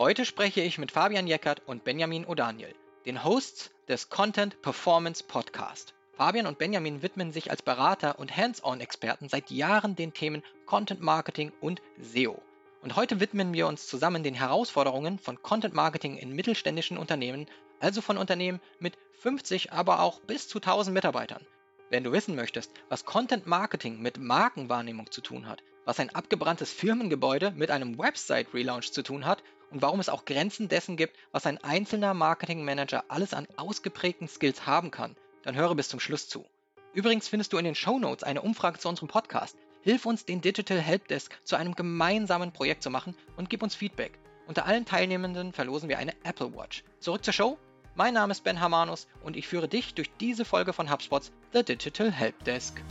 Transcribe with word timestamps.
Heute 0.00 0.24
spreche 0.24 0.62
ich 0.62 0.78
mit 0.78 0.92
Fabian 0.92 1.26
Jeckert 1.26 1.60
und 1.66 1.84
Benjamin 1.84 2.24
O'Daniel, 2.24 2.74
den 3.04 3.22
Hosts 3.22 3.70
des 3.86 4.08
Content 4.08 4.62
Performance 4.62 5.22
Podcast. 5.22 5.92
Fabian 6.14 6.46
und 6.46 6.56
Benjamin 6.56 7.02
widmen 7.02 7.32
sich 7.32 7.50
als 7.50 7.60
Berater 7.60 8.18
und 8.18 8.34
Hands-on-Experten 8.34 9.28
seit 9.28 9.50
Jahren 9.50 9.96
den 9.96 10.14
Themen 10.14 10.42
Content 10.64 11.02
Marketing 11.02 11.52
und 11.60 11.82
SEO. 12.00 12.40
Und 12.80 12.96
heute 12.96 13.20
widmen 13.20 13.52
wir 13.52 13.66
uns 13.66 13.88
zusammen 13.88 14.22
den 14.22 14.32
Herausforderungen 14.32 15.18
von 15.18 15.42
Content 15.42 15.74
Marketing 15.74 16.16
in 16.16 16.34
mittelständischen 16.34 16.96
Unternehmen, 16.96 17.44
also 17.78 18.00
von 18.00 18.16
Unternehmen 18.16 18.62
mit 18.78 18.96
50, 19.18 19.70
aber 19.70 20.00
auch 20.00 20.20
bis 20.20 20.48
zu 20.48 20.60
1000 20.60 20.94
Mitarbeitern. 20.94 21.44
Wenn 21.90 22.04
du 22.04 22.12
wissen 22.12 22.36
möchtest, 22.36 22.72
was 22.88 23.04
Content 23.04 23.46
Marketing 23.46 24.00
mit 24.00 24.16
Markenwahrnehmung 24.16 25.10
zu 25.10 25.20
tun 25.20 25.46
hat, 25.46 25.62
was 25.84 26.00
ein 26.00 26.14
abgebranntes 26.14 26.72
Firmengebäude 26.72 27.52
mit 27.52 27.70
einem 27.70 27.98
Website-Relaunch 27.98 28.92
zu 28.92 29.02
tun 29.02 29.26
hat 29.26 29.42
und 29.70 29.82
warum 29.82 30.00
es 30.00 30.08
auch 30.08 30.24
Grenzen 30.24 30.68
dessen 30.68 30.96
gibt, 30.96 31.16
was 31.32 31.46
ein 31.46 31.58
einzelner 31.58 32.14
Marketingmanager 32.14 33.04
alles 33.08 33.34
an 33.34 33.46
ausgeprägten 33.56 34.28
Skills 34.28 34.66
haben 34.66 34.90
kann, 34.90 35.16
dann 35.42 35.54
höre 35.54 35.74
bis 35.74 35.88
zum 35.88 36.00
Schluss 36.00 36.28
zu. 36.28 36.44
Übrigens 36.92 37.28
findest 37.28 37.52
du 37.52 37.58
in 37.58 37.64
den 37.64 37.74
Show 37.74 37.98
Notes 37.98 38.24
eine 38.24 38.42
Umfrage 38.42 38.78
zu 38.78 38.88
unserem 38.88 39.08
Podcast. 39.08 39.56
Hilf 39.82 40.04
uns, 40.06 40.24
den 40.24 40.40
Digital 40.40 40.78
Helpdesk 40.78 41.38
zu 41.44 41.56
einem 41.56 41.74
gemeinsamen 41.74 42.52
Projekt 42.52 42.82
zu 42.82 42.90
machen 42.90 43.14
und 43.36 43.48
gib 43.48 43.62
uns 43.62 43.74
Feedback. 43.74 44.18
Unter 44.46 44.66
allen 44.66 44.84
Teilnehmenden 44.84 45.52
verlosen 45.52 45.88
wir 45.88 45.98
eine 45.98 46.14
Apple 46.24 46.52
Watch. 46.54 46.82
Zurück 46.98 47.24
zur 47.24 47.32
Show. 47.32 47.58
Mein 47.94 48.14
Name 48.14 48.32
ist 48.32 48.44
Ben 48.44 48.60
Hamanus 48.60 49.06
und 49.22 49.36
ich 49.36 49.46
führe 49.46 49.68
dich 49.68 49.94
durch 49.94 50.10
diese 50.18 50.44
Folge 50.44 50.72
von 50.72 50.90
HubSpots 50.90 51.32
The 51.52 51.62
Digital 51.62 52.10
Helpdesk. 52.10 52.82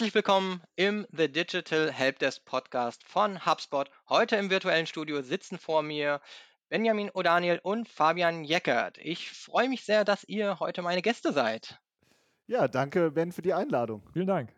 Herzlich 0.00 0.14
willkommen 0.14 0.62
im 0.76 1.06
The 1.12 1.30
Digital 1.30 1.92
Helpdesk 1.92 2.46
Podcast 2.46 3.04
von 3.04 3.44
HubSpot. 3.44 3.90
Heute 4.08 4.36
im 4.36 4.48
virtuellen 4.48 4.86
Studio 4.86 5.20
sitzen 5.20 5.58
vor 5.58 5.82
mir 5.82 6.22
Benjamin 6.70 7.10
O'Daniel 7.10 7.58
und 7.60 7.86
Fabian 7.86 8.42
Jeckert. 8.42 8.96
Ich 8.96 9.30
freue 9.30 9.68
mich 9.68 9.84
sehr, 9.84 10.06
dass 10.06 10.24
ihr 10.24 10.58
heute 10.58 10.80
meine 10.80 11.02
Gäste 11.02 11.34
seid. 11.34 11.78
Ja, 12.46 12.66
danke, 12.66 13.10
Ben, 13.10 13.30
für 13.30 13.42
die 13.42 13.52
Einladung. 13.52 14.02
Vielen 14.14 14.26
Dank. 14.26 14.54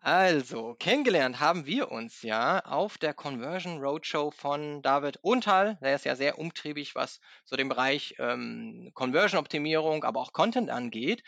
Also, 0.00 0.74
kennengelernt 0.74 1.40
haben 1.40 1.64
wir 1.64 1.90
uns 1.90 2.20
ja 2.20 2.58
auf 2.66 2.98
der 2.98 3.14
Conversion 3.14 3.78
Roadshow 3.78 4.30
von 4.30 4.82
David 4.82 5.16
Unthal. 5.22 5.78
Der 5.80 5.94
ist 5.94 6.04
ja 6.04 6.16
sehr 6.16 6.38
umtriebig, 6.38 6.94
was 6.94 7.18
so 7.46 7.56
den 7.56 7.70
Bereich 7.70 8.14
ähm, 8.18 8.90
Conversion-Optimierung, 8.92 10.04
aber 10.04 10.20
auch 10.20 10.34
Content 10.34 10.68
angeht. 10.68 11.22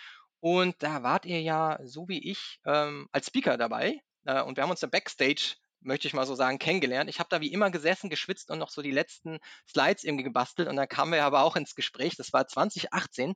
Und 0.47 0.81
da 0.81 1.03
wart 1.03 1.27
ihr 1.27 1.43
ja, 1.43 1.77
so 1.83 2.07
wie 2.07 2.31
ich, 2.31 2.61
ähm, 2.65 3.09
als 3.11 3.27
Speaker 3.27 3.57
dabei. 3.57 3.99
Äh, 4.27 4.43
und 4.43 4.57
wir 4.57 4.63
haben 4.63 4.71
uns 4.71 4.79
da 4.79 4.87
Backstage 4.87 5.57
möchte 5.81 6.07
ich 6.07 6.15
mal 6.15 6.25
so 6.25 6.37
sagen, 6.37 6.61
kennengelernt. 6.61 7.11
Ich 7.11 7.19
habe 7.19 7.29
da 7.31 7.41
wie 7.41 7.53
immer 7.53 7.73
gesessen, 7.73 8.11
geschwitzt 8.11 8.53
und 8.53 8.61
noch 8.61 8.71
so 8.71 8.81
die 8.81 8.93
letzten 8.93 9.41
Slides 9.69 10.05
irgendwie 10.05 10.23
gebastelt. 10.23 10.69
Und 10.69 10.77
dann 10.77 10.87
kamen 10.87 11.11
wir 11.11 11.25
aber 11.25 11.43
auch 11.43 11.57
ins 11.57 11.75
Gespräch. 11.75 12.15
Das 12.15 12.33
war 12.33 12.47
2018. 12.47 13.35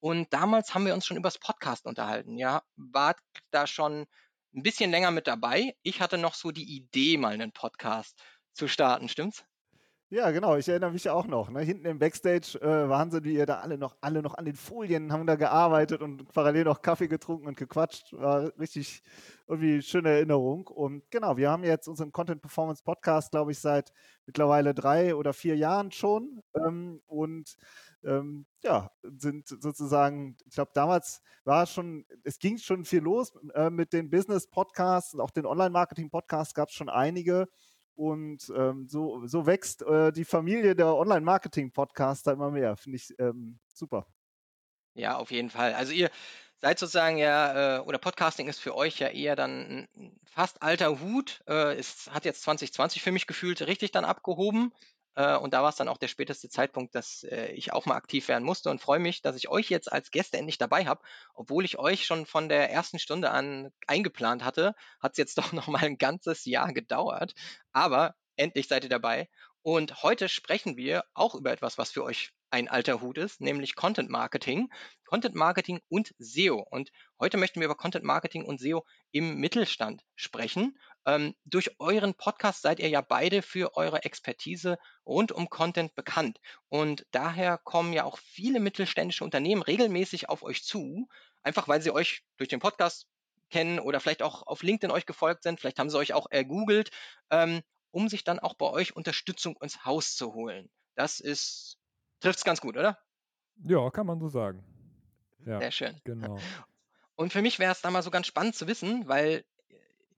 Und 0.00 0.30
damals 0.34 0.74
haben 0.74 0.84
wir 0.84 0.92
uns 0.92 1.06
schon 1.06 1.16
übers 1.16 1.38
Podcast 1.38 1.86
unterhalten. 1.86 2.36
Ja, 2.36 2.62
wart 2.76 3.18
da 3.50 3.66
schon 3.66 4.06
ein 4.54 4.62
bisschen 4.62 4.90
länger 4.90 5.12
mit 5.12 5.28
dabei. 5.28 5.74
Ich 5.82 6.02
hatte 6.02 6.18
noch 6.18 6.34
so 6.34 6.50
die 6.50 6.76
Idee, 6.76 7.16
mal 7.16 7.32
einen 7.32 7.52
Podcast 7.52 8.22
zu 8.52 8.68
starten, 8.68 9.08
stimmt's? 9.08 9.44
Ja, 10.12 10.32
genau, 10.32 10.56
ich 10.56 10.68
erinnere 10.68 10.90
mich 10.90 11.08
auch 11.08 11.28
noch. 11.28 11.50
Ne? 11.50 11.60
Hinten 11.60 11.86
im 11.86 12.00
Backstage 12.00 12.58
äh, 12.60 12.88
Wahnsinn, 12.88 13.22
wie 13.22 13.34
ihr 13.34 13.46
da 13.46 13.60
alle 13.60 13.78
noch, 13.78 13.96
alle 14.00 14.22
noch 14.22 14.34
an 14.34 14.44
den 14.44 14.56
Folien 14.56 15.12
haben 15.12 15.24
da 15.24 15.36
gearbeitet 15.36 16.02
und 16.02 16.26
parallel 16.32 16.64
noch 16.64 16.82
Kaffee 16.82 17.06
getrunken 17.06 17.46
und 17.46 17.56
gequatscht. 17.56 18.12
War 18.14 18.50
richtig 18.58 19.04
irgendwie 19.46 19.80
schöne 19.82 20.08
Erinnerung. 20.08 20.66
Und 20.66 21.08
genau, 21.12 21.36
wir 21.36 21.48
haben 21.48 21.62
jetzt 21.62 21.86
unseren 21.86 22.10
Content 22.10 22.42
Performance 22.42 22.82
Podcast, 22.82 23.30
glaube 23.30 23.52
ich, 23.52 23.60
seit 23.60 23.92
mittlerweile 24.26 24.74
drei 24.74 25.14
oder 25.14 25.32
vier 25.32 25.56
Jahren 25.56 25.92
schon. 25.92 26.42
Ähm, 26.56 27.00
und 27.06 27.56
ähm, 28.02 28.46
ja, 28.64 28.90
sind 29.04 29.46
sozusagen, 29.46 30.36
ich 30.44 30.54
glaube, 30.56 30.72
damals 30.74 31.22
war 31.44 31.66
schon, 31.66 32.04
es 32.24 32.40
ging 32.40 32.58
schon 32.58 32.84
viel 32.84 33.02
los 33.02 33.32
äh, 33.54 33.70
mit 33.70 33.92
den 33.92 34.10
Business 34.10 34.48
Podcasts 34.48 35.14
und 35.14 35.20
auch 35.20 35.30
den 35.30 35.46
Online-Marketing 35.46 36.10
Podcasts 36.10 36.52
gab 36.52 36.70
es 36.70 36.74
schon 36.74 36.88
einige. 36.88 37.46
Und 37.94 38.50
ähm, 38.56 38.88
so, 38.88 39.26
so 39.26 39.46
wächst 39.46 39.82
äh, 39.82 40.12
die 40.12 40.24
Familie 40.24 40.74
der 40.74 40.94
Online-Marketing-Podcaster 40.94 42.32
immer 42.32 42.50
mehr. 42.50 42.76
Finde 42.76 42.96
ich 42.96 43.14
ähm, 43.18 43.58
super. 43.72 44.06
Ja, 44.94 45.16
auf 45.16 45.30
jeden 45.30 45.50
Fall. 45.50 45.74
Also 45.74 45.92
ihr 45.92 46.10
seid 46.60 46.78
sozusagen 46.78 47.16
ja, 47.16 47.78
äh, 47.78 47.80
oder 47.80 47.98
Podcasting 47.98 48.48
ist 48.48 48.60
für 48.60 48.74
euch 48.74 48.98
ja 48.98 49.08
eher 49.08 49.36
dann 49.36 49.88
ein 49.96 50.20
fast 50.24 50.62
alter 50.62 51.00
Hut. 51.00 51.42
Äh, 51.46 51.74
es 51.76 52.10
hat 52.10 52.24
jetzt 52.24 52.42
2020 52.42 53.02
für 53.02 53.12
mich 53.12 53.26
gefühlt 53.26 53.62
richtig 53.62 53.92
dann 53.92 54.04
abgehoben. 54.04 54.72
Äh, 55.14 55.36
und 55.36 55.54
da 55.54 55.62
war 55.62 55.70
es 55.70 55.76
dann 55.76 55.88
auch 55.88 55.98
der 55.98 56.08
späteste 56.08 56.48
Zeitpunkt, 56.48 56.94
dass 56.94 57.24
äh, 57.24 57.52
ich 57.52 57.72
auch 57.72 57.86
mal 57.86 57.96
aktiv 57.96 58.28
werden 58.28 58.44
musste 58.44 58.70
und 58.70 58.80
freue 58.80 58.98
mich, 59.00 59.22
dass 59.22 59.36
ich 59.36 59.48
euch 59.48 59.68
jetzt 59.70 59.92
als 59.92 60.10
Gäste 60.10 60.38
endlich 60.38 60.58
dabei 60.58 60.86
habe. 60.86 61.02
Obwohl 61.34 61.64
ich 61.64 61.78
euch 61.78 62.06
schon 62.06 62.26
von 62.26 62.48
der 62.48 62.70
ersten 62.70 62.98
Stunde 62.98 63.30
an 63.30 63.70
eingeplant 63.86 64.44
hatte, 64.44 64.74
hat 65.00 65.12
es 65.12 65.18
jetzt 65.18 65.38
doch 65.38 65.52
noch 65.52 65.66
mal 65.68 65.84
ein 65.84 65.98
ganzes 65.98 66.44
Jahr 66.44 66.72
gedauert. 66.72 67.34
Aber 67.72 68.14
endlich 68.36 68.68
seid 68.68 68.84
ihr 68.84 68.90
dabei. 68.90 69.28
Und 69.62 70.02
heute 70.02 70.28
sprechen 70.28 70.76
wir 70.76 71.04
auch 71.14 71.34
über 71.34 71.52
etwas, 71.52 71.76
was 71.78 71.90
für 71.90 72.04
euch 72.04 72.32
ein 72.50 72.68
alter 72.68 73.00
Hut 73.00 73.18
ist, 73.18 73.40
nämlich 73.40 73.74
Content 73.74 74.10
Marketing. 74.10 74.68
Content 75.04 75.34
Marketing 75.34 75.80
und 75.88 76.14
SEO. 76.18 76.64
Und 76.70 76.90
heute 77.18 77.36
möchten 77.36 77.60
wir 77.60 77.66
über 77.66 77.74
Content 77.74 78.04
Marketing 78.04 78.44
und 78.44 78.60
SEO 78.60 78.84
im 79.10 79.36
Mittelstand 79.36 80.02
sprechen. 80.14 80.78
Ähm, 81.06 81.34
durch 81.44 81.78
euren 81.80 82.14
Podcast 82.14 82.62
seid 82.62 82.80
ihr 82.80 82.88
ja 82.88 83.00
beide 83.00 83.42
für 83.42 83.76
eure 83.76 84.04
Expertise 84.04 84.78
rund 85.06 85.32
um 85.32 85.48
Content 85.48 85.94
bekannt. 85.94 86.38
Und 86.68 87.06
daher 87.10 87.58
kommen 87.58 87.92
ja 87.92 88.04
auch 88.04 88.18
viele 88.18 88.60
mittelständische 88.60 89.24
Unternehmen 89.24 89.62
regelmäßig 89.62 90.28
auf 90.28 90.42
euch 90.42 90.64
zu, 90.64 91.08
einfach 91.42 91.68
weil 91.68 91.82
sie 91.82 91.90
euch 91.90 92.22
durch 92.36 92.48
den 92.48 92.60
Podcast 92.60 93.06
kennen 93.50 93.80
oder 93.80 93.98
vielleicht 93.98 94.22
auch 94.22 94.46
auf 94.46 94.62
LinkedIn 94.62 94.92
euch 94.92 95.06
gefolgt 95.06 95.42
sind, 95.42 95.58
vielleicht 95.58 95.78
haben 95.80 95.90
sie 95.90 95.98
euch 95.98 96.12
auch 96.12 96.28
ergoogelt 96.30 96.90
ähm, 97.30 97.62
um 97.90 98.08
sich 98.08 98.24
dann 98.24 98.38
auch 98.38 98.54
bei 98.54 98.66
euch 98.66 98.94
Unterstützung 98.96 99.56
ins 99.60 99.84
Haus 99.84 100.14
zu 100.14 100.32
holen. 100.34 100.70
Das 100.94 101.20
ist, 101.20 101.78
trifft 102.20 102.38
es 102.38 102.44
ganz 102.44 102.60
gut, 102.60 102.76
oder? 102.76 102.98
Ja, 103.64 103.90
kann 103.90 104.06
man 104.06 104.20
so 104.20 104.28
sagen. 104.28 104.64
Ja, 105.46 105.58
Sehr 105.58 105.72
schön. 105.72 106.00
Genau. 106.04 106.38
Und 107.16 107.32
für 107.32 107.42
mich 107.42 107.58
wäre 107.58 107.72
es 107.72 107.82
da 107.82 107.90
mal 107.90 108.02
so 108.02 108.10
ganz 108.10 108.26
spannend 108.26 108.54
zu 108.54 108.66
wissen, 108.66 109.06
weil 109.08 109.44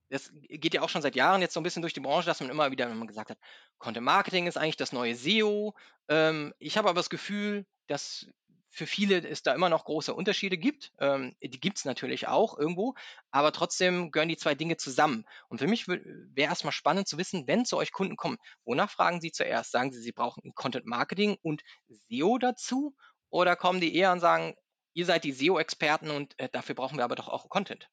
das 0.09 0.31
geht 0.47 0.73
ja 0.73 0.81
auch 0.83 0.89
schon 0.89 1.01
seit 1.01 1.15
Jahren 1.15 1.41
jetzt 1.41 1.53
so 1.53 1.59
ein 1.59 1.63
bisschen 1.63 1.81
durch 1.81 1.93
die 1.93 1.99
Branche, 1.99 2.27
dass 2.27 2.39
man 2.39 2.49
immer 2.49 2.71
wieder, 2.71 2.87
wenn 2.87 2.97
man 2.97 3.07
gesagt 3.07 3.31
hat, 3.31 3.39
Content 3.79 4.05
Marketing 4.05 4.47
ist 4.47 4.57
eigentlich 4.57 4.77
das 4.77 4.93
neue 4.93 5.15
SEO. 5.15 5.73
Ähm, 6.07 6.53
ich 6.59 6.77
habe 6.77 6.87
aber 6.87 6.99
das 6.99 7.09
Gefühl, 7.09 7.65
dass 7.87 8.27
für 8.73 8.87
viele 8.87 9.25
es 9.27 9.43
da 9.43 9.53
immer 9.53 9.69
noch 9.69 9.85
große 9.85 10.13
Unterschiede 10.13 10.57
gibt. 10.57 10.91
Ähm, 10.99 11.35
die 11.41 11.59
gibt 11.59 11.77
es 11.77 11.85
natürlich 11.85 12.27
auch 12.27 12.57
irgendwo, 12.57 12.95
aber 13.29 13.51
trotzdem 13.51 14.11
gehören 14.11 14.29
die 14.29 14.37
zwei 14.37 14.55
Dinge 14.55 14.77
zusammen. 14.77 15.25
Und 15.47 15.59
für 15.59 15.67
mich 15.67 15.87
wäre 15.87 16.49
erstmal 16.49 16.73
spannend 16.73 17.07
zu 17.07 17.19
wissen, 17.19 17.47
wenn 17.47 17.65
zu 17.65 17.77
euch 17.77 17.91
Kunden 17.91 18.17
kommen, 18.17 18.37
wonach 18.65 18.89
fragen 18.89 19.21
sie 19.21 19.31
zuerst? 19.31 19.71
Sagen 19.71 19.91
sie, 19.91 20.01
sie 20.01 20.11
brauchen 20.11 20.55
Content 20.55 20.87
Marketing 20.87 21.37
und 21.43 21.61
SEO 22.09 22.39
dazu? 22.39 22.95
Oder 23.29 23.55
kommen 23.55 23.79
die 23.79 23.95
eher 23.95 24.11
und 24.11 24.19
sagen, 24.19 24.55
ihr 24.93 25.05
seid 25.05 25.23
die 25.23 25.33
SEO-Experten 25.33 26.09
und 26.09 26.37
äh, 26.39 26.49
dafür 26.51 26.73
brauchen 26.73 26.97
wir 26.97 27.03
aber 27.03 27.15
doch 27.15 27.29
auch 27.29 27.49
Content? 27.49 27.89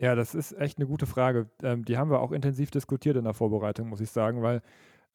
Ja, 0.00 0.16
das 0.16 0.34
ist 0.34 0.52
echt 0.52 0.78
eine 0.78 0.86
gute 0.88 1.06
Frage. 1.06 1.50
Ähm, 1.62 1.84
die 1.84 1.98
haben 1.98 2.10
wir 2.10 2.20
auch 2.20 2.32
intensiv 2.32 2.72
diskutiert 2.72 3.16
in 3.16 3.24
der 3.24 3.34
Vorbereitung, 3.34 3.88
muss 3.88 4.00
ich 4.00 4.10
sagen, 4.10 4.42
weil 4.42 4.60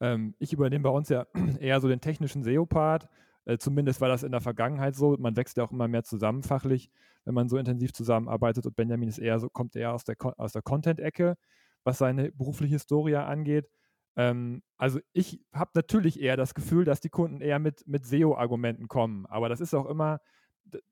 ähm, 0.00 0.34
ich 0.38 0.54
übernehme 0.54 0.84
bei 0.84 0.90
uns 0.90 1.10
ja 1.10 1.26
eher 1.60 1.80
so 1.80 1.88
den 1.88 2.00
technischen 2.00 2.44
SEO-Part 2.44 3.08
äh, 3.46 3.58
zumindest 3.58 4.00
war 4.00 4.08
das 4.08 4.24
in 4.24 4.32
der 4.32 4.40
Vergangenheit 4.40 4.96
so. 4.96 5.16
Man 5.18 5.36
wächst 5.36 5.56
ja 5.56 5.64
auch 5.64 5.72
immer 5.72 5.88
mehr 5.88 6.02
zusammen 6.02 6.42
fachlich, 6.42 6.90
wenn 7.24 7.34
man 7.34 7.48
so 7.48 7.56
intensiv 7.56 7.92
zusammenarbeitet. 7.92 8.66
Und 8.66 8.76
Benjamin 8.76 9.08
ist 9.08 9.18
eher 9.18 9.38
so, 9.38 9.48
kommt 9.48 9.76
eher 9.76 9.94
aus 9.94 10.04
der, 10.04 10.16
aus 10.36 10.52
der 10.52 10.62
Content-Ecke, 10.62 11.36
was 11.84 11.98
seine 11.98 12.32
berufliche 12.32 12.74
Historie 12.74 13.14
angeht. 13.16 13.70
Ähm, 14.16 14.62
also 14.76 14.98
ich 15.12 15.40
habe 15.52 15.70
natürlich 15.74 16.20
eher 16.20 16.36
das 16.36 16.54
Gefühl, 16.54 16.84
dass 16.84 17.00
die 17.00 17.08
Kunden 17.08 17.40
eher 17.40 17.60
mit, 17.60 17.86
mit 17.86 18.04
SEO-Argumenten 18.04 18.88
kommen. 18.88 19.26
Aber 19.26 19.48
das 19.48 19.60
ist 19.60 19.74
auch 19.74 19.86
immer, 19.86 20.18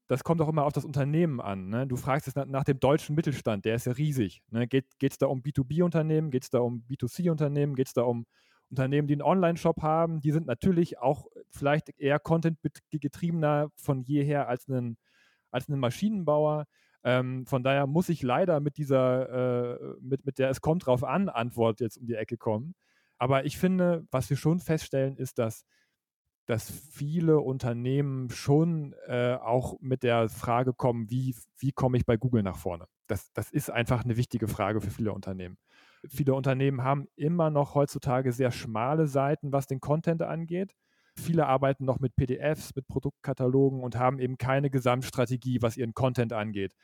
das 0.07 0.23
kommt 0.23 0.41
auch 0.41 0.49
immer 0.49 0.65
auf 0.65 0.73
das 0.73 0.85
Unternehmen 0.85 1.41
an. 1.41 1.69
Ne? 1.69 1.89
Du 1.89 1.97
fragst 1.97 2.29
jetzt 2.29 2.37
nach, 2.37 2.47
nach, 2.47 2.65
dem 2.65 2.79
deutschen 2.79 3.17
Mittelstand, 3.17 3.65
der 3.65 3.75
ist 3.75 3.87
ja 3.87 3.93
riesig. 3.93 4.43
Ne? 4.51 4.69
Geht 4.69 4.87
es 5.01 5.19
da 5.19 5.27
um 5.27 5.43
B2B-Unternehmen, 5.43 6.31
geht 6.31 6.45
es 6.45 6.51
da 6.51 6.61
um 6.61 6.85
B2C-Unternehmen, 6.89 7.75
geht 7.75 7.89
es 7.89 7.95
da 7.95 8.03
um 8.03 8.27
Unternehmen, 8.75 9.07
die 9.07 9.15
einen 9.15 9.23
Online-Shop 9.23 9.83
haben, 9.83 10.21
die 10.21 10.33
sind 10.33 10.47
natürlich 10.47 10.99
auch 10.99 11.29
vielleicht 11.51 11.91
eher 11.99 12.19
Content-getriebener 12.19 13.71
von 13.77 14.03
jeher 14.03 14.49
als 14.49 14.67
ein, 14.69 14.97
als 15.51 15.69
ein 15.69 15.79
Maschinenbauer. 15.79 16.67
Ähm, 17.05 17.47
von 17.47 17.63
daher 17.63 17.87
muss 17.87 18.09
ich 18.09 18.23
leider 18.23 18.59
mit 18.59 18.77
dieser, 18.77 19.77
äh, 19.79 19.97
mit, 20.01 20.27
mit 20.27 20.39
der 20.39 20.51
Es 20.51 20.61
kommt 20.61 20.87
drauf 20.87 21.05
an 21.05 21.29
Antwort 21.29 21.81
jetzt 21.81 21.99
um 21.99 22.07
die 22.07 22.15
Ecke 22.15 22.37
kommen. 22.37 22.75
Aber 23.19 23.45
ich 23.45 23.59
finde, 23.59 24.07
was 24.11 24.29
wir 24.29 24.37
schon 24.37 24.59
feststellen, 24.59 25.17
ist, 25.17 25.39
dass, 25.39 25.65
dass 26.47 26.71
viele 26.71 27.39
Unternehmen 27.41 28.31
schon 28.31 28.95
äh, 29.07 29.35
auch 29.35 29.77
mit 29.81 30.03
der 30.03 30.29
Frage 30.29 30.73
kommen, 30.75 31.11
wie, 31.11 31.37
wie 31.59 31.73
komme 31.73 31.97
ich 31.97 32.07
bei 32.07 32.17
Google 32.17 32.43
nach 32.43 32.57
vorne? 32.57 32.87
Das, 33.07 33.33
das 33.35 33.51
ist 33.51 33.71
einfach 33.71 34.03
eine 34.03 34.17
wichtige 34.17 34.49
Frage 34.49 34.81
für 34.81 34.91
viele 34.91 35.13
Unternehmen. 35.13 35.59
Viele 36.09 36.35
Unternehmen 36.35 36.83
haben 36.83 37.07
immer 37.17 37.51
noch 37.51 37.75
heutzutage 37.75 38.33
sehr 38.33 38.51
schmale 38.51 39.07
Seiten, 39.07 39.53
was 39.53 39.67
den 39.67 39.81
Content 39.81 40.23
angeht. 40.23 40.75
Viele 41.17 41.47
arbeiten 41.47 41.85
noch 41.85 42.01
mit 42.01 42.17
PDFs, 42.17 42.75
mit 42.75 42.89
Produktkatalogen 42.89 43.83
und 43.83 43.97
haben 43.97 44.19
eben 44.19 44.37
keine 44.37 44.71
Gesamtstrategie, 44.71 45.63
was 45.63 45.77
ihren 45.77 45.95
Content 45.95 46.33
angeht. 46.33 46.75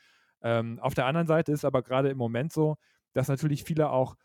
Ähm, 0.41 0.79
auf 0.79 0.93
der 0.93 1.05
anderen 1.05 1.27
Seite 1.27 1.51
ist 1.51 1.65
aber 1.65 1.81
gerade 1.81 2.09
im 2.09 2.17
Moment 2.17 2.53
so, 2.53 2.77
dass 3.13 3.27
natürlich 3.27 3.63
viele 3.63 3.89
auch, 3.89 4.15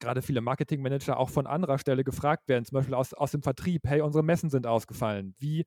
gerade 0.00 0.22
viele 0.22 0.40
Marketingmanager 0.40 1.18
auch 1.18 1.30
von 1.30 1.46
anderer 1.46 1.78
Stelle 1.78 2.04
gefragt 2.04 2.48
werden, 2.48 2.64
zum 2.64 2.76
Beispiel 2.76 2.94
aus, 2.94 3.14
aus 3.14 3.30
dem 3.30 3.42
Vertrieb, 3.42 3.82
hey, 3.86 4.02
unsere 4.02 4.22
Messen 4.22 4.50
sind 4.50 4.66
ausgefallen. 4.66 5.34
Wie, 5.38 5.64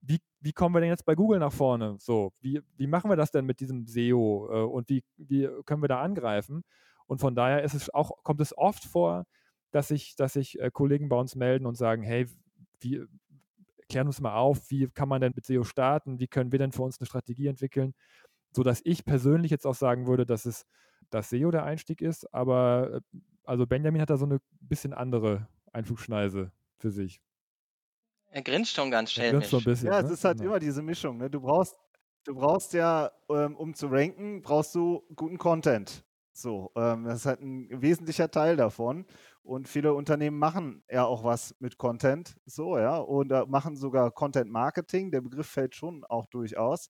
wie, 0.00 0.18
wie 0.40 0.52
kommen 0.52 0.74
wir 0.74 0.80
denn 0.80 0.90
jetzt 0.90 1.04
bei 1.06 1.14
Google 1.14 1.38
nach 1.38 1.52
vorne? 1.52 1.96
So, 1.98 2.32
wie, 2.40 2.60
wie 2.76 2.86
machen 2.86 3.10
wir 3.10 3.16
das 3.16 3.30
denn 3.30 3.46
mit 3.46 3.60
diesem 3.60 3.86
SEO 3.86 4.48
äh, 4.50 4.64
und 4.64 4.88
wie, 4.88 5.04
wie 5.16 5.48
können 5.64 5.82
wir 5.82 5.88
da 5.88 6.00
angreifen? 6.00 6.64
Und 7.06 7.20
von 7.20 7.34
daher 7.34 7.62
ist 7.62 7.74
es 7.74 7.92
auch, 7.92 8.22
kommt 8.22 8.40
es 8.40 8.56
oft 8.56 8.84
vor, 8.84 9.26
dass 9.70 9.88
sich, 9.88 10.16
dass 10.16 10.34
sich 10.34 10.60
äh, 10.60 10.70
Kollegen 10.70 11.08
bei 11.08 11.16
uns 11.16 11.34
melden 11.34 11.66
und 11.66 11.76
sagen, 11.76 12.02
hey, 12.02 12.26
wie, 12.80 13.06
klären 13.88 14.06
uns 14.06 14.20
mal 14.20 14.34
auf, 14.34 14.70
wie 14.70 14.88
kann 14.88 15.08
man 15.08 15.20
denn 15.20 15.32
mit 15.34 15.46
SEO 15.46 15.64
starten, 15.64 16.18
wie 16.18 16.26
können 16.26 16.52
wir 16.52 16.58
denn 16.58 16.72
für 16.72 16.82
uns 16.82 16.98
eine 16.98 17.06
Strategie 17.06 17.46
entwickeln, 17.46 17.94
sodass 18.52 18.80
ich 18.84 19.04
persönlich 19.04 19.50
jetzt 19.50 19.66
auch 19.66 19.74
sagen 19.74 20.06
würde, 20.06 20.26
dass 20.26 20.46
es 20.46 20.66
das 21.10 21.30
SEO 21.30 21.50
der 21.50 21.64
Einstieg 21.64 22.02
ist, 22.02 22.32
aber 22.34 22.94
äh, 22.94 23.18
also 23.44 23.66
Benjamin 23.66 24.00
hat 24.00 24.10
da 24.10 24.16
so 24.16 24.26
eine 24.26 24.40
bisschen 24.60 24.92
andere 24.92 25.48
Einflugschneise 25.72 26.50
für 26.78 26.90
sich. 26.90 27.20
Er 28.30 28.42
grinst 28.42 28.74
schon 28.74 28.90
ganz 28.90 29.12
schnell. 29.12 29.34
Er 29.34 29.40
so 29.42 29.60
bisschen, 29.60 29.88
ja, 29.88 30.02
ne? 30.02 30.06
es 30.06 30.12
ist 30.12 30.24
halt 30.24 30.38
genau. 30.38 30.50
immer 30.50 30.58
diese 30.58 30.82
Mischung. 30.82 31.16
Ne? 31.18 31.30
Du 31.30 31.40
brauchst, 31.40 31.76
du 32.24 32.34
brauchst 32.34 32.72
ja, 32.72 33.12
ähm, 33.30 33.56
um 33.56 33.72
zu 33.72 33.86
ranken, 33.86 34.42
brauchst 34.42 34.74
du 34.74 35.04
guten 35.14 35.38
Content. 35.38 36.04
So, 36.36 36.70
ähm, 36.76 37.04
das 37.04 37.20
ist 37.20 37.26
halt 37.26 37.40
ein 37.40 37.68
wesentlicher 37.70 38.30
Teil 38.30 38.56
davon. 38.56 39.06
Und 39.42 39.68
viele 39.68 39.94
Unternehmen 39.94 40.38
machen 40.38 40.82
ja 40.90 41.04
auch 41.04 41.24
was 41.24 41.54
mit 41.60 41.78
Content, 41.78 42.36
so, 42.44 42.78
ja, 42.78 42.98
und 42.98 43.32
äh, 43.32 43.46
machen 43.46 43.76
sogar 43.76 44.10
Content 44.10 44.50
Marketing. 44.50 45.10
Der 45.10 45.22
Begriff 45.22 45.46
fällt 45.46 45.74
schon 45.74 46.04
auch 46.04 46.26
durchaus. 46.26 46.90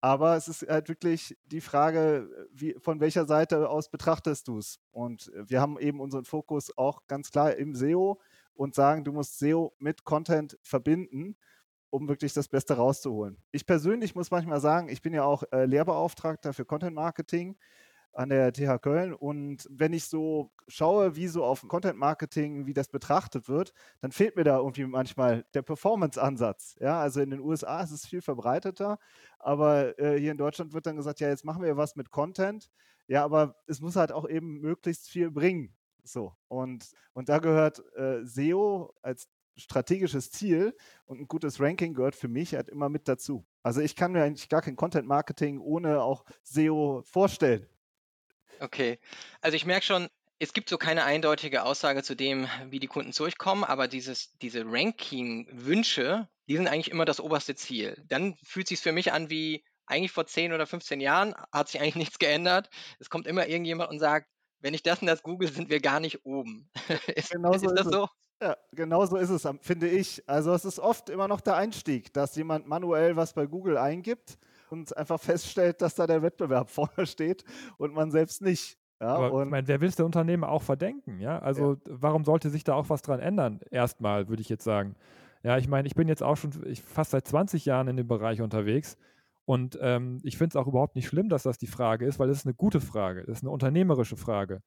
Aber 0.00 0.36
es 0.36 0.48
ist 0.48 0.66
halt 0.68 0.88
wirklich 0.88 1.36
die 1.46 1.60
Frage, 1.60 2.28
wie, 2.52 2.74
von 2.78 3.00
welcher 3.00 3.26
Seite 3.26 3.68
aus 3.68 3.90
betrachtest 3.90 4.48
du 4.48 4.58
es? 4.58 4.78
Und 4.92 5.30
wir 5.34 5.60
haben 5.60 5.78
eben 5.78 6.00
unseren 6.00 6.24
Fokus 6.24 6.76
auch 6.76 7.06
ganz 7.06 7.30
klar 7.30 7.56
im 7.56 7.74
SEO 7.74 8.20
und 8.54 8.74
sagen, 8.74 9.04
du 9.04 9.12
musst 9.12 9.38
SEO 9.38 9.74
mit 9.78 10.04
Content 10.04 10.58
verbinden, 10.62 11.36
um 11.90 12.08
wirklich 12.08 12.32
das 12.32 12.48
Beste 12.48 12.74
rauszuholen. 12.76 13.38
Ich 13.50 13.66
persönlich 13.66 14.14
muss 14.14 14.30
manchmal 14.30 14.60
sagen, 14.60 14.88
ich 14.88 15.02
bin 15.02 15.14
ja 15.14 15.24
auch 15.24 15.42
äh, 15.52 15.64
Lehrbeauftragter 15.64 16.52
für 16.52 16.64
Content 16.64 16.94
Marketing 16.94 17.56
an 18.14 18.28
der 18.28 18.52
TH 18.52 18.80
Köln. 18.80 19.12
Und 19.12 19.66
wenn 19.70 19.92
ich 19.92 20.04
so 20.04 20.52
schaue, 20.68 21.16
wie 21.16 21.28
so 21.28 21.44
auf 21.44 21.66
Content 21.68 21.98
Marketing, 21.98 22.66
wie 22.66 22.74
das 22.74 22.88
betrachtet 22.88 23.48
wird, 23.48 23.72
dann 24.00 24.12
fehlt 24.12 24.36
mir 24.36 24.44
da 24.44 24.58
irgendwie 24.58 24.86
manchmal 24.86 25.44
der 25.54 25.62
Performance-Ansatz. 25.62 26.76
Ja, 26.80 27.00
also 27.00 27.20
in 27.20 27.30
den 27.30 27.40
USA 27.40 27.82
ist 27.82 27.90
es 27.90 28.06
viel 28.06 28.22
verbreiteter, 28.22 28.98
aber 29.38 29.98
äh, 29.98 30.18
hier 30.18 30.32
in 30.32 30.38
Deutschland 30.38 30.72
wird 30.72 30.86
dann 30.86 30.96
gesagt, 30.96 31.20
ja, 31.20 31.28
jetzt 31.28 31.44
machen 31.44 31.62
wir 31.62 31.76
was 31.76 31.96
mit 31.96 32.10
Content. 32.10 32.70
Ja, 33.06 33.24
aber 33.24 33.56
es 33.66 33.80
muss 33.80 33.96
halt 33.96 34.12
auch 34.12 34.28
eben 34.28 34.60
möglichst 34.60 35.08
viel 35.08 35.30
bringen. 35.30 35.74
So. 36.04 36.34
Und, 36.48 36.90
und 37.12 37.28
da 37.28 37.38
gehört 37.38 37.82
äh, 37.96 38.24
SEO 38.24 38.94
als 39.02 39.28
strategisches 39.56 40.30
Ziel 40.30 40.76
und 41.06 41.20
ein 41.20 41.28
gutes 41.28 41.60
Ranking 41.60 41.94
gehört 41.94 42.16
für 42.16 42.28
mich 42.28 42.54
halt 42.54 42.68
immer 42.68 42.88
mit 42.88 43.08
dazu. 43.08 43.46
Also 43.62 43.80
ich 43.80 43.96
kann 43.96 44.12
mir 44.12 44.22
eigentlich 44.22 44.48
gar 44.48 44.62
kein 44.62 44.76
Content 44.76 45.06
Marketing 45.06 45.58
ohne 45.58 46.02
auch 46.02 46.24
SEO 46.42 47.02
vorstellen. 47.04 47.66
Okay. 48.60 48.98
Also 49.40 49.56
ich 49.56 49.66
merke 49.66 49.84
schon, 49.84 50.08
es 50.38 50.52
gibt 50.52 50.68
so 50.68 50.78
keine 50.78 51.04
eindeutige 51.04 51.62
Aussage 51.62 52.02
zu 52.02 52.14
dem, 52.14 52.48
wie 52.68 52.80
die 52.80 52.86
Kunden 52.86 53.12
zu 53.12 53.24
euch 53.24 53.38
kommen, 53.38 53.64
aber 53.64 53.88
dieses, 53.88 54.36
diese 54.38 54.64
Ranking-Wünsche, 54.66 56.28
die 56.48 56.56
sind 56.56 56.68
eigentlich 56.68 56.90
immer 56.90 57.04
das 57.04 57.20
oberste 57.20 57.54
Ziel. 57.54 58.02
Dann 58.06 58.36
fühlt 58.42 58.68
sich 58.68 58.80
für 58.80 58.92
mich 58.92 59.12
an 59.12 59.30
wie 59.30 59.64
eigentlich 59.86 60.12
vor 60.12 60.26
10 60.26 60.52
oder 60.52 60.66
15 60.66 61.00
Jahren 61.00 61.34
hat 61.52 61.68
sich 61.68 61.80
eigentlich 61.80 61.96
nichts 61.96 62.18
geändert. 62.18 62.70
Es 62.98 63.10
kommt 63.10 63.26
immer 63.26 63.46
irgendjemand 63.46 63.90
und 63.90 63.98
sagt, 63.98 64.28
wenn 64.60 64.74
ich 64.74 64.82
das 64.82 65.00
und 65.00 65.06
das 65.06 65.22
google, 65.22 65.50
sind 65.52 65.68
wir 65.68 65.80
gar 65.80 66.00
nicht 66.00 66.24
oben. 66.24 66.70
ist, 67.14 67.30
genau 67.30 67.56
so 67.56 67.70
ist 67.70 67.78
das 67.78 67.92
so? 67.92 68.08
Ja, 68.40 68.56
genau 68.72 69.06
so 69.06 69.16
ist 69.16 69.30
es, 69.30 69.46
finde 69.60 69.88
ich. 69.88 70.22
Also 70.26 70.52
es 70.52 70.64
ist 70.64 70.78
oft 70.78 71.08
immer 71.10 71.28
noch 71.28 71.40
der 71.40 71.56
Einstieg, 71.56 72.12
dass 72.12 72.34
jemand 72.34 72.66
manuell 72.66 73.16
was 73.16 73.34
bei 73.34 73.46
Google 73.46 73.76
eingibt 73.76 74.38
und 74.74 74.96
einfach 74.96 75.20
feststellt, 75.20 75.80
dass 75.80 75.94
da 75.94 76.06
der 76.06 76.22
Wettbewerb 76.22 76.68
vorne 76.70 77.06
steht 77.06 77.44
und 77.78 77.94
man 77.94 78.10
selbst 78.10 78.42
nicht. 78.42 78.78
Ja, 79.00 79.16
Aber 79.16 79.42
ich 79.42 79.50
meine, 79.50 79.66
wer 79.68 79.80
will 79.80 79.88
es 79.88 79.96
der 79.96 80.06
Unternehmen 80.06 80.44
auch 80.44 80.62
verdenken? 80.62 81.20
Ja, 81.20 81.38
also 81.38 81.72
ja. 81.72 81.78
warum 81.86 82.24
sollte 82.24 82.50
sich 82.50 82.64
da 82.64 82.74
auch 82.74 82.88
was 82.88 83.02
dran 83.02 83.20
ändern? 83.20 83.60
Erstmal, 83.70 84.28
würde 84.28 84.40
ich 84.40 84.48
jetzt 84.48 84.64
sagen. 84.64 84.94
Ja, 85.42 85.58
ich 85.58 85.68
meine, 85.68 85.86
ich 85.86 85.94
bin 85.94 86.08
jetzt 86.08 86.22
auch 86.22 86.36
schon 86.36 86.52
ich, 86.64 86.82
fast 86.82 87.10
seit 87.10 87.26
20 87.26 87.64
Jahren 87.66 87.88
in 87.88 87.96
dem 87.96 88.06
Bereich 88.06 88.40
unterwegs 88.40 88.96
und 89.44 89.78
ähm, 89.82 90.20
ich 90.22 90.38
finde 90.38 90.56
es 90.56 90.56
auch 90.56 90.66
überhaupt 90.66 90.96
nicht 90.96 91.06
schlimm, 91.06 91.28
dass 91.28 91.42
das 91.42 91.58
die 91.58 91.66
Frage 91.66 92.06
ist, 92.06 92.18
weil 92.18 92.30
es 92.30 92.38
ist 92.38 92.46
eine 92.46 92.54
gute 92.54 92.80
Frage, 92.80 93.22
es 93.22 93.28
ist 93.28 93.42
eine 93.42 93.50
unternehmerische 93.50 94.16
Frage. 94.16 94.62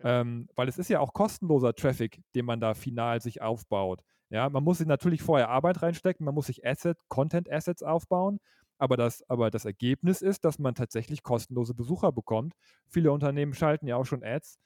Ähm, 0.00 0.48
weil 0.54 0.68
es 0.68 0.78
ist 0.78 0.90
ja 0.90 1.00
auch 1.00 1.12
kostenloser 1.12 1.74
Traffic, 1.74 2.20
den 2.34 2.44
man 2.44 2.60
da 2.60 2.74
final 2.74 3.20
sich 3.20 3.42
aufbaut. 3.42 4.02
Ja, 4.30 4.48
man 4.50 4.62
muss 4.62 4.78
sich 4.78 4.86
natürlich 4.86 5.22
vorher 5.22 5.48
Arbeit 5.48 5.82
reinstecken, 5.82 6.24
man 6.24 6.34
muss 6.34 6.46
sich 6.46 6.64
Asset, 6.66 6.98
Content 7.08 7.50
Assets 7.50 7.82
aufbauen 7.82 8.38
aber 8.78 8.96
das, 8.96 9.28
aber 9.28 9.50
das 9.50 9.64
Ergebnis 9.64 10.22
ist, 10.22 10.44
dass 10.44 10.58
man 10.58 10.74
tatsächlich 10.74 11.22
kostenlose 11.22 11.74
Besucher 11.74 12.12
bekommt. 12.12 12.54
Viele 12.88 13.12
Unternehmen 13.12 13.54
schalten 13.54 13.86
ja 13.86 13.96
auch 13.96 14.06
schon 14.06 14.22
Ads 14.22 14.58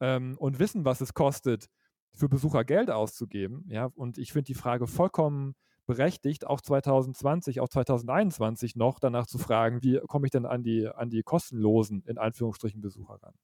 ähm, 0.00 0.36
und 0.38 0.58
wissen, 0.58 0.84
was 0.84 1.00
es 1.00 1.14
kostet, 1.14 1.68
für 2.12 2.28
Besucher 2.28 2.64
Geld 2.64 2.90
auszugeben. 2.90 3.64
Ja, 3.68 3.86
und 3.94 4.18
ich 4.18 4.32
finde 4.32 4.46
die 4.46 4.54
Frage 4.54 4.86
vollkommen 4.86 5.54
berechtigt, 5.86 6.46
auch 6.46 6.60
2020, 6.60 7.60
auch 7.60 7.68
2021 7.68 8.76
noch 8.76 8.98
danach 8.98 9.26
zu 9.26 9.38
fragen, 9.38 9.82
wie 9.82 10.00
komme 10.06 10.26
ich 10.26 10.30
denn 10.30 10.46
an 10.46 10.62
die, 10.62 10.88
an 10.88 11.10
die 11.10 11.22
kostenlosen, 11.22 12.04
in 12.06 12.18
Anführungsstrichen, 12.18 12.80
Besucher 12.80 13.18
ran? 13.22 13.34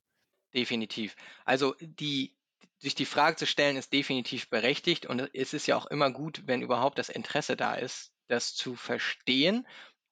Definitiv. 0.55 1.17
Also 1.45 1.75
die, 1.81 2.37
sich 2.79 2.95
die 2.95 3.05
Frage 3.05 3.37
zu 3.37 3.47
stellen, 3.47 3.77
ist 3.77 3.93
definitiv 3.93 4.49
berechtigt 4.49 5.07
und 5.07 5.29
es 5.35 5.55
ist 5.55 5.67
ja 5.67 5.77
auch 5.77 5.87
immer 5.87 6.11
gut, 6.11 6.43
wenn 6.47 6.63
überhaupt 6.63 6.99
das 6.99 7.09
Interesse 7.09 7.57
da 7.57 7.75
ist, 7.75 8.13
das 8.29 8.55
zu 8.55 8.75
verstehen 8.75 9.67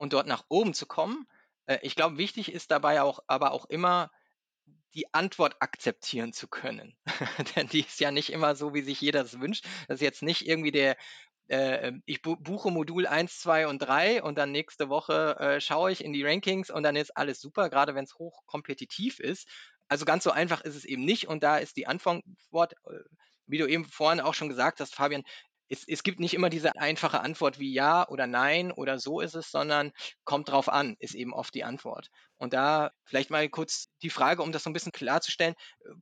und 0.05 0.13
dort 0.13 0.27
nach 0.27 0.45
oben 0.49 0.75
zu 0.75 0.85
kommen. 0.85 1.27
Äh, 1.65 1.79
ich 1.81 1.97
glaube, 1.97 2.19
wichtig 2.19 2.53
ist 2.53 2.71
dabei 2.71 3.01
auch, 3.01 3.21
aber 3.27 3.53
auch 3.53 3.65
immer, 3.65 4.11
die 4.95 5.13
Antwort 5.15 5.57
akzeptieren 5.61 6.35
zu 6.35 6.47
können. 6.47 6.95
Denn 7.57 7.69
die 7.69 7.81
ist 7.81 7.99
ja 8.01 8.11
nicht 8.11 8.31
immer 8.31 8.55
so, 8.55 8.75
wie 8.75 8.83
sich 8.83 9.01
jeder 9.01 9.23
das 9.23 9.41
wünscht. 9.41 9.65
Das 9.89 9.97
ist 9.97 10.03
jetzt 10.03 10.23
nicht 10.23 10.47
irgendwie 10.47 10.73
der, 10.73 10.97
äh, 11.49 11.93
ich 12.05 12.21
buche 12.21 12.71
Modul 12.71 13.07
1, 13.07 13.41
2 13.41 13.67
und 13.67 13.79
3 13.79 14.23
und 14.23 14.37
dann 14.37 14.53
nächste 14.53 14.91
Woche 14.91 15.37
äh, 15.41 15.61
schaue 15.63 15.91
ich 15.91 16.05
in 16.05 16.13
die 16.13 16.23
Rankings 16.23 16.71
und 16.71 16.83
dann 16.83 16.97
ist 16.97 17.17
alles 17.17 17.41
super, 17.41 17.71
gerade 17.71 17.95
wenn 17.95 18.05
es 18.05 18.19
hochkompetitiv 18.19 19.19
ist. 19.19 19.49
Also 19.89 20.05
ganz 20.05 20.25
so 20.25 20.33
einfach 20.33 20.61
ist 20.61 20.77
es 20.77 20.85
eben 20.85 21.05
nicht 21.05 21.29
und 21.29 21.43
da 21.43 21.57
ist 21.57 21.79
die 21.79 21.87
Antwort, 21.87 22.75
äh, 22.85 22.99
wie 23.47 23.59
du 23.59 23.67
eben 23.67 23.87
vorhin 23.87 24.21
auch 24.21 24.35
schon 24.35 24.51
gesagt 24.51 24.81
hast, 24.81 24.95
Fabian, 24.95 25.25
es, 25.75 25.85
es 25.89 26.03
gibt 26.03 26.21
nicht 26.21 26.35
immer 26.35 26.51
diese 26.51 26.75
einfache 26.77 27.21
Antwort 27.21 27.59
wie 27.59 27.73
ja 27.73 28.09
oder 28.09 28.27
nein 28.27 28.73
oder 28.73 28.99
so 28.99 29.21
ist 29.21 29.35
es, 29.35 29.51
sondern 29.51 29.93
kommt 30.25 30.49
drauf 30.49 30.69
an, 30.69 30.97
ist 31.01 31.15
eben 31.15 31.33
oft 31.33 31.55
die 31.55 31.65
Antwort. 31.65 32.09
Und 32.37 32.53
da 32.53 32.93
vielleicht 33.05 33.31
mal 33.31 33.49
kurz 33.49 33.89
die 34.03 34.11
Frage, 34.11 34.43
um 34.43 34.53
das 34.53 34.63
so 34.65 34.71
ein 34.71 34.73
bisschen 34.73 34.93
klarzustellen, 34.93 35.55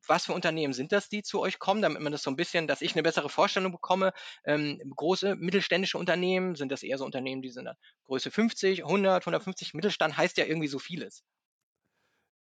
was 0.07 0.27
für 0.27 0.35
Unternehmen 0.35 0.73
sind 0.73 0.93
das, 0.93 1.09
die 1.09 1.23
zu 1.23 1.41
euch 1.41 1.59
kommen, 1.59 1.83
damit 1.83 2.03
man 2.03 2.13
das 2.13 2.23
so 2.23 2.31
ein 2.31 2.37
bisschen, 2.37 2.67
dass 2.67 2.83
ich 2.83 2.95
eine 2.95 3.03
bessere 3.03 3.29
Vorstellung 3.29 3.73
bekomme. 3.73 4.13
Ähm, 4.45 4.81
große 4.97 5.37
mittelständische 5.37 5.99
Unternehmen, 5.99 6.55
sind 6.55 6.71
das 6.71 6.83
eher 6.83 6.99
so 6.99 7.05
Unternehmen, 7.05 7.43
die 7.43 7.51
sind 7.51 7.69
Größe 8.05 8.31
50, 8.31 8.85
100, 8.85 9.23
150, 9.23 9.75
Mittelstand 9.75 10.17
heißt 10.17 10.37
ja 10.37 10.45
irgendwie 10.45 10.69
so 10.69 10.79
vieles. 10.79 11.23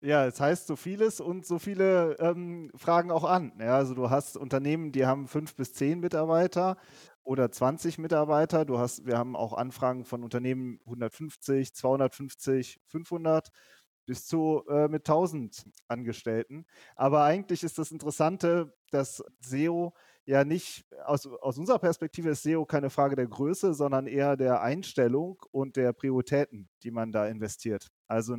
Ja, 0.01 0.27
es 0.27 0.41
heißt 0.41 0.69
so 0.69 0.77
vieles 0.77 1.21
und 1.21 1.45
so 1.45 1.59
viele 1.59 2.17
ähm, 2.21 2.71
fragen 2.77 3.11
auch 3.11 3.25
an. 3.25 3.53
Ja, 3.59 3.77
also 3.77 3.95
du 3.95 4.11
hast 4.11 4.37
Unternehmen, 4.37 4.93
die 4.93 5.07
haben 5.07 5.27
fünf 5.27 5.57
bis 5.57 5.73
zehn 5.73 5.99
Mitarbeiter 5.99 6.77
oder 7.29 7.51
20 7.51 7.99
Mitarbeiter. 7.99 8.65
Du 8.65 8.79
hast, 8.79 9.05
wir 9.05 9.19
haben 9.19 9.37
auch 9.37 9.53
Anfragen 9.53 10.07
von 10.07 10.25
Unternehmen 10.25 10.81
150, 10.87 11.75
250, 11.75 12.81
500 12.87 13.51
bis 14.07 14.27
zu 14.27 14.65
äh, 14.71 14.89
mit 14.89 15.07
1000 15.07 15.67
Angestellten. 15.89 16.65
Aber 16.97 17.25
eigentlich 17.25 17.63
ist 17.65 17.77
das 17.77 17.93
Interessante, 17.93 18.75
dass 18.91 19.23
SEO 19.41 19.93
ja 20.25 20.45
nicht, 20.45 20.87
aus, 21.05 21.27
aus 21.27 21.59
unserer 21.59 21.79
Perspektive 21.79 22.31
ist 22.31 22.45
SEO 22.45 22.65
keine 22.65 22.89
Frage 22.89 23.15
der 23.15 23.27
Größe, 23.27 23.75
sondern 23.75 24.07
eher 24.07 24.39
der 24.39 24.63
Einstellung 24.63 25.43
und 25.51 25.77
der 25.77 25.93
Prioritäten, 25.93 26.71
die 26.83 26.91
man 26.91 27.13
da 27.13 27.29
investiert. 27.29 27.89
Also 28.07 28.37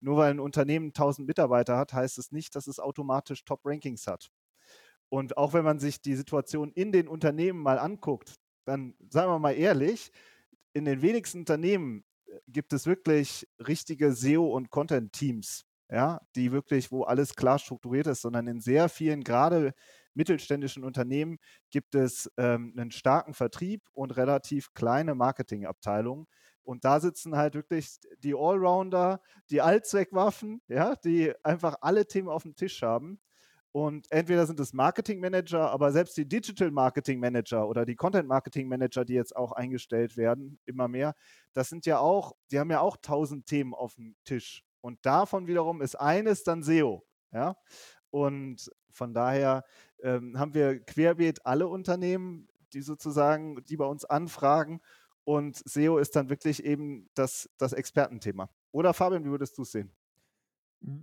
nur 0.00 0.16
weil 0.16 0.30
ein 0.30 0.40
Unternehmen 0.40 0.88
1000 0.88 1.28
Mitarbeiter 1.28 1.76
hat, 1.76 1.92
heißt 1.92 2.16
es 2.16 2.32
nicht, 2.32 2.56
dass 2.56 2.66
es 2.68 2.80
automatisch 2.80 3.44
Top-Rankings 3.44 4.06
hat. 4.06 4.30
Und 5.10 5.36
auch 5.36 5.52
wenn 5.52 5.64
man 5.64 5.78
sich 5.78 6.00
die 6.00 6.14
Situation 6.14 6.72
in 6.72 6.92
den 6.92 7.08
Unternehmen 7.08 7.60
mal 7.60 7.78
anguckt, 7.78 8.36
dann 8.64 8.94
sagen 9.10 9.30
wir 9.30 9.38
mal 9.38 9.52
ehrlich, 9.52 10.12
in 10.72 10.84
den 10.84 11.02
wenigsten 11.02 11.40
Unternehmen 11.40 12.04
äh, 12.26 12.38
gibt 12.48 12.72
es 12.72 12.86
wirklich 12.86 13.46
richtige 13.58 14.12
SEO- 14.12 14.54
und 14.54 14.70
Content-Teams, 14.70 15.64
ja, 15.90 16.20
die 16.36 16.52
wirklich, 16.52 16.92
wo 16.92 17.02
alles 17.02 17.34
klar 17.34 17.58
strukturiert 17.58 18.06
ist, 18.06 18.22
sondern 18.22 18.46
in 18.46 18.60
sehr 18.60 18.88
vielen, 18.88 19.24
gerade 19.24 19.74
mittelständischen 20.14 20.84
Unternehmen, 20.84 21.38
gibt 21.70 21.94
es 21.96 22.30
ähm, 22.36 22.72
einen 22.76 22.92
starken 22.92 23.34
Vertrieb 23.34 23.82
und 23.92 24.16
relativ 24.16 24.72
kleine 24.74 25.14
Marketingabteilungen. 25.14 26.26
Und 26.62 26.84
da 26.84 27.00
sitzen 27.00 27.36
halt 27.36 27.54
wirklich 27.54 27.98
die 28.18 28.34
Allrounder, 28.34 29.20
die 29.50 29.60
Allzweckwaffen, 29.60 30.62
ja, 30.68 30.94
die 30.94 31.32
einfach 31.44 31.76
alle 31.80 32.06
Themen 32.06 32.28
auf 32.28 32.44
dem 32.44 32.54
Tisch 32.54 32.82
haben. 32.82 33.18
Und 33.72 34.10
entweder 34.10 34.46
sind 34.46 34.58
es 34.58 34.72
Marketing 34.72 35.20
Manager, 35.20 35.70
aber 35.70 35.92
selbst 35.92 36.16
die 36.16 36.26
Digital 36.28 36.72
Marketing 36.72 37.20
Manager 37.20 37.68
oder 37.68 37.86
die 37.86 37.94
Content 37.94 38.26
Marketing 38.26 38.68
Manager, 38.68 39.04
die 39.04 39.14
jetzt 39.14 39.36
auch 39.36 39.52
eingestellt 39.52 40.16
werden, 40.16 40.58
immer 40.66 40.88
mehr, 40.88 41.14
das 41.52 41.68
sind 41.68 41.86
ja 41.86 42.00
auch, 42.00 42.32
die 42.50 42.58
haben 42.58 42.70
ja 42.70 42.80
auch 42.80 42.96
tausend 42.96 43.46
Themen 43.46 43.72
auf 43.72 43.94
dem 43.94 44.16
Tisch. 44.24 44.64
Und 44.80 45.04
davon 45.06 45.46
wiederum 45.46 45.82
ist 45.82 45.94
eines 45.94 46.42
dann 46.42 46.64
SEO. 46.64 47.06
Ja? 47.32 47.56
Und 48.10 48.70
von 48.90 49.14
daher 49.14 49.64
ähm, 50.02 50.36
haben 50.36 50.54
wir 50.54 50.80
querbeet 50.80 51.46
alle 51.46 51.68
Unternehmen, 51.68 52.48
die 52.72 52.82
sozusagen, 52.82 53.62
die 53.64 53.76
bei 53.76 53.86
uns 53.86 54.04
anfragen. 54.04 54.80
Und 55.22 55.62
SEO 55.64 55.98
ist 55.98 56.16
dann 56.16 56.28
wirklich 56.28 56.64
eben 56.64 57.08
das, 57.14 57.48
das 57.56 57.72
Expertenthema. 57.72 58.50
Oder 58.72 58.94
Fabian, 58.94 59.24
wie 59.24 59.30
würdest 59.30 59.56
du 59.58 59.62
es 59.62 59.70
sehen? 59.70 59.92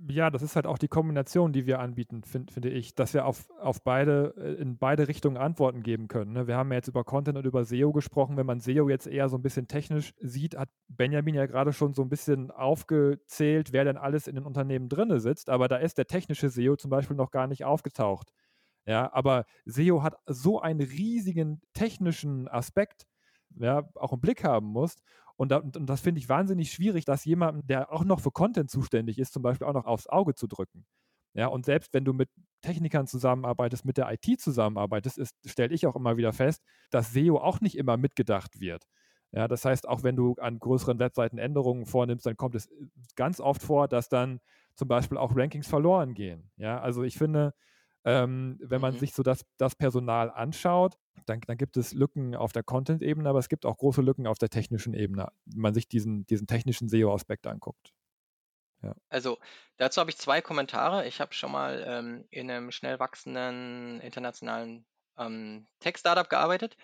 Ja, 0.10 0.32
das 0.32 0.42
ist 0.42 0.56
halt 0.56 0.66
auch 0.66 0.80
die 0.80 0.88
Kombination, 0.88 1.54
die 1.54 1.68
wir 1.68 1.80
anbieten, 1.80 2.24
find, 2.24 2.50
finde 2.50 2.70
ich, 2.70 2.96
dass 2.96 3.14
wir 3.14 3.26
auf, 3.26 3.48
auf 3.60 3.84
beide, 3.84 4.34
äh, 4.36 4.54
in 4.60 4.80
beide 4.80 5.08
Richtungen 5.08 5.38
Antworten 5.38 5.84
geben 5.84 6.08
können. 6.08 6.34
Ne? 6.34 6.48
Wir 6.48 6.58
haben 6.58 6.72
ja 6.72 6.78
jetzt 6.78 6.88
über 6.88 7.04
Content 7.04 7.38
und 7.38 7.46
über 7.46 7.64
SEO 7.64 7.92
gesprochen. 7.92 8.38
Wenn 8.38 8.48
man 8.48 8.60
SEO 8.60 8.90
jetzt 8.90 9.06
eher 9.06 9.30
so 9.30 9.38
ein 9.38 9.44
bisschen 9.44 9.68
technisch 9.68 10.16
sieht, 10.20 10.58
hat 10.58 10.70
Benjamin 10.88 11.36
ja 11.36 11.46
gerade 11.46 11.74
schon 11.74 11.94
so 11.94 12.02
ein 12.02 12.10
bisschen 12.10 12.50
aufgezählt, 12.50 13.72
wer 13.72 13.86
denn 13.86 13.98
alles 13.98 14.28
in 14.28 14.34
den 14.34 14.46
Unternehmen 14.46 14.90
drin 14.90 15.20
sitzt. 15.20 15.48
Aber 15.50 15.68
da 15.68 15.78
ist 15.78 16.00
der 16.00 16.08
technische 16.08 16.50
SEO 16.50 16.76
zum 16.76 16.90
Beispiel 16.90 17.16
noch 17.16 17.30
gar 17.30 17.46
nicht 17.46 17.64
aufgetaucht. 17.64 18.32
Ja, 18.88 19.14
aber 19.14 19.46
SEO 19.66 20.02
hat 20.02 20.16
so 20.26 20.60
einen 20.60 20.82
riesigen 20.82 21.62
technischen 21.74 22.48
Aspekt, 22.48 23.06
ja, 23.60 23.88
auch 23.96 24.14
im 24.14 24.22
Blick 24.22 24.44
haben 24.44 24.68
muss. 24.68 24.96
Und, 25.38 25.50
da, 25.52 25.58
und 25.60 25.86
das 25.88 26.02
finde 26.02 26.20
ich 26.20 26.30
wahnsinnig 26.30 26.72
schwierig, 26.72 27.06
das 27.06 27.26
jemandem, 27.26 27.66
der 27.68 27.92
auch 27.94 28.04
noch 28.04 28.20
für 28.22 28.32
Content 28.32 28.70
zuständig 28.72 29.20
ist, 29.20 29.34
zum 29.34 29.44
Beispiel 29.44 29.68
auch 29.68 29.74
noch 29.74 29.86
aufs 29.86 30.08
Auge 30.08 30.36
zu 30.36 30.48
drücken. 30.48 30.86
Ja, 31.34 31.48
und 31.48 31.66
selbst 31.66 31.94
wenn 31.94 32.04
du 32.06 32.14
mit 32.14 32.30
Technikern 32.62 33.06
zusammenarbeitest, 33.08 33.86
mit 33.86 33.98
der 33.98 34.12
IT 34.12 34.42
zusammenarbeitest, 34.42 35.22
stelle 35.46 35.74
ich 35.76 35.86
auch 35.86 35.96
immer 35.96 36.18
wieder 36.18 36.34
fest, 36.34 36.64
dass 36.90 37.12
SEO 37.14 37.38
auch 37.38 37.62
nicht 37.62 37.78
immer 37.78 37.98
mitgedacht 37.98 38.60
wird. 38.60 38.86
Ja, 39.32 39.48
das 39.48 39.66
heißt, 39.66 39.88
auch 39.88 40.04
wenn 40.04 40.16
du 40.16 40.36
an 40.40 40.58
größeren 40.58 41.00
Webseiten 41.00 41.38
Änderungen 41.38 41.86
vornimmst, 41.86 42.26
dann 42.26 42.38
kommt 42.38 42.56
es 42.56 42.68
äh, 42.68 42.88
ganz 43.16 43.40
oft 43.40 43.62
vor, 43.62 43.88
dass 43.88 44.10
dann 44.10 44.40
zum 44.76 44.88
Beispiel 44.88 45.18
auch 45.18 45.36
Rankings 45.36 45.68
verloren 45.68 46.14
gehen. 46.14 46.50
Ja, 46.58 46.80
also 46.80 47.04
ich 47.04 47.18
finde, 47.18 47.54
ähm, 48.08 48.58
wenn 48.62 48.80
man 48.80 48.94
mhm. 48.94 49.00
sich 49.00 49.14
so 49.14 49.22
das, 49.22 49.46
das 49.58 49.76
Personal 49.76 50.32
anschaut, 50.32 50.98
dann, 51.26 51.42
dann 51.42 51.58
gibt 51.58 51.76
es 51.76 51.92
Lücken 51.92 52.36
auf 52.36 52.54
der 52.54 52.64
Content-Ebene, 52.64 53.28
aber 53.28 53.40
es 53.40 53.50
gibt 53.50 53.66
auch 53.66 53.76
große 53.76 54.02
Lücken 54.02 54.28
auf 54.28 54.38
der 54.38 54.48
technischen 54.48 54.94
Ebene, 54.94 55.28
wenn 55.46 55.60
man 55.60 55.74
sich 55.74 55.90
diesen, 55.90 56.26
diesen 56.26 56.48
technischen 56.48 56.88
SEO-Aspekt 56.88 57.48
anguckt. 57.48 57.92
Ja. 58.82 58.96
Also 59.10 59.38
dazu 59.76 60.00
habe 60.00 60.10
ich 60.10 60.18
zwei 60.18 60.40
Kommentare. 60.40 61.06
Ich 61.06 61.20
habe 61.20 61.34
schon 61.34 61.52
mal 61.52 61.84
ähm, 61.86 62.26
in 62.30 62.50
einem 62.50 62.72
schnell 62.72 62.98
wachsenden 62.98 64.00
internationalen 64.00 64.86
ähm, 65.18 65.68
Tech-Startup 65.82 66.30
gearbeitet 66.30 66.78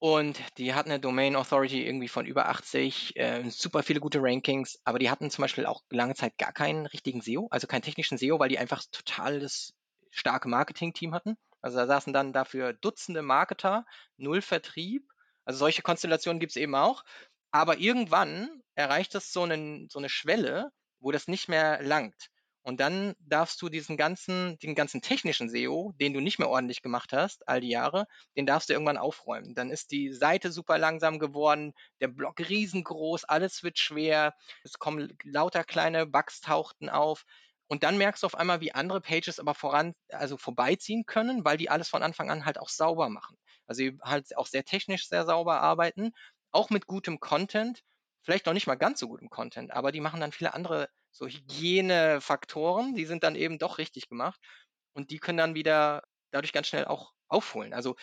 und 0.00 0.40
die 0.58 0.74
hatten 0.74 0.90
eine 0.90 0.98
Domain 0.98 1.36
Authority 1.36 1.86
irgendwie 1.86 2.08
von 2.08 2.26
über 2.26 2.48
80, 2.48 3.14
äh, 3.14 3.48
super 3.48 3.84
viele 3.84 4.00
gute 4.00 4.18
Rankings, 4.20 4.80
aber 4.82 4.98
die 4.98 5.08
hatten 5.08 5.30
zum 5.30 5.42
Beispiel 5.42 5.66
auch 5.66 5.82
lange 5.90 6.14
Zeit 6.14 6.36
gar 6.36 6.52
keinen 6.52 6.86
richtigen 6.86 7.20
SEO, 7.20 7.46
also 7.52 7.68
keinen 7.68 7.82
technischen 7.82 8.18
SEO, 8.18 8.40
weil 8.40 8.48
die 8.48 8.58
einfach 8.58 8.82
total 8.90 9.38
das 9.38 9.72
starke 10.16 10.48
Marketing-Team 10.48 11.14
hatten. 11.14 11.36
Also 11.60 11.78
da 11.78 11.86
saßen 11.86 12.12
dann 12.12 12.32
dafür 12.32 12.72
Dutzende 12.72 13.22
Marketer, 13.22 13.86
null 14.16 14.42
Vertrieb. 14.42 15.10
Also 15.44 15.58
solche 15.58 15.82
Konstellationen 15.82 16.40
gibt 16.40 16.50
es 16.52 16.56
eben 16.56 16.74
auch. 16.74 17.04
Aber 17.50 17.78
irgendwann 17.78 18.62
erreicht 18.74 19.14
es 19.14 19.32
so, 19.32 19.42
einen, 19.42 19.88
so 19.88 19.98
eine 19.98 20.08
Schwelle, 20.08 20.72
wo 21.00 21.12
das 21.12 21.28
nicht 21.28 21.48
mehr 21.48 21.82
langt. 21.82 22.30
Und 22.66 22.80
dann 22.80 23.14
darfst 23.20 23.62
du 23.62 23.68
diesen 23.68 23.96
ganzen, 23.96 24.58
den 24.58 24.74
ganzen 24.74 25.00
technischen 25.00 25.48
SEO, 25.48 25.92
den 26.00 26.12
du 26.12 26.20
nicht 26.20 26.40
mehr 26.40 26.48
ordentlich 26.48 26.82
gemacht 26.82 27.12
hast, 27.12 27.46
all 27.46 27.60
die 27.60 27.68
Jahre, 27.68 28.08
den 28.36 28.44
darfst 28.44 28.68
du 28.68 28.72
irgendwann 28.72 28.96
aufräumen. 28.96 29.54
Dann 29.54 29.70
ist 29.70 29.92
die 29.92 30.12
Seite 30.12 30.50
super 30.50 30.76
langsam 30.76 31.20
geworden, 31.20 31.74
der 32.00 32.08
Blog 32.08 32.40
riesengroß, 32.40 33.22
alles 33.22 33.62
wird 33.62 33.78
schwer, 33.78 34.34
es 34.64 34.80
kommen 34.80 35.16
lauter 35.22 35.62
kleine 35.62 36.06
Bugs 36.06 36.40
tauchten 36.40 36.88
auf. 36.88 37.24
Und 37.68 37.82
dann 37.82 37.98
merkst 37.98 38.22
du 38.22 38.26
auf 38.26 38.36
einmal, 38.36 38.60
wie 38.60 38.72
andere 38.74 39.00
Pages 39.00 39.40
aber 39.40 39.54
voran, 39.54 39.94
also 40.10 40.36
vorbeiziehen 40.36 41.04
können, 41.06 41.44
weil 41.44 41.56
die 41.56 41.70
alles 41.70 41.88
von 41.88 42.02
Anfang 42.02 42.30
an 42.30 42.44
halt 42.44 42.58
auch 42.58 42.68
sauber 42.68 43.08
machen. 43.08 43.36
Also 43.66 43.82
halt 44.02 44.36
auch 44.36 44.46
sehr 44.46 44.64
technisch 44.64 45.08
sehr 45.08 45.24
sauber 45.26 45.60
arbeiten, 45.60 46.12
auch 46.52 46.70
mit 46.70 46.86
gutem 46.86 47.18
Content, 47.20 47.80
vielleicht 48.22 48.46
noch 48.46 48.52
nicht 48.52 48.66
mal 48.66 48.76
ganz 48.76 49.00
so 49.00 49.08
gutem 49.08 49.28
Content, 49.30 49.72
aber 49.72 49.92
die 49.92 50.00
machen 50.00 50.20
dann 50.20 50.32
viele 50.32 50.54
andere 50.54 50.88
so 51.10 51.26
Hygienefaktoren, 51.26 52.94
die 52.94 53.06
sind 53.06 53.22
dann 53.24 53.34
eben 53.36 53.58
doch 53.58 53.78
richtig 53.78 54.08
gemacht 54.08 54.40
und 54.94 55.10
die 55.10 55.18
können 55.18 55.38
dann 55.38 55.54
wieder 55.54 56.02
dadurch 56.30 56.52
ganz 56.52 56.66
schnell 56.68 56.84
auch 56.86 57.12
aufholen. 57.28 57.72
Also 57.74 57.96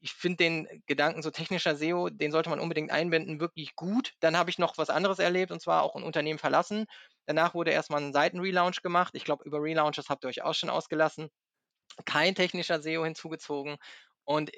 ich 0.00 0.12
finde 0.12 0.36
den 0.38 0.82
Gedanken 0.86 1.22
so 1.22 1.30
technischer 1.30 1.72
SEO, 1.72 2.08
den 2.08 2.30
sollte 2.32 2.50
man 2.50 2.60
unbedingt 2.60 2.90
einbinden, 2.92 3.40
wirklich 3.40 3.74
gut. 3.76 4.14
Dann 4.20 4.36
habe 4.36 4.50
ich 4.50 4.58
noch 4.58 4.78
was 4.78 4.90
anderes 4.90 5.18
erlebt 5.18 5.50
und 5.52 5.60
zwar 5.60 5.82
auch 5.82 5.96
ein 5.96 6.04
Unternehmen 6.04 6.38
verlassen. 6.38 6.86
Danach 7.28 7.54
wurde 7.54 7.70
erstmal 7.70 8.02
ein 8.02 8.12
Seitenrelaunch 8.12 8.82
gemacht. 8.82 9.14
Ich 9.14 9.24
glaube, 9.24 9.44
über 9.44 9.62
Relaunches 9.62 10.08
habt 10.08 10.24
ihr 10.24 10.28
euch 10.28 10.42
auch 10.42 10.54
schon 10.54 10.70
ausgelassen. 10.70 11.28
Kein 12.06 12.34
technischer 12.34 12.80
SEO 12.82 13.04
hinzugezogen. 13.04 13.76
Und 14.24 14.50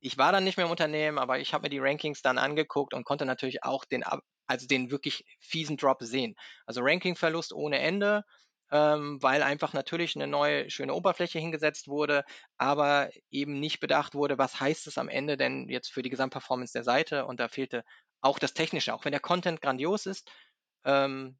ich 0.00 0.18
war 0.18 0.32
dann 0.32 0.44
nicht 0.44 0.56
mehr 0.56 0.66
im 0.66 0.72
Unternehmen, 0.72 1.18
aber 1.18 1.38
ich 1.38 1.54
habe 1.54 1.62
mir 1.62 1.70
die 1.70 1.78
Rankings 1.78 2.22
dann 2.22 2.38
angeguckt 2.38 2.94
und 2.94 3.04
konnte 3.04 3.24
natürlich 3.24 3.62
auch 3.62 3.84
den, 3.84 4.04
also 4.46 4.66
den 4.66 4.90
wirklich 4.90 5.24
fiesen 5.40 5.76
Drop 5.76 6.02
sehen. 6.02 6.34
Also 6.66 6.80
Rankingverlust 6.82 7.52
ohne 7.52 7.78
Ende 7.78 8.24
ähm, 8.70 9.22
weil 9.22 9.42
einfach 9.42 9.72
natürlich 9.72 10.14
eine 10.16 10.26
neue 10.26 10.70
schöne 10.70 10.94
Oberfläche 10.94 11.38
hingesetzt 11.38 11.88
wurde, 11.88 12.24
aber 12.58 13.10
eben 13.30 13.58
nicht 13.60 13.80
bedacht 13.80 14.14
wurde, 14.14 14.38
was 14.38 14.60
heißt 14.60 14.86
es 14.86 14.98
am 14.98 15.08
Ende 15.08 15.36
denn 15.36 15.68
jetzt 15.68 15.90
für 15.90 16.02
die 16.02 16.10
Gesamtperformance 16.10 16.72
der 16.72 16.84
Seite 16.84 17.24
und 17.26 17.40
da 17.40 17.48
fehlte 17.48 17.84
auch 18.20 18.38
das 18.38 18.54
Technische, 18.54 18.94
auch 18.94 19.04
wenn 19.04 19.12
der 19.12 19.20
Content 19.20 19.62
grandios 19.62 20.06
ist. 20.06 20.30
Ähm, 20.84 21.38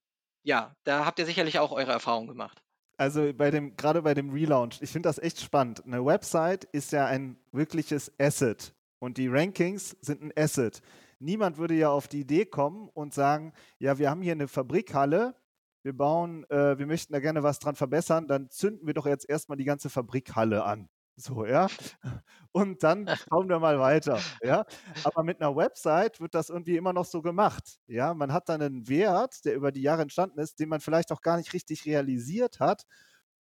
ja, 0.49 0.75
da 0.85 1.05
habt 1.05 1.19
ihr 1.19 1.27
sicherlich 1.27 1.59
auch 1.59 1.73
eure 1.73 1.93
Erfahrungen 1.93 2.27
gemacht. 2.27 2.63
Also 2.97 3.33
bei 3.35 3.51
dem, 3.51 3.77
gerade 3.77 4.01
bei 4.01 4.15
dem 4.15 4.31
Relaunch, 4.31 4.81
ich 4.81 4.91
finde 4.91 5.11
das 5.11 5.19
echt 5.19 5.41
spannend. 5.41 5.85
Eine 5.85 6.05
Website 6.05 6.65
ist 6.65 6.91
ja 6.91 7.05
ein 7.05 7.39
wirkliches 7.53 8.11
Asset 8.19 8.75
und 8.99 9.19
die 9.19 9.29
Rankings 9.29 9.95
sind 10.01 10.23
ein 10.23 10.33
Asset. 10.37 10.81
Niemand 11.19 11.59
würde 11.59 11.75
ja 11.75 11.91
auf 11.91 12.09
die 12.09 12.21
Idee 12.21 12.47
kommen 12.47 12.89
und 12.95 13.13
sagen, 13.13 13.53
ja, 13.79 13.99
wir 13.99 14.09
haben 14.09 14.23
hier 14.23 14.33
eine 14.33 14.49
Fabrikhalle, 14.49 15.37
wir 15.83 15.95
bauen, 15.95 16.45
äh, 16.49 16.79
wir 16.79 16.87
möchten 16.87 17.13
da 17.13 17.21
gerne 17.21 17.43
was 17.43 17.59
dran 17.59 17.77
verbessern, 17.77 18.27
dann 18.27 18.49
zünden 18.49 18.87
wir 18.87 18.95
doch 18.95 19.07
jetzt 19.07 19.29
erstmal 19.29 19.59
die 19.59 19.65
ganze 19.65 19.91
Fabrikhalle 19.91 20.65
an. 20.65 20.89
So, 21.21 21.45
ja. 21.45 21.67
Und 22.53 22.83
dann 22.85 23.09
schauen 23.09 23.49
wir 23.49 23.59
mal 23.59 23.81
weiter. 23.81 24.21
Ja. 24.41 24.65
Aber 25.03 25.25
mit 25.25 25.41
einer 25.41 25.57
Website 25.57 26.21
wird 26.21 26.35
das 26.35 26.49
irgendwie 26.49 26.77
immer 26.77 26.93
noch 26.93 27.05
so 27.05 27.23
gemacht. 27.23 27.81
Ja. 27.89 28.15
Man 28.15 28.33
hat 28.33 28.49
dann 28.49 28.63
einen 28.63 28.89
Wert, 28.89 29.45
der 29.45 29.55
über 29.57 29.73
die 29.73 29.83
Jahre 29.83 30.03
entstanden 30.03 30.39
ist, 30.39 30.61
den 30.61 30.69
man 30.69 30.81
vielleicht 30.81 31.11
auch 31.11 31.21
gar 31.21 31.37
nicht 31.37 31.53
richtig 31.53 31.85
realisiert 31.87 32.61
hat. 32.61 32.85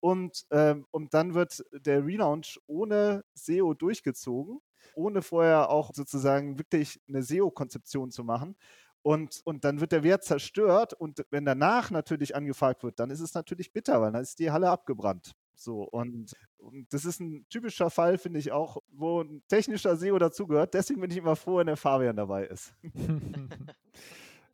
Und, 0.00 0.44
ähm, 0.50 0.86
und 0.90 1.14
dann 1.14 1.34
wird 1.34 1.64
der 1.72 2.04
Relaunch 2.04 2.58
ohne 2.66 3.24
SEO 3.34 3.74
durchgezogen, 3.74 4.60
ohne 4.94 5.22
vorher 5.22 5.70
auch 5.70 5.92
sozusagen 5.94 6.58
wirklich 6.58 7.00
eine 7.08 7.22
SEO-Konzeption 7.22 8.10
zu 8.10 8.24
machen. 8.24 8.56
Und, 9.02 9.40
und 9.44 9.64
dann 9.64 9.80
wird 9.80 9.92
der 9.92 10.02
Wert 10.02 10.24
zerstört 10.24 10.94
und 10.94 11.24
wenn 11.30 11.44
danach 11.44 11.90
natürlich 11.90 12.34
angefragt 12.36 12.82
wird, 12.82 12.98
dann 13.00 13.10
ist 13.10 13.20
es 13.20 13.34
natürlich 13.34 13.72
bitter, 13.72 14.00
weil 14.00 14.12
dann 14.12 14.22
ist 14.22 14.38
die 14.40 14.50
Halle 14.50 14.70
abgebrannt. 14.70 15.34
So, 15.58 15.82
und, 15.82 16.34
und 16.58 16.92
das 16.92 17.04
ist 17.04 17.20
ein 17.20 17.44
typischer 17.48 17.90
Fall, 17.90 18.16
finde 18.16 18.38
ich 18.38 18.52
auch, 18.52 18.78
wo 18.92 19.22
ein 19.22 19.42
technischer 19.48 19.96
SEO 19.96 20.18
dazugehört. 20.18 20.72
Deswegen 20.74 21.00
bin 21.00 21.10
ich 21.10 21.16
immer 21.16 21.36
froh, 21.36 21.56
wenn 21.58 21.66
der 21.66 21.76
Fabian 21.76 22.16
dabei 22.16 22.46
ist. 22.46 22.74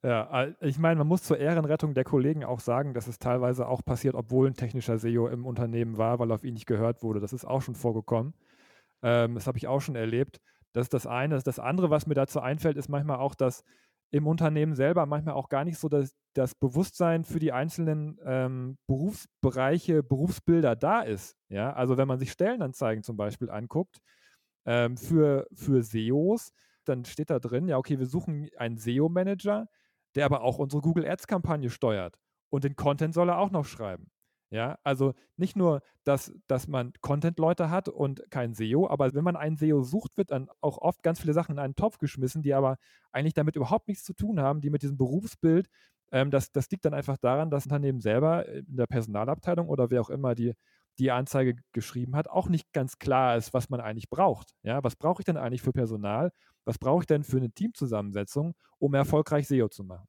Ja, 0.04 0.48
ich 0.60 0.78
meine, 0.78 0.98
man 0.98 1.06
muss 1.06 1.22
zur 1.22 1.38
Ehrenrettung 1.38 1.94
der 1.94 2.04
Kollegen 2.04 2.44
auch 2.44 2.60
sagen, 2.60 2.92
dass 2.92 3.06
es 3.06 3.18
teilweise 3.18 3.66
auch 3.66 3.82
passiert, 3.82 4.14
obwohl 4.14 4.48
ein 4.48 4.54
technischer 4.54 4.98
SEO 4.98 5.28
im 5.28 5.46
Unternehmen 5.46 5.96
war, 5.96 6.18
weil 6.18 6.30
auf 6.30 6.44
ihn 6.44 6.52
nicht 6.52 6.66
gehört 6.66 7.02
wurde. 7.02 7.20
Das 7.20 7.32
ist 7.32 7.46
auch 7.46 7.62
schon 7.62 7.74
vorgekommen. 7.74 8.34
Ähm, 9.00 9.34
das 9.34 9.46
habe 9.46 9.56
ich 9.56 9.66
auch 9.66 9.80
schon 9.80 9.96
erlebt. 9.96 10.42
Das 10.74 10.82
ist 10.82 10.92
das 10.92 11.06
eine. 11.06 11.40
Das 11.40 11.58
andere, 11.58 11.88
was 11.88 12.06
mir 12.06 12.12
dazu 12.12 12.40
einfällt, 12.40 12.76
ist 12.76 12.90
manchmal 12.90 13.16
auch, 13.16 13.34
dass 13.34 13.64
im 14.14 14.28
Unternehmen 14.28 14.76
selber 14.76 15.06
manchmal 15.06 15.34
auch 15.34 15.48
gar 15.48 15.64
nicht 15.64 15.76
so 15.76 15.88
das, 15.88 16.14
das 16.34 16.54
Bewusstsein 16.54 17.24
für 17.24 17.40
die 17.40 17.50
einzelnen 17.50 18.16
ähm, 18.24 18.78
Berufsbereiche, 18.86 20.04
Berufsbilder 20.04 20.76
da 20.76 21.00
ist. 21.00 21.36
Ja, 21.48 21.72
also 21.72 21.96
wenn 21.96 22.06
man 22.06 22.20
sich 22.20 22.30
Stellenanzeigen 22.30 23.02
zum 23.02 23.16
Beispiel 23.16 23.50
anguckt 23.50 23.98
ähm, 24.66 24.96
für, 24.96 25.48
für 25.52 25.82
SEOs, 25.82 26.52
dann 26.84 27.04
steht 27.04 27.28
da 27.28 27.40
drin, 27.40 27.66
ja, 27.66 27.76
okay, 27.76 27.98
wir 27.98 28.06
suchen 28.06 28.48
einen 28.56 28.76
SEO-Manager, 28.76 29.66
der 30.14 30.26
aber 30.26 30.42
auch 30.42 30.58
unsere 30.58 30.80
Google 30.80 31.08
Ads-Kampagne 31.08 31.68
steuert. 31.68 32.16
Und 32.50 32.62
den 32.62 32.76
Content 32.76 33.14
soll 33.14 33.30
er 33.30 33.38
auch 33.38 33.50
noch 33.50 33.64
schreiben. 33.64 34.12
Ja, 34.54 34.78
also 34.84 35.14
nicht 35.36 35.56
nur, 35.56 35.82
dass, 36.04 36.32
dass 36.46 36.68
man 36.68 36.92
Content-Leute 37.00 37.70
hat 37.70 37.88
und 37.88 38.22
kein 38.30 38.52
SEO, 38.52 38.88
aber 38.88 39.12
wenn 39.12 39.24
man 39.24 39.34
einen 39.34 39.56
SEO 39.56 39.82
sucht, 39.82 40.16
wird 40.16 40.30
dann 40.30 40.48
auch 40.60 40.78
oft 40.78 41.02
ganz 41.02 41.20
viele 41.20 41.32
Sachen 41.32 41.52
in 41.56 41.58
einen 41.58 41.74
Topf 41.74 41.98
geschmissen, 41.98 42.40
die 42.42 42.54
aber 42.54 42.76
eigentlich 43.10 43.34
damit 43.34 43.56
überhaupt 43.56 43.88
nichts 43.88 44.04
zu 44.04 44.14
tun 44.14 44.38
haben, 44.40 44.60
die 44.60 44.70
mit 44.70 44.82
diesem 44.82 44.96
Berufsbild, 44.96 45.68
ähm, 46.12 46.30
das, 46.30 46.52
das 46.52 46.70
liegt 46.70 46.84
dann 46.84 46.94
einfach 46.94 47.16
daran, 47.18 47.50
dass 47.50 47.64
Unternehmen 47.66 48.00
selber 48.00 48.46
in 48.48 48.76
der 48.76 48.86
Personalabteilung 48.86 49.68
oder 49.68 49.90
wer 49.90 50.00
auch 50.00 50.10
immer 50.10 50.36
die, 50.36 50.54
die 51.00 51.10
Anzeige 51.10 51.56
geschrieben 51.72 52.14
hat, 52.14 52.28
auch 52.30 52.48
nicht 52.48 52.72
ganz 52.72 52.98
klar 52.98 53.36
ist, 53.36 53.52
was 53.54 53.70
man 53.70 53.80
eigentlich 53.80 54.08
braucht. 54.08 54.52
Ja, 54.62 54.84
was 54.84 54.94
brauche 54.94 55.20
ich 55.22 55.26
denn 55.26 55.36
eigentlich 55.36 55.62
für 55.62 55.72
Personal? 55.72 56.30
Was 56.64 56.78
brauche 56.78 57.02
ich 57.02 57.06
denn 57.08 57.24
für 57.24 57.38
eine 57.38 57.50
Teamzusammensetzung, 57.50 58.54
um 58.78 58.94
erfolgreich 58.94 59.48
SEO 59.48 59.68
zu 59.68 59.82
machen? 59.82 60.06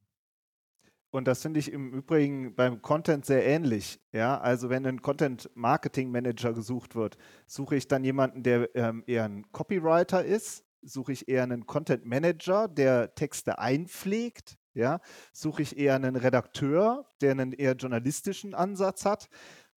Und 1.15 1.29
das 1.29 1.41
finde 1.41 1.61
ich 1.61 1.71
im 1.71 1.93
Übrigen 1.93 2.55
beim 2.55 2.81
Content 2.81 3.25
sehr 3.25 3.45
ähnlich. 3.45 4.01
Ja, 4.11 4.37
also 4.37 4.69
wenn 4.69 4.85
ein 4.85 5.01
Content 5.01 5.49
Marketing 5.55 6.11
Manager 6.11 6.51
gesucht 6.51 6.93
wird, 6.93 7.17
suche 7.47 7.77
ich 7.77 7.87
dann 7.87 8.03
jemanden, 8.03 8.43
der 8.43 8.75
ähm, 8.75 9.01
eher 9.07 9.23
ein 9.23 9.49
Copywriter 9.53 10.25
ist, 10.25 10.65
suche 10.81 11.13
ich 11.13 11.29
eher 11.29 11.43
einen 11.43 11.65
Content 11.65 12.05
Manager, 12.05 12.67
der 12.67 13.15
Texte 13.15 13.59
einpflegt, 13.59 14.57
ja, 14.73 14.99
suche 15.31 15.61
ich 15.61 15.77
eher 15.77 15.95
einen 15.95 16.17
Redakteur, 16.17 17.09
der 17.21 17.31
einen 17.31 17.53
eher 17.53 17.75
journalistischen 17.75 18.53
Ansatz 18.53 19.05
hat, 19.05 19.29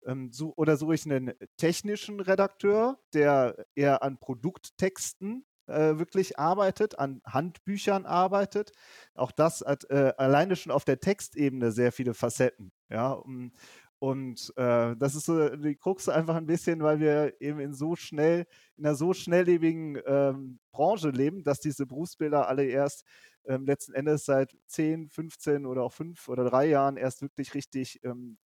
ähm, 0.06 0.32
oder 0.56 0.76
suche 0.76 0.96
ich 0.96 1.06
einen 1.06 1.34
technischen 1.56 2.18
Redakteur, 2.18 2.98
der 3.14 3.64
eher 3.76 4.02
an 4.02 4.18
Produkttexten 4.18 5.44
äh, 5.68 5.98
wirklich 5.98 6.38
arbeitet, 6.38 6.98
an 6.98 7.20
Handbüchern 7.24 8.06
arbeitet. 8.06 8.72
Auch 9.14 9.32
das 9.32 9.60
hat 9.60 9.84
äh, 9.90 10.12
alleine 10.16 10.56
schon 10.56 10.72
auf 10.72 10.84
der 10.84 11.00
Textebene 11.00 11.72
sehr 11.72 11.92
viele 11.92 12.14
Facetten. 12.14 12.72
Ja, 12.90 13.22
und 14.00 14.52
äh, 14.56 14.94
das 14.96 15.14
ist 15.16 15.26
so 15.26 15.48
die 15.56 15.74
Krux 15.74 16.08
einfach 16.08 16.36
ein 16.36 16.46
bisschen, 16.46 16.82
weil 16.82 17.00
wir 17.00 17.34
eben 17.40 17.58
in 17.58 17.74
so 17.74 17.96
schnell, 17.96 18.46
in 18.76 18.86
einer 18.86 18.94
so 18.94 19.12
schnelllebigen 19.12 19.98
ähm, 20.06 20.60
Branche 20.70 21.10
leben, 21.10 21.42
dass 21.42 21.58
diese 21.58 21.86
Berufsbilder 21.86 22.48
alle 22.48 22.64
erst 22.64 23.04
ähm, 23.46 23.66
letzten 23.66 23.94
Endes 23.94 24.24
seit 24.24 24.56
10, 24.66 25.08
15 25.08 25.66
oder 25.66 25.82
auch 25.82 25.92
5 25.92 26.28
oder 26.28 26.44
3 26.44 26.66
Jahren 26.66 26.96
erst 26.96 27.22
wirklich 27.22 27.54
richtig 27.54 28.00
ähm, 28.04 28.38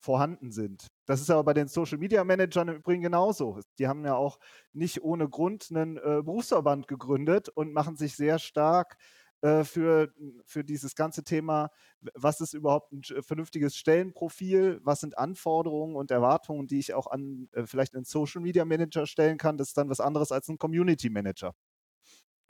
vorhanden 0.00 0.52
sind. 0.52 0.86
Das 1.06 1.20
ist 1.20 1.30
aber 1.30 1.44
bei 1.44 1.54
den 1.54 1.68
Social 1.68 1.98
Media 1.98 2.22
Managern 2.24 2.68
im 2.68 2.76
Übrigen 2.76 3.02
genauso. 3.02 3.60
Die 3.78 3.88
haben 3.88 4.04
ja 4.04 4.14
auch 4.14 4.38
nicht 4.72 5.02
ohne 5.02 5.28
Grund 5.28 5.68
einen 5.70 5.96
äh, 5.96 6.22
Berufsverband 6.22 6.88
gegründet 6.88 7.48
und 7.48 7.72
machen 7.72 7.96
sich 7.96 8.14
sehr 8.16 8.38
stark 8.38 8.96
äh, 9.40 9.64
für, 9.64 10.12
für 10.46 10.64
dieses 10.64 10.94
ganze 10.96 11.22
Thema, 11.22 11.70
was 12.14 12.40
ist 12.40 12.54
überhaupt 12.54 12.92
ein 12.92 13.02
vernünftiges 13.22 13.76
Stellenprofil, 13.76 14.80
was 14.82 15.00
sind 15.00 15.16
Anforderungen 15.16 15.94
und 15.94 16.10
Erwartungen, 16.10 16.66
die 16.66 16.80
ich 16.80 16.94
auch 16.94 17.06
an 17.06 17.48
äh, 17.52 17.64
vielleicht 17.66 17.94
einen 17.94 18.04
Social 18.04 18.40
Media 18.40 18.64
Manager 18.64 19.06
stellen 19.06 19.38
kann. 19.38 19.56
Das 19.56 19.68
ist 19.68 19.78
dann 19.78 19.90
was 19.90 20.00
anderes 20.00 20.32
als 20.32 20.48
ein 20.48 20.58
Community 20.58 21.08
Manager. 21.08 21.54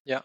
Ja, 0.05 0.25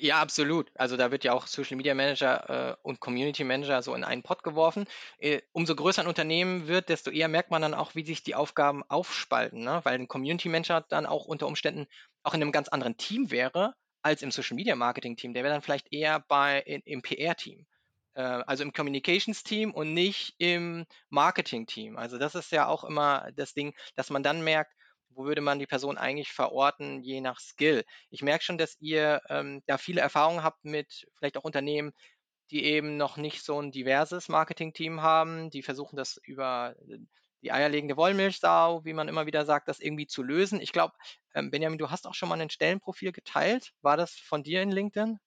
ja, 0.00 0.20
absolut. 0.20 0.70
Also 0.74 0.96
da 0.96 1.10
wird 1.10 1.24
ja 1.24 1.32
auch 1.32 1.46
Social 1.46 1.76
Media 1.76 1.94
Manager 1.94 2.72
äh, 2.72 2.76
und 2.82 3.00
Community 3.00 3.44
Manager 3.44 3.82
so 3.82 3.94
in 3.94 4.04
einen 4.04 4.22
Pot 4.22 4.42
geworfen. 4.42 4.86
Äh, 5.18 5.42
umso 5.52 5.74
größer 5.74 6.02
ein 6.02 6.08
Unternehmen 6.08 6.66
wird, 6.68 6.88
desto 6.88 7.10
eher 7.10 7.28
merkt 7.28 7.50
man 7.50 7.62
dann 7.62 7.74
auch, 7.74 7.94
wie 7.94 8.04
sich 8.04 8.22
die 8.22 8.34
Aufgaben 8.34 8.82
aufspalten, 8.88 9.62
ne? 9.62 9.80
weil 9.84 9.98
ein 9.98 10.08
Community 10.08 10.48
Manager 10.48 10.84
dann 10.88 11.06
auch 11.06 11.26
unter 11.26 11.46
Umständen 11.46 11.86
auch 12.22 12.34
in 12.34 12.42
einem 12.42 12.52
ganz 12.52 12.68
anderen 12.68 12.96
Team 12.96 13.30
wäre 13.30 13.74
als 14.02 14.22
im 14.22 14.30
Social 14.30 14.56
Media 14.56 14.74
Marketing 14.76 15.16
Team. 15.16 15.34
Der 15.34 15.44
wäre 15.44 15.54
dann 15.54 15.62
vielleicht 15.62 15.92
eher 15.92 16.20
bei 16.20 16.60
in, 16.60 16.80
im 16.84 17.02
PR 17.02 17.36
Team, 17.36 17.66
äh, 18.14 18.22
also 18.22 18.62
im 18.62 18.72
Communications 18.72 19.42
Team 19.42 19.72
und 19.72 19.94
nicht 19.94 20.34
im 20.38 20.86
Marketing 21.10 21.66
Team. 21.66 21.96
Also 21.96 22.18
das 22.18 22.34
ist 22.34 22.52
ja 22.52 22.66
auch 22.66 22.84
immer 22.84 23.30
das 23.36 23.54
Ding, 23.54 23.74
dass 23.94 24.10
man 24.10 24.22
dann 24.22 24.42
merkt, 24.42 24.74
wo 25.10 25.24
würde 25.24 25.40
man 25.40 25.58
die 25.58 25.66
Person 25.66 25.98
eigentlich 25.98 26.32
verorten, 26.32 27.02
je 27.02 27.20
nach 27.20 27.40
Skill? 27.40 27.84
Ich 28.10 28.22
merke 28.22 28.44
schon, 28.44 28.58
dass 28.58 28.76
ihr 28.80 29.20
ähm, 29.28 29.62
da 29.66 29.78
viele 29.78 30.00
Erfahrungen 30.00 30.42
habt 30.42 30.64
mit 30.64 31.06
vielleicht 31.18 31.36
auch 31.36 31.44
Unternehmen, 31.44 31.92
die 32.50 32.64
eben 32.64 32.96
noch 32.96 33.16
nicht 33.16 33.44
so 33.44 33.60
ein 33.60 33.70
diverses 33.72 34.28
Marketing-Team 34.28 35.02
haben, 35.02 35.50
die 35.50 35.62
versuchen 35.62 35.96
das 35.96 36.18
über 36.24 36.74
äh, 36.88 36.98
die 37.42 37.52
eierlegende 37.52 37.96
Wollmilchsau, 37.96 38.84
wie 38.84 38.92
man 38.92 39.08
immer 39.08 39.26
wieder 39.26 39.46
sagt, 39.46 39.68
das 39.68 39.80
irgendwie 39.80 40.06
zu 40.06 40.22
lösen. 40.22 40.60
Ich 40.60 40.72
glaube, 40.72 40.94
ähm, 41.34 41.50
Benjamin, 41.50 41.78
du 41.78 41.90
hast 41.90 42.06
auch 42.06 42.14
schon 42.14 42.28
mal 42.28 42.40
ein 42.40 42.50
Stellenprofil 42.50 43.12
geteilt. 43.12 43.72
War 43.82 43.96
das 43.96 44.12
von 44.14 44.42
dir 44.42 44.62
in 44.62 44.70
LinkedIn? 44.70 45.18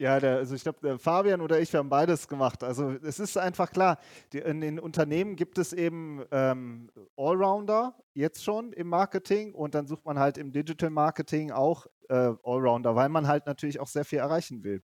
Ja, 0.00 0.18
der, 0.18 0.38
also 0.38 0.54
ich 0.54 0.62
glaube, 0.62 0.98
Fabian 0.98 1.42
oder 1.42 1.60
ich, 1.60 1.70
wir 1.74 1.78
haben 1.78 1.90
beides 1.90 2.26
gemacht. 2.26 2.64
Also 2.64 2.92
es 3.02 3.20
ist 3.20 3.36
einfach 3.36 3.70
klar, 3.70 3.98
die, 4.32 4.38
in 4.38 4.62
den 4.62 4.80
Unternehmen 4.80 5.36
gibt 5.36 5.58
es 5.58 5.74
eben 5.74 6.24
ähm, 6.30 6.90
Allrounder 7.18 7.94
jetzt 8.14 8.42
schon 8.42 8.72
im 8.72 8.88
Marketing 8.88 9.52
und 9.52 9.74
dann 9.74 9.86
sucht 9.86 10.06
man 10.06 10.18
halt 10.18 10.38
im 10.38 10.52
Digital 10.52 10.88
Marketing 10.88 11.50
auch 11.50 11.86
äh, 12.08 12.32
Allrounder, 12.42 12.96
weil 12.96 13.10
man 13.10 13.28
halt 13.28 13.44
natürlich 13.44 13.78
auch 13.78 13.88
sehr 13.88 14.06
viel 14.06 14.20
erreichen 14.20 14.64
will. 14.64 14.82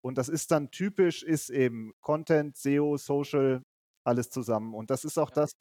Und 0.00 0.18
das 0.18 0.28
ist 0.28 0.50
dann 0.50 0.72
typisch, 0.72 1.22
ist 1.22 1.50
eben 1.50 1.92
Content, 2.00 2.56
SEO, 2.56 2.96
Social, 2.96 3.62
alles 4.02 4.28
zusammen. 4.28 4.74
Und 4.74 4.90
das 4.90 5.04
ist 5.04 5.18
auch 5.18 5.30
ja. 5.30 5.42
das, 5.42 5.52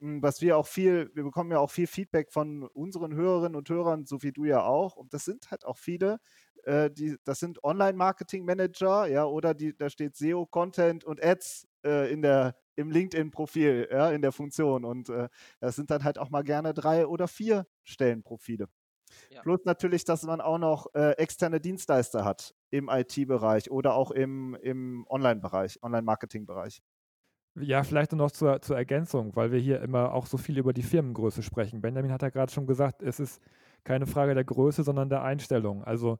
was 0.00 0.40
wir 0.40 0.56
auch 0.56 0.66
viel, 0.66 1.10
wir 1.14 1.24
bekommen 1.24 1.50
ja 1.50 1.58
auch 1.58 1.70
viel 1.70 1.86
Feedback 1.86 2.32
von 2.32 2.62
unseren 2.64 3.14
Hörerinnen 3.14 3.56
und 3.56 3.68
Hörern, 3.68 4.06
so 4.06 4.22
wie 4.22 4.32
du 4.32 4.44
ja 4.44 4.62
auch. 4.62 4.96
Und 4.96 5.14
das 5.14 5.24
sind 5.24 5.50
halt 5.50 5.64
auch 5.64 5.78
viele, 5.78 6.18
äh, 6.64 6.90
die, 6.90 7.16
das 7.24 7.40
sind 7.40 7.62
Online-Marketing-Manager, 7.64 9.06
ja, 9.06 9.24
oder 9.24 9.54
die, 9.54 9.76
da 9.76 9.90
steht 9.90 10.16
SEO, 10.16 10.46
Content 10.46 11.04
und 11.04 11.22
Ads 11.22 11.66
äh, 11.84 12.12
in 12.12 12.22
der, 12.22 12.56
im 12.76 12.90
LinkedIn-Profil, 12.90 13.88
ja, 13.90 14.10
in 14.10 14.22
der 14.22 14.32
Funktion. 14.32 14.84
Und 14.84 15.08
äh, 15.08 15.28
das 15.60 15.76
sind 15.76 15.90
dann 15.90 16.04
halt 16.04 16.18
auch 16.18 16.30
mal 16.30 16.42
gerne 16.44 16.74
drei 16.74 17.06
oder 17.06 17.26
vier 17.28 17.66
Stellenprofile. 17.84 18.68
Ja. 19.30 19.40
Plus 19.42 19.60
natürlich, 19.64 20.04
dass 20.04 20.22
man 20.24 20.40
auch 20.40 20.58
noch 20.58 20.86
äh, 20.94 21.12
externe 21.12 21.60
Dienstleister 21.60 22.24
hat 22.24 22.54
im 22.70 22.88
IT-Bereich 22.88 23.70
oder 23.70 23.94
auch 23.94 24.10
im, 24.10 24.54
im 24.62 25.06
Online-Bereich, 25.08 25.82
Online-Marketing-Bereich. 25.82 26.82
Ja, 27.60 27.82
vielleicht 27.82 28.12
noch 28.12 28.30
zur, 28.30 28.60
zur 28.62 28.76
Ergänzung, 28.76 29.34
weil 29.34 29.50
wir 29.52 29.58
hier 29.58 29.80
immer 29.80 30.12
auch 30.12 30.26
so 30.26 30.36
viel 30.36 30.58
über 30.58 30.72
die 30.72 30.82
Firmengröße 30.82 31.42
sprechen. 31.42 31.80
Benjamin 31.80 32.12
hat 32.12 32.22
ja 32.22 32.28
gerade 32.30 32.52
schon 32.52 32.66
gesagt, 32.66 33.02
es 33.02 33.18
ist 33.20 33.42
keine 33.84 34.06
Frage 34.06 34.34
der 34.34 34.44
Größe, 34.44 34.82
sondern 34.82 35.08
der 35.08 35.22
Einstellung. 35.22 35.82
Also 35.82 36.18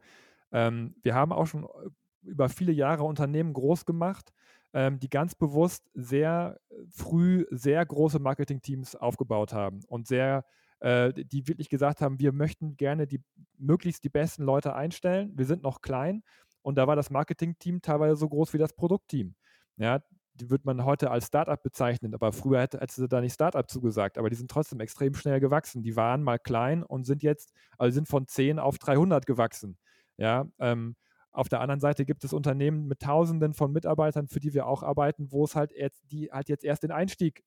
ähm, 0.53 0.95
wir 1.03 1.15
haben 1.15 1.33
auch 1.33 1.47
schon 1.47 1.65
äh, 1.65 1.69
über 2.23 2.49
viele 2.49 2.73
Jahre 2.73 3.05
Unternehmen 3.05 3.53
groß 3.53 3.85
gemacht, 3.85 4.33
ähm, 4.73 4.99
die 5.01 5.11
ganz 5.11 5.35
bewusst 5.35 5.89
sehr 5.95 6.59
früh 6.91 7.47
sehr 7.51 7.85
große 7.85 8.19
Marketingteams 8.19 8.97
aufgebaut 8.97 9.53
haben 9.53 9.81
und 9.87 10.07
sehr, 10.07 10.45
äh, 10.81 11.13
die 11.13 11.47
wirklich 11.47 11.69
gesagt 11.69 12.01
haben, 12.01 12.19
wir 12.19 12.33
möchten 12.33 12.77
gerne 12.77 13.07
die 13.07 13.23
möglichst 13.59 14.03
die 14.05 14.09
besten 14.09 14.45
Leute 14.45 14.75
einstellen. 14.75 15.33
Wir 15.37 15.45
sind 15.45 15.63
noch 15.63 15.83
klein 15.83 16.23
und 16.63 16.77
da 16.77 16.87
war 16.87 16.97
das 16.97 17.11
Marketingteam 17.11 17.83
teilweise 17.83 18.17
so 18.17 18.29
groß 18.29 18.55
wie 18.55 18.59
das 18.59 18.73
Produktteam. 18.73 19.35
Ja, 19.77 20.01
die 20.41 20.51
wird 20.51 20.65
man 20.65 20.85
heute 20.85 21.11
als 21.11 21.27
Startup 21.27 21.63
bezeichnen, 21.63 22.15
aber 22.15 22.33
früher 22.33 22.61
hätte, 22.61 22.81
hätte 22.81 22.95
sie 22.95 23.09
da 23.09 23.21
nicht 23.21 23.35
Startup 23.35 23.69
zugesagt, 23.69 24.19
aber 24.19 24.31
die 24.31 24.37
sind 24.37 24.51
trotzdem 24.51 24.81
extrem 24.81 25.15
schnell 25.15 25.41
gewachsen. 25.41 25.83
Die 25.83 25.97
waren 25.97 26.23
mal 26.23 26.39
klein 26.39 26.83
und 26.83 27.05
sind 27.05 27.23
jetzt, 27.23 27.53
also 27.77 27.95
sind 27.95 28.09
von 28.09 28.27
10 28.27 28.59
auf 28.59 28.79
300 28.79 29.27
gewachsen. 29.27 29.79
Ja, 30.17 30.47
ähm, 30.59 30.97
auf 31.31 31.49
der 31.49 31.61
anderen 31.61 31.81
Seite 31.81 32.05
gibt 32.05 32.25
es 32.25 32.33
Unternehmen 32.33 32.87
mit 32.87 33.01
Tausenden 33.01 33.55
von 33.55 33.73
Mitarbeitern, 33.73 34.29
für 34.29 34.41
die 34.41 34.55
wir 34.55 34.67
auch 34.67 34.83
arbeiten, 34.83 35.31
wo 35.31 35.45
es 35.45 35.55
halt 35.55 35.73
jetzt, 35.73 36.03
die 36.11 36.31
halt 36.33 36.49
jetzt 36.49 36.65
erst 36.65 36.83
den 36.83 36.91
Einstieg 36.91 37.45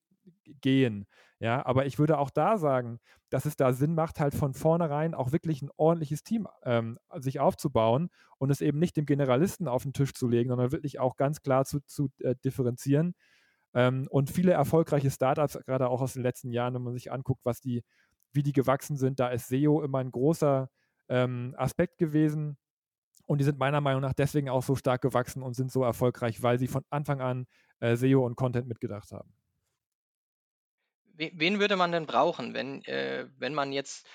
gehen. 0.60 1.06
Ja, 1.38 1.66
aber 1.66 1.86
ich 1.86 1.98
würde 1.98 2.18
auch 2.18 2.30
da 2.30 2.56
sagen, 2.56 3.00
dass 3.28 3.46
es 3.46 3.56
da 3.56 3.72
Sinn 3.72 3.94
macht, 3.94 4.20
halt 4.20 4.34
von 4.34 4.54
vornherein 4.54 5.14
auch 5.14 5.32
wirklich 5.32 5.60
ein 5.62 5.70
ordentliches 5.76 6.22
Team 6.22 6.46
ähm, 6.64 6.98
sich 7.16 7.40
aufzubauen 7.40 8.10
und 8.38 8.50
es 8.50 8.60
eben 8.60 8.78
nicht 8.78 8.96
dem 8.96 9.06
Generalisten 9.06 9.66
auf 9.66 9.82
den 9.82 9.92
Tisch 9.92 10.14
zu 10.14 10.28
legen, 10.28 10.50
sondern 10.50 10.70
wirklich 10.70 11.00
auch 11.00 11.16
ganz 11.16 11.42
klar 11.42 11.64
zu, 11.64 11.80
zu 11.80 12.10
äh, 12.20 12.36
differenzieren. 12.44 13.14
Ähm, 13.74 14.06
und 14.10 14.30
viele 14.30 14.52
erfolgreiche 14.52 15.10
Startups, 15.10 15.58
gerade 15.66 15.88
auch 15.88 16.00
aus 16.00 16.12
den 16.12 16.22
letzten 16.22 16.50
Jahren, 16.52 16.74
wenn 16.74 16.82
man 16.82 16.94
sich 16.94 17.10
anguckt, 17.10 17.44
was 17.44 17.60
die, 17.60 17.82
wie 18.32 18.42
die 18.42 18.52
gewachsen 18.52 18.96
sind, 18.96 19.18
da 19.18 19.28
ist 19.28 19.48
SEO 19.48 19.82
immer 19.82 19.98
ein 19.98 20.12
großer 20.12 20.70
ähm, 21.08 21.54
Aspekt 21.56 21.98
gewesen. 21.98 22.56
Und 23.26 23.38
die 23.38 23.44
sind 23.44 23.58
meiner 23.58 23.80
Meinung 23.80 24.02
nach 24.02 24.12
deswegen 24.12 24.48
auch 24.48 24.62
so 24.62 24.74
stark 24.76 25.02
gewachsen 25.02 25.42
und 25.42 25.54
sind 25.54 25.72
so 25.72 25.82
erfolgreich, 25.82 26.42
weil 26.42 26.58
sie 26.58 26.68
von 26.68 26.84
Anfang 26.90 27.20
an 27.20 27.46
äh, 27.80 27.96
SEO 27.96 28.24
und 28.26 28.36
Content 28.36 28.68
mitgedacht 28.68 29.12
haben. 29.12 29.32
Wen 31.14 31.60
würde 31.60 31.76
man 31.76 31.92
denn 31.92 32.06
brauchen, 32.06 32.54
wenn, 32.54 32.84
äh, 32.84 33.26
wenn 33.38 33.54
man 33.54 33.72
jetzt 33.72 34.06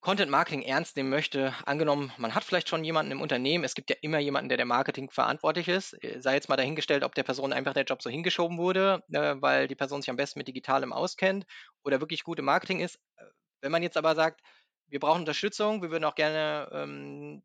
Content 0.00 0.30
Marketing 0.30 0.62
ernst 0.62 0.96
nehmen 0.96 1.08
möchte, 1.08 1.54
angenommen, 1.64 2.12
man 2.18 2.34
hat 2.34 2.44
vielleicht 2.44 2.68
schon 2.68 2.84
jemanden 2.84 3.10
im 3.10 3.22
Unternehmen, 3.22 3.64
es 3.64 3.74
gibt 3.74 3.88
ja 3.88 3.96
immer 4.02 4.18
jemanden, 4.18 4.50
der 4.50 4.58
der 4.58 4.66
Marketing 4.66 5.10
verantwortlich 5.10 5.66
ist, 5.66 5.94
äh, 6.04 6.20
sei 6.20 6.34
jetzt 6.34 6.50
mal 6.50 6.56
dahingestellt, 6.56 7.04
ob 7.04 7.14
der 7.14 7.22
Person 7.22 7.54
einfach 7.54 7.72
der 7.72 7.84
Job 7.84 8.02
so 8.02 8.10
hingeschoben 8.10 8.58
wurde, 8.58 9.02
äh, 9.12 9.36
weil 9.40 9.66
die 9.66 9.74
Person 9.74 10.02
sich 10.02 10.10
am 10.10 10.16
besten 10.16 10.38
mit 10.40 10.46
Digitalem 10.46 10.92
auskennt 10.92 11.46
oder 11.84 12.00
wirklich 12.00 12.22
gute 12.22 12.42
Marketing 12.42 12.80
ist. 12.80 12.96
Äh, 13.16 13.24
wenn 13.62 13.72
man 13.72 13.82
jetzt 13.82 13.96
aber 13.96 14.14
sagt, 14.14 14.42
wir 14.88 15.00
brauchen 15.00 15.20
Unterstützung, 15.20 15.80
wir 15.80 15.90
würden 15.90 16.04
auch 16.04 16.16
gerne 16.16 16.68
ähm, 16.72 17.42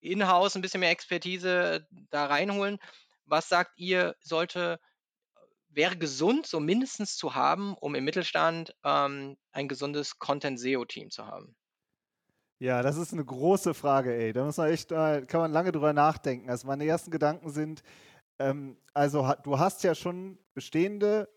in-house 0.00 0.56
ein 0.56 0.62
bisschen 0.62 0.80
mehr 0.80 0.90
Expertise 0.90 1.86
da 2.10 2.26
reinholen, 2.26 2.78
was 3.26 3.48
sagt 3.48 3.78
ihr, 3.78 4.16
sollte 4.20 4.80
wäre 5.76 5.96
gesund, 5.96 6.46
so 6.46 6.58
mindestens 6.58 7.16
zu 7.16 7.34
haben, 7.34 7.74
um 7.80 7.94
im 7.94 8.04
Mittelstand 8.04 8.74
ähm, 8.84 9.36
ein 9.52 9.68
gesundes 9.68 10.18
Content-SEO-Team 10.18 11.10
zu 11.10 11.26
haben? 11.26 11.54
Ja, 12.58 12.82
das 12.82 12.96
ist 12.96 13.12
eine 13.12 13.24
große 13.24 13.74
Frage, 13.74 14.14
ey. 14.14 14.32
Da 14.32 14.44
muss 14.44 14.56
man 14.56 14.70
echt, 14.70 14.90
äh, 14.90 15.26
kann 15.26 15.42
man 15.42 15.52
lange 15.52 15.72
drüber 15.72 15.92
nachdenken. 15.92 16.48
Also 16.48 16.66
meine 16.66 16.86
ersten 16.86 17.10
Gedanken 17.10 17.50
sind, 17.50 17.82
ähm, 18.38 18.78
also 18.94 19.30
du 19.44 19.58
hast 19.58 19.84
ja 19.84 19.94
schon 19.94 20.38
bestehende 20.54 21.28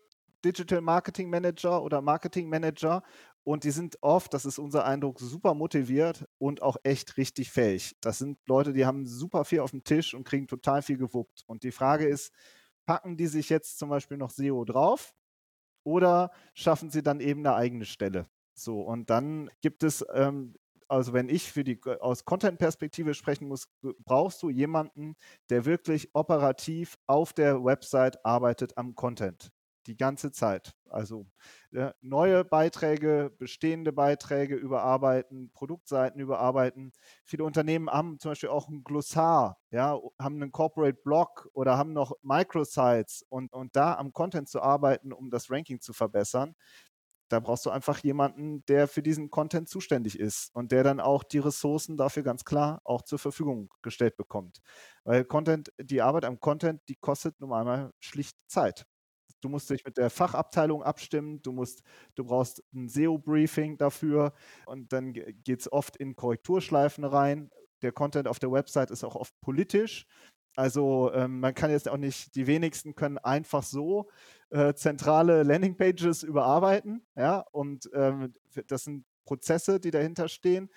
Digital 0.42 0.80
Marketing 0.80 1.28
Manager 1.28 1.82
oder 1.82 2.00
Marketing 2.00 2.48
Manager 2.48 3.02
und 3.44 3.64
die 3.64 3.70
sind 3.70 3.98
oft, 4.00 4.32
das 4.32 4.46
ist 4.46 4.58
unser 4.58 4.86
Eindruck, 4.86 5.18
super 5.18 5.54
motiviert 5.54 6.26
und 6.38 6.62
auch 6.62 6.76
echt 6.82 7.18
richtig 7.18 7.50
fähig. 7.50 7.96
Das 8.00 8.18
sind 8.18 8.38
Leute, 8.46 8.72
die 8.72 8.86
haben 8.86 9.06
super 9.06 9.44
viel 9.44 9.60
auf 9.60 9.72
dem 9.72 9.84
Tisch 9.84 10.14
und 10.14 10.24
kriegen 10.24 10.46
total 10.46 10.80
viel 10.82 10.96
gewuppt. 10.96 11.44
Und 11.46 11.62
die 11.62 11.72
Frage 11.72 12.06
ist, 12.06 12.32
packen 12.90 13.16
die 13.16 13.28
sich 13.28 13.48
jetzt 13.50 13.78
zum 13.78 13.88
Beispiel 13.88 14.16
noch 14.16 14.30
SEO 14.30 14.64
drauf 14.64 15.14
oder 15.86 16.32
schaffen 16.54 16.90
sie 16.90 17.04
dann 17.04 17.20
eben 17.20 17.46
eine 17.46 17.54
eigene 17.54 17.84
Stelle? 17.84 18.26
So, 18.54 18.80
und 18.82 19.10
dann 19.10 19.48
gibt 19.60 19.84
es 19.84 20.04
ähm, 20.12 20.56
also 20.88 21.12
wenn 21.12 21.28
ich 21.28 21.52
für 21.52 21.62
die 21.62 21.80
aus 22.00 22.24
Content-Perspektive 22.24 23.14
sprechen 23.14 23.46
muss, 23.46 23.68
brauchst 24.04 24.42
du 24.42 24.50
jemanden, 24.50 25.14
der 25.48 25.64
wirklich 25.66 26.10
operativ 26.14 26.98
auf 27.06 27.32
der 27.32 27.64
Website 27.64 28.24
arbeitet 28.26 28.76
am 28.76 28.96
Content. 28.96 29.52
Die 29.90 29.96
ganze 29.96 30.30
Zeit. 30.30 30.76
Also 30.88 31.26
äh, 31.72 31.90
neue 32.00 32.44
Beiträge, 32.44 33.32
bestehende 33.36 33.92
Beiträge 33.92 34.54
überarbeiten, 34.54 35.50
Produktseiten 35.52 36.20
überarbeiten. 36.20 36.92
Viele 37.24 37.42
Unternehmen 37.42 37.90
haben 37.90 38.20
zum 38.20 38.30
Beispiel 38.30 38.50
auch 38.50 38.68
ein 38.68 38.84
Glossar, 38.84 39.58
ja, 39.72 39.98
haben 40.16 40.36
einen 40.36 40.52
Corporate 40.52 41.00
Blog 41.02 41.48
oder 41.54 41.76
haben 41.76 41.92
noch 41.92 42.12
Microsites 42.22 43.24
und, 43.28 43.52
und 43.52 43.74
da 43.74 43.96
am 43.96 44.12
Content 44.12 44.48
zu 44.48 44.62
arbeiten, 44.62 45.12
um 45.12 45.28
das 45.28 45.50
Ranking 45.50 45.80
zu 45.80 45.92
verbessern, 45.92 46.54
da 47.28 47.40
brauchst 47.40 47.66
du 47.66 47.70
einfach 47.70 47.98
jemanden, 47.98 48.64
der 48.66 48.86
für 48.88 49.02
diesen 49.02 49.30
Content 49.30 49.68
zuständig 49.68 50.18
ist 50.20 50.54
und 50.54 50.72
der 50.72 50.84
dann 50.84 51.00
auch 51.00 51.24
die 51.24 51.38
Ressourcen 51.38 51.96
dafür 51.96 52.22
ganz 52.22 52.44
klar 52.44 52.80
auch 52.84 53.02
zur 53.02 53.18
Verfügung 53.18 53.70
gestellt 53.82 54.16
bekommt. 54.16 54.60
Weil 55.04 55.24
Content, 55.24 55.72
die 55.80 56.02
Arbeit 56.02 56.24
am 56.24 56.40
Content, 56.40 56.80
die 56.88 56.96
kostet 56.96 57.40
nun 57.40 57.52
einmal 57.52 57.92
schlicht 58.00 58.36
Zeit. 58.48 58.86
Du 59.40 59.48
musst 59.48 59.70
dich 59.70 59.84
mit 59.84 59.96
der 59.96 60.10
Fachabteilung 60.10 60.82
abstimmen, 60.82 61.42
du 61.42 61.52
musst, 61.52 61.82
du 62.14 62.24
brauchst 62.24 62.62
ein 62.74 62.88
SEO-Briefing 62.88 63.78
dafür 63.78 64.32
und 64.66 64.92
dann 64.92 65.12
geht 65.12 65.60
es 65.60 65.72
oft 65.72 65.96
in 65.96 66.16
Korrekturschleifen 66.16 67.04
rein. 67.04 67.50
Der 67.82 67.92
Content 67.92 68.28
auf 68.28 68.38
der 68.38 68.52
Website 68.52 68.90
ist 68.90 69.04
auch 69.04 69.16
oft 69.16 69.38
politisch. 69.40 70.06
Also 70.56 71.12
ähm, 71.14 71.40
man 71.40 71.54
kann 71.54 71.70
jetzt 71.70 71.88
auch 71.88 71.96
nicht, 71.96 72.34
die 72.34 72.46
wenigsten 72.46 72.94
können 72.94 73.18
einfach 73.18 73.62
so 73.62 74.10
äh, 74.50 74.74
zentrale 74.74 75.42
Landingpages 75.42 76.22
überarbeiten. 76.22 77.06
Ja, 77.16 77.44
und 77.52 77.88
ähm, 77.94 78.32
das 78.66 78.84
sind 78.84 79.04
Prozesse, 79.24 79.78
die 79.78 79.90
dahinter 79.90 80.28
stehen. 80.28 80.68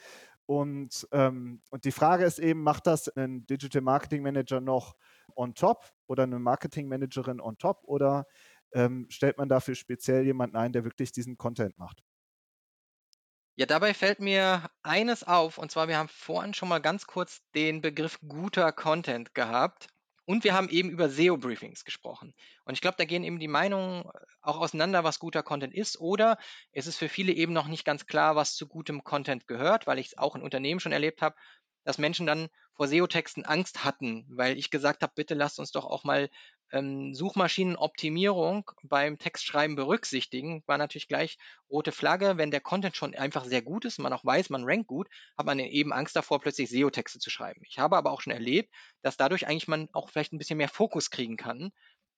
Und, 0.46 1.08
ähm, 1.12 1.62
und 1.72 1.86
die 1.86 1.92
Frage 1.92 2.26
ist 2.26 2.40
eben, 2.40 2.62
macht 2.62 2.86
das 2.86 3.08
ein 3.10 3.46
Digital 3.48 3.82
Marketing 3.82 4.22
Manager 4.22 4.60
noch 4.62 4.96
on 5.36 5.56
top 5.56 5.92
oder 6.08 6.24
eine 6.24 6.38
Marketing 6.38 6.88
Managerin 6.88 7.40
on 7.40 7.58
top 7.58 7.82
oder 7.86 8.28
ähm, 8.74 9.08
stellt 9.10 9.38
man 9.38 9.50
dafür 9.50 9.76
speziell 9.76 10.26
jemanden 10.26 10.56
ein, 10.56 10.74
der 10.74 10.84
wirklich 10.84 11.12
diesen 11.12 11.38
Content 11.38 11.78
macht? 11.78 12.04
Ja, 13.56 13.66
dabei 13.68 13.94
fällt 13.94 14.20
mir 14.20 14.70
eines 14.82 15.24
auf, 15.24 15.58
und 15.60 15.72
zwar, 15.72 15.88
wir 15.88 15.98
haben 15.98 16.08
vorhin 16.10 16.54
schon 16.56 16.70
mal 16.70 16.80
ganz 16.80 17.06
kurz 17.06 17.42
den 17.54 17.82
Begriff 17.82 18.20
guter 18.28 18.72
Content 18.72 19.36
gehabt. 19.36 19.88
Und 20.26 20.46
wir 20.46 20.54
haben 20.54 20.70
eben 20.70 20.90
über 20.90 21.10
SEO-Briefings 21.10 21.84
gesprochen. 21.84 22.34
Und 22.64 22.76
ich 22.76 22.82
glaube, 22.82 22.96
da 22.98 23.04
gehen 23.04 23.26
eben 23.26 23.40
die 23.40 23.50
Meinungen 23.50 24.06
auch 24.42 24.58
auseinander, 24.58 25.04
was 25.04 25.20
guter 25.20 25.44
Content 25.44 25.74
ist. 25.74 26.00
Oder 26.00 26.38
es 26.72 26.88
ist 26.88 26.98
für 26.98 27.10
viele 27.10 27.34
eben 27.34 27.52
noch 27.52 27.68
nicht 27.68 27.84
ganz 27.84 28.06
klar, 28.06 28.36
was 28.38 28.56
zu 28.56 28.68
gutem 28.68 29.04
Content 29.04 29.48
gehört, 29.48 29.86
weil 29.86 30.00
ich 30.00 30.08
es 30.08 30.18
auch 30.18 30.36
in 30.36 30.42
Unternehmen 30.42 30.80
schon 30.80 30.94
erlebt 30.94 31.22
habe, 31.22 31.36
dass 31.84 31.98
Menschen 31.98 32.26
dann 32.26 32.48
vor 32.74 32.88
SEO-Texten 32.88 33.44
Angst 33.44 33.84
hatten, 33.84 34.26
weil 34.30 34.58
ich 34.58 34.72
gesagt 34.72 35.04
habe, 35.04 35.14
bitte 35.14 35.34
lasst 35.34 35.60
uns 35.60 35.72
doch 35.72 35.84
auch 35.86 36.06
mal 36.06 36.30
ähm, 36.74 37.14
Suchmaschinenoptimierung 37.14 38.70
beim 38.84 39.18
Textschreiben 39.20 39.76
berücksichtigen, 39.76 40.64
war 40.66 40.78
natürlich 40.78 41.08
gleich 41.08 41.38
rote 41.70 41.92
Flagge. 41.92 42.38
Wenn 42.38 42.52
der 42.52 42.62
Content 42.62 42.96
schon 42.98 43.16
einfach 43.16 43.46
sehr 43.46 43.62
gut 43.62 43.86
ist, 43.86 44.00
man 44.00 44.12
auch 44.12 44.26
weiß, 44.26 44.50
man 44.50 44.66
rankt 44.66 44.88
gut, 44.88 45.08
hat 45.38 45.46
man 45.46 45.60
eben 45.60 45.94
Angst 45.94 46.16
davor, 46.16 46.42
plötzlich 46.42 46.70
SEO-Texte 46.70 47.20
zu 47.20 47.30
schreiben. 47.30 47.62
Ich 47.68 47.80
habe 47.80 47.96
aber 47.96 48.12
auch 48.12 48.22
schon 48.22 48.34
erlebt, 48.34 48.74
dass 49.04 49.16
dadurch 49.18 49.48
eigentlich 49.48 49.68
man 49.68 49.88
auch 49.94 50.10
vielleicht 50.10 50.34
ein 50.34 50.40
bisschen 50.40 50.58
mehr 50.58 50.70
Fokus 50.70 51.12
kriegen 51.12 51.38
kann, 51.38 51.72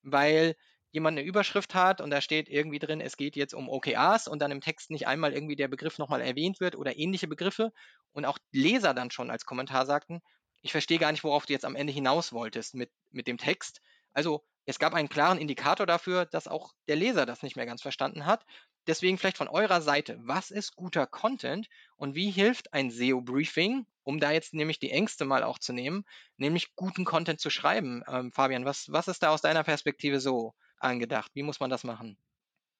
weil 0.03 0.55
jemand 0.91 1.17
eine 1.17 1.27
Überschrift 1.27 1.75
hat 1.75 1.99
und 1.99 2.09
da 2.09 2.21
steht 2.21 2.47
irgendwie 2.47 2.79
drin, 2.79 3.01
es 3.01 3.17
geht 3.17 3.35
jetzt 3.35 3.53
um 3.53 3.67
OKRs 3.67 4.29
und 4.29 4.39
dann 4.39 4.51
im 4.51 4.61
Text 4.61 4.89
nicht 4.89 5.07
einmal 5.07 5.33
irgendwie 5.33 5.57
der 5.57 5.67
Begriff 5.67 5.97
nochmal 5.97 6.21
erwähnt 6.21 6.61
wird 6.61 6.77
oder 6.77 6.97
ähnliche 6.97 7.27
Begriffe 7.27 7.73
und 8.13 8.23
auch 8.23 8.37
Leser 8.53 8.93
dann 8.93 9.11
schon 9.11 9.29
als 9.29 9.45
Kommentar 9.45 9.85
sagten, 9.85 10.21
ich 10.61 10.71
verstehe 10.71 10.97
gar 10.97 11.11
nicht, 11.11 11.25
worauf 11.25 11.45
du 11.45 11.53
jetzt 11.53 11.65
am 11.65 11.75
Ende 11.75 11.91
hinaus 11.93 12.31
wolltest 12.31 12.73
mit, 12.73 12.89
mit 13.11 13.27
dem 13.27 13.37
Text. 13.37 13.81
Also 14.15 14.43
es 14.65 14.79
gab 14.79 14.95
einen 14.95 15.09
klaren 15.09 15.37
Indikator 15.37 15.85
dafür, 15.85 16.25
dass 16.25 16.47
auch 16.47 16.73
der 16.87 16.95
Leser 16.95 17.27
das 17.27 17.43
nicht 17.43 17.55
mehr 17.55 17.67
ganz 17.67 17.83
verstanden 17.83 18.25
hat. 18.25 18.45
Deswegen 18.87 19.17
vielleicht 19.17 19.37
von 19.37 19.47
eurer 19.47 19.81
Seite, 19.81 20.17
was 20.21 20.51
ist 20.51 20.75
guter 20.75 21.05
Content 21.05 21.67
und 21.97 22.15
wie 22.15 22.31
hilft 22.31 22.73
ein 22.73 22.89
SEO-Briefing, 22.89 23.85
um 24.03 24.19
da 24.19 24.31
jetzt 24.31 24.53
nämlich 24.53 24.79
die 24.79 24.91
Ängste 24.91 25.25
mal 25.25 25.43
auch 25.43 25.59
zu 25.59 25.73
nehmen, 25.73 26.03
nämlich 26.37 26.75
guten 26.75 27.05
Content 27.05 27.39
zu 27.39 27.49
schreiben? 27.49 28.03
Ähm, 28.07 28.31
Fabian, 28.31 28.65
was, 28.65 28.87
was 28.89 29.07
ist 29.07 29.21
da 29.21 29.29
aus 29.29 29.41
deiner 29.41 29.63
Perspektive 29.63 30.19
so 30.19 30.53
angedacht? 30.79 31.31
Wie 31.33 31.43
muss 31.43 31.59
man 31.59 31.69
das 31.69 31.83
machen? 31.83 32.17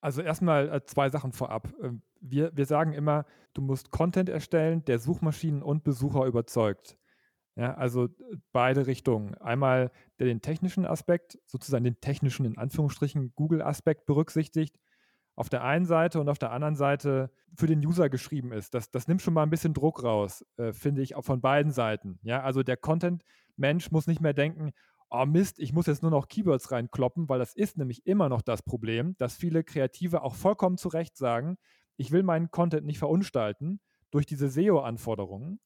Also 0.01 0.21
erstmal 0.21 0.69
äh, 0.69 0.85
zwei 0.85 1.09
Sachen 1.09 1.33
vorab. 1.33 1.73
Ähm, 1.81 2.01
wir, 2.21 2.55
wir 2.55 2.65
sagen 2.65 2.93
immer, 2.93 3.25
du 3.53 3.61
musst 3.61 3.91
Content 3.91 4.29
erstellen, 4.29 4.85
der 4.85 4.99
Suchmaschinen 4.99 5.63
und 5.63 5.83
Besucher 5.83 6.25
überzeugt. 6.25 6.97
Ja, 7.55 7.73
also 7.75 8.09
beide 8.51 8.85
Richtungen. 8.85 9.35
Einmal 9.35 9.91
der 10.19 10.27
den 10.27 10.41
technischen 10.41 10.85
Aspekt, 10.85 11.39
sozusagen 11.45 11.85
den 11.85 12.01
technischen, 12.01 12.45
in 12.45 12.57
Anführungsstrichen, 12.57 13.33
Google-Aspekt 13.35 14.05
berücksichtigt, 14.05 14.77
auf 15.35 15.49
der 15.49 15.63
einen 15.63 15.85
Seite 15.85 16.19
und 16.19 16.29
auf 16.29 16.37
der 16.37 16.51
anderen 16.51 16.75
Seite 16.75 17.31
für 17.55 17.67
den 17.67 17.85
User 17.85 18.09
geschrieben 18.09 18.51
ist. 18.51 18.73
Das, 18.73 18.91
das 18.91 19.07
nimmt 19.07 19.21
schon 19.21 19.33
mal 19.33 19.43
ein 19.43 19.49
bisschen 19.49 19.73
Druck 19.73 20.03
raus, 20.03 20.45
äh, 20.57 20.73
finde 20.73 21.01
ich, 21.01 21.15
auch 21.15 21.23
von 21.23 21.41
beiden 21.41 21.71
Seiten. 21.71 22.19
Ja, 22.23 22.41
also 22.41 22.61
der 22.61 22.77
Content-Mensch 22.77 23.91
muss 23.91 24.07
nicht 24.07 24.21
mehr 24.21 24.33
denken, 24.33 24.71
oh 25.09 25.25
Mist, 25.25 25.59
ich 25.59 25.71
muss 25.71 25.87
jetzt 25.87 26.01
nur 26.01 26.11
noch 26.11 26.27
Keywords 26.27 26.71
reinkloppen, 26.71 27.29
weil 27.29 27.39
das 27.39 27.53
ist 27.55 27.77
nämlich 27.77 28.05
immer 28.05 28.27
noch 28.27 28.41
das 28.41 28.63
Problem, 28.63 29.15
dass 29.17 29.35
viele 29.35 29.63
Kreative 29.63 30.23
auch 30.23 30.35
vollkommen 30.35 30.77
zu 30.77 30.89
Recht 30.89 31.15
sagen, 31.15 31.57
ich 31.97 32.11
will 32.11 32.23
meinen 32.23 32.51
Content 32.51 32.85
nicht 32.85 32.99
verunstalten 32.99 33.79
durch 34.11 34.25
diese 34.25 34.49
SEO-Anforderungen 34.49 35.59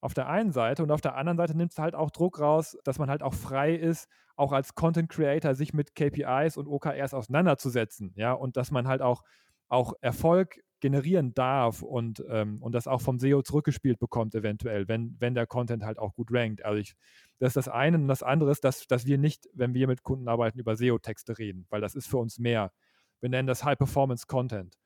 auf 0.00 0.14
der 0.14 0.28
einen 0.28 0.52
Seite 0.52 0.82
und 0.82 0.90
auf 0.90 1.00
der 1.00 1.16
anderen 1.16 1.36
Seite 1.36 1.56
nimmt 1.56 1.72
es 1.72 1.78
halt 1.78 1.94
auch 1.94 2.10
Druck 2.10 2.40
raus, 2.40 2.76
dass 2.84 2.98
man 2.98 3.10
halt 3.10 3.22
auch 3.22 3.34
frei 3.34 3.74
ist, 3.74 4.08
auch 4.36 4.52
als 4.52 4.74
Content 4.74 5.08
Creator 5.08 5.54
sich 5.54 5.74
mit 5.74 5.94
KPIs 5.94 6.56
und 6.56 6.68
OKRs 6.68 7.14
auseinanderzusetzen, 7.14 8.12
ja, 8.14 8.32
und 8.32 8.56
dass 8.56 8.70
man 8.70 8.86
halt 8.86 9.02
auch, 9.02 9.24
auch 9.68 9.94
Erfolg 10.00 10.60
generieren 10.80 11.34
darf 11.34 11.82
und, 11.82 12.24
ähm, 12.28 12.62
und 12.62 12.72
das 12.72 12.86
auch 12.86 13.00
vom 13.00 13.18
SEO 13.18 13.42
zurückgespielt 13.42 13.98
bekommt, 13.98 14.34
eventuell, 14.34 14.86
wenn, 14.86 15.16
wenn 15.18 15.34
der 15.34 15.46
Content 15.46 15.84
halt 15.84 15.98
auch 15.98 16.14
gut 16.14 16.28
rankt. 16.32 16.64
Also 16.64 16.78
ich, 16.78 16.94
das 17.38 17.48
ist 17.48 17.56
das 17.56 17.68
eine 17.68 17.96
und 17.96 18.06
das 18.08 18.22
andere 18.22 18.52
ist, 18.52 18.62
dass, 18.62 18.86
dass 18.86 19.06
wir 19.06 19.18
nicht, 19.18 19.48
wenn 19.54 19.74
wir 19.74 19.88
mit 19.88 20.04
Kunden 20.04 20.28
arbeiten, 20.28 20.58
über 20.60 20.76
SEO-Texte 20.76 21.38
reden, 21.38 21.66
weil 21.70 21.80
das 21.80 21.96
ist 21.96 22.06
für 22.06 22.18
uns 22.18 22.38
mehr. 22.38 22.72
Wir 23.20 23.28
nennen 23.28 23.48
das 23.48 23.64
High-Performance-Content. 23.64 24.78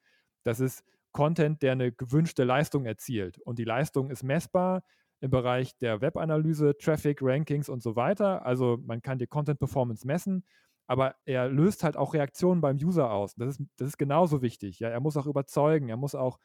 Das 0.45 0.61
ist 0.61 0.83
Content, 1.13 1.61
der 1.61 1.73
eine 1.73 1.93
gewünschte 1.93 2.45
Leistung 2.45 2.87
erzielt. 2.87 3.39
Und 3.41 3.59
die 3.59 3.65
Leistung 3.65 4.11
ist 4.11 4.23
messbar 4.23 4.83
im 5.23 5.31
Bereich 5.31 5.77
der 5.79 6.01
Webanalyse, 6.01 6.77
Traffic, 6.77 7.21
Rankings 7.23 7.69
und 7.69 7.81
so 7.81 7.95
weiter. 7.95 8.45
Also 8.45 8.79
man 8.85 9.01
kann 9.03 9.19
die 9.19 9.29
Content 9.29 9.61
Performance 9.61 10.05
messen, 10.05 10.45
aber 10.89 11.15
er 11.25 11.49
löst 11.49 11.85
halt 11.85 11.97
auch 11.97 12.13
Reaktionen 12.13 12.61
beim 12.61 12.77
User 12.77 13.11
aus. 13.11 13.35
Das 13.37 13.57
ist, 13.57 13.63
das 13.77 13.89
ist 13.89 13.99
genauso 13.99 14.43
wichtig. 14.43 14.81
Ja? 14.81 14.89
Er 14.89 14.99
muss 14.99 15.17
auch 15.17 15.27
überzeugen, 15.27 15.89
er 15.89 15.97
muss 15.97 16.17
auch 16.17 16.39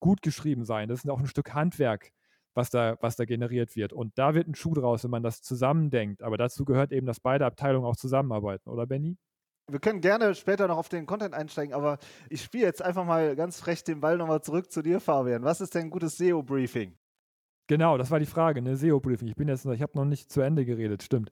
gut 0.00 0.22
geschrieben 0.22 0.64
sein. 0.64 0.88
Das 0.88 1.04
ist 1.04 1.10
auch 1.10 1.20
ein 1.20 1.26
Stück 1.26 1.52
Handwerk, 1.52 2.10
was 2.54 2.70
da, 2.70 2.96
was 3.02 3.16
da 3.16 3.26
generiert 3.26 3.76
wird. 3.76 3.92
Und 3.92 4.16
da 4.16 4.34
wird 4.34 4.48
ein 4.48 4.54
Schuh 4.54 4.72
draus, 4.72 5.04
wenn 5.04 5.10
man 5.10 5.22
das 5.22 5.42
zusammendenkt. 5.42 6.22
Aber 6.22 6.38
dazu 6.38 6.64
gehört 6.64 6.90
eben, 6.90 7.06
dass 7.06 7.20
beide 7.20 7.44
Abteilungen 7.44 7.86
auch 7.86 7.96
zusammenarbeiten, 7.96 8.70
oder 8.70 8.86
Benny? 8.86 9.18
Wir 9.70 9.78
können 9.78 10.00
gerne 10.00 10.34
später 10.34 10.68
noch 10.68 10.78
auf 10.78 10.88
den 10.88 11.04
Content 11.04 11.34
einsteigen, 11.34 11.74
aber 11.74 11.98
ich 12.30 12.42
spiele 12.42 12.64
jetzt 12.64 12.82
einfach 12.82 13.04
mal 13.04 13.36
ganz 13.36 13.60
frech 13.60 13.84
den 13.84 14.00
Ball 14.00 14.16
nochmal 14.16 14.40
zurück 14.40 14.72
zu 14.72 14.82
dir, 14.82 15.00
Fabian. 15.00 15.44
Was 15.44 15.60
ist 15.60 15.74
denn 15.74 15.82
ein 15.82 15.90
gutes 15.90 16.16
SEO-Briefing? 16.16 16.96
Genau, 17.66 17.96
das 17.96 18.10
war 18.10 18.18
die 18.18 18.26
Frage, 18.26 18.60
ne? 18.62 18.76
SEO-Briefing. 18.76 19.28
Ich 19.28 19.36
bin 19.36 19.48
jetzt, 19.48 19.64
ich 19.64 19.82
habe 19.82 19.96
noch 19.96 20.04
nicht 20.04 20.30
zu 20.30 20.40
Ende 20.40 20.64
geredet, 20.64 21.02
stimmt. 21.02 21.30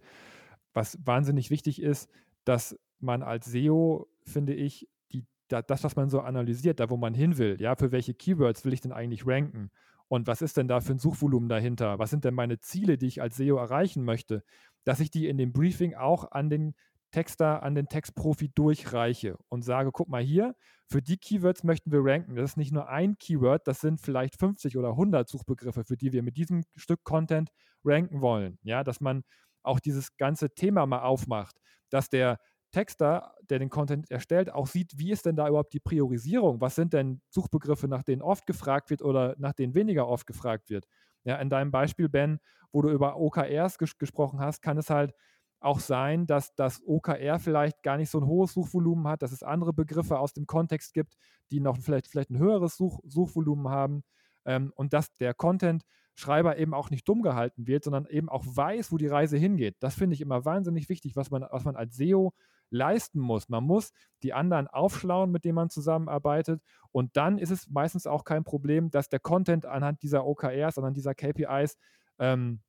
Was 0.72 0.98
wahnsinnig 1.04 1.50
wichtig 1.50 1.82
ist, 1.82 2.08
dass 2.44 2.78
man 3.00 3.22
als 3.22 3.46
SEO, 3.46 4.06
finde 4.24 4.54
ich, 4.54 4.88
die, 5.12 5.24
das, 5.48 5.82
was 5.82 5.96
man 5.96 6.08
so 6.08 6.20
analysiert, 6.20 6.80
da 6.80 6.90
wo 6.90 6.96
man 6.96 7.14
hin 7.14 7.38
will, 7.38 7.56
ja, 7.60 7.74
für 7.74 7.92
welche 7.92 8.14
Keywords 8.14 8.64
will 8.64 8.72
ich 8.72 8.80
denn 8.80 8.92
eigentlich 8.92 9.26
ranken? 9.26 9.70
Und 10.08 10.26
was 10.26 10.42
ist 10.42 10.56
denn 10.56 10.66
da 10.66 10.80
für 10.80 10.92
ein 10.92 10.98
Suchvolumen 10.98 11.48
dahinter? 11.48 11.98
Was 11.98 12.10
sind 12.10 12.24
denn 12.24 12.34
meine 12.34 12.58
Ziele, 12.58 12.98
die 12.98 13.06
ich 13.06 13.22
als 13.22 13.36
SEO 13.36 13.56
erreichen 13.56 14.04
möchte? 14.04 14.42
Dass 14.84 14.98
ich 14.98 15.10
die 15.10 15.28
in 15.28 15.38
dem 15.38 15.52
Briefing 15.52 15.94
auch 15.94 16.32
an 16.32 16.50
den 16.50 16.74
Texter, 17.10 17.62
an 17.62 17.74
den 17.74 17.88
Textprofi 17.88 18.50
durchreiche 18.54 19.36
und 19.48 19.62
sage, 19.64 19.90
guck 19.92 20.08
mal 20.08 20.22
hier, 20.22 20.54
für 20.86 21.02
die 21.02 21.18
Keywords 21.18 21.64
möchten 21.64 21.92
wir 21.92 22.00
ranken. 22.04 22.34
Das 22.36 22.52
ist 22.52 22.56
nicht 22.56 22.72
nur 22.72 22.88
ein 22.88 23.16
Keyword, 23.18 23.66
das 23.66 23.80
sind 23.80 24.00
vielleicht 24.00 24.36
50 24.38 24.76
oder 24.76 24.90
100 24.96 25.28
Suchbegriffe, 25.28 25.84
für 25.84 25.96
die 25.96 26.12
wir 26.12 26.22
mit 26.22 26.36
diesem 26.36 26.64
Stück 26.76 27.04
Content 27.04 27.50
ranken 27.84 28.20
wollen. 28.20 28.58
Ja, 28.62 28.84
dass 28.84 29.00
man 29.00 29.22
auch 29.62 29.80
dieses 29.80 30.16
ganze 30.16 30.50
Thema 30.54 30.86
mal 30.86 31.02
aufmacht, 31.02 31.56
dass 31.90 32.08
der 32.08 32.38
Texter, 32.72 33.34
der 33.42 33.58
den 33.58 33.68
Content 33.68 34.10
erstellt, 34.10 34.52
auch 34.52 34.68
sieht, 34.68 34.92
wie 34.96 35.10
ist 35.10 35.26
denn 35.26 35.34
da 35.36 35.48
überhaupt 35.48 35.72
die 35.72 35.80
Priorisierung? 35.80 36.60
Was 36.60 36.76
sind 36.76 36.92
denn 36.92 37.20
Suchbegriffe, 37.28 37.88
nach 37.88 38.04
denen 38.04 38.22
oft 38.22 38.46
gefragt 38.46 38.90
wird 38.90 39.02
oder 39.02 39.34
nach 39.38 39.52
denen 39.52 39.74
weniger 39.74 40.06
oft 40.06 40.26
gefragt 40.26 40.70
wird? 40.70 40.86
Ja, 41.24 41.36
in 41.36 41.50
deinem 41.50 41.72
Beispiel, 41.72 42.08
Ben, 42.08 42.38
wo 42.72 42.80
du 42.82 42.90
über 42.90 43.16
OKRs 43.16 43.76
ges 43.78 43.98
gesprochen 43.98 44.40
hast, 44.40 44.62
kann 44.62 44.78
es 44.78 44.88
halt 44.88 45.12
auch 45.60 45.80
sein, 45.80 46.26
dass 46.26 46.54
das 46.54 46.82
OKR 46.84 47.38
vielleicht 47.38 47.82
gar 47.82 47.96
nicht 47.96 48.10
so 48.10 48.18
ein 48.18 48.26
hohes 48.26 48.54
Suchvolumen 48.54 49.06
hat, 49.06 49.22
dass 49.22 49.32
es 49.32 49.42
andere 49.42 49.72
Begriffe 49.72 50.18
aus 50.18 50.32
dem 50.32 50.46
Kontext 50.46 50.94
gibt, 50.94 51.16
die 51.50 51.60
noch 51.60 51.78
vielleicht, 51.78 52.08
vielleicht 52.08 52.30
ein 52.30 52.38
höheres 52.38 52.76
Such 52.76 53.00
Suchvolumen 53.04 53.68
haben 53.68 54.02
ähm, 54.46 54.72
und 54.74 54.92
dass 54.92 55.14
der 55.16 55.34
Content 55.34 55.84
Schreiber 56.14 56.58
eben 56.58 56.74
auch 56.74 56.90
nicht 56.90 57.08
dumm 57.08 57.22
gehalten 57.22 57.66
wird, 57.66 57.84
sondern 57.84 58.06
eben 58.06 58.28
auch 58.28 58.44
weiß, 58.44 58.92
wo 58.92 58.98
die 58.98 59.06
Reise 59.06 59.38
hingeht. 59.38 59.76
Das 59.80 59.94
finde 59.94 60.14
ich 60.14 60.20
immer 60.20 60.44
wahnsinnig 60.44 60.88
wichtig, 60.88 61.16
was 61.16 61.30
man, 61.30 61.46
was 61.50 61.64
man 61.64 61.76
als 61.76 61.96
SEO 61.96 62.34
leisten 62.70 63.20
muss. 63.20 63.48
Man 63.48 63.64
muss 63.64 63.92
die 64.22 64.32
anderen 64.32 64.68
aufschlauen, 64.68 65.30
mit 65.30 65.44
denen 65.44 65.54
man 65.54 65.70
zusammenarbeitet. 65.70 66.62
Und 66.92 67.16
dann 67.16 67.38
ist 67.38 67.50
es 67.50 67.68
meistens 67.68 68.06
auch 68.06 68.24
kein 68.24 68.44
Problem, 68.44 68.90
dass 68.90 69.08
der 69.08 69.20
Content 69.20 69.66
anhand 69.66 70.02
dieser 70.02 70.26
OKRs, 70.26 70.78
anhand 70.78 70.96
dieser 70.96 71.14
KPIs 71.14 71.78
ähm, 72.18 72.60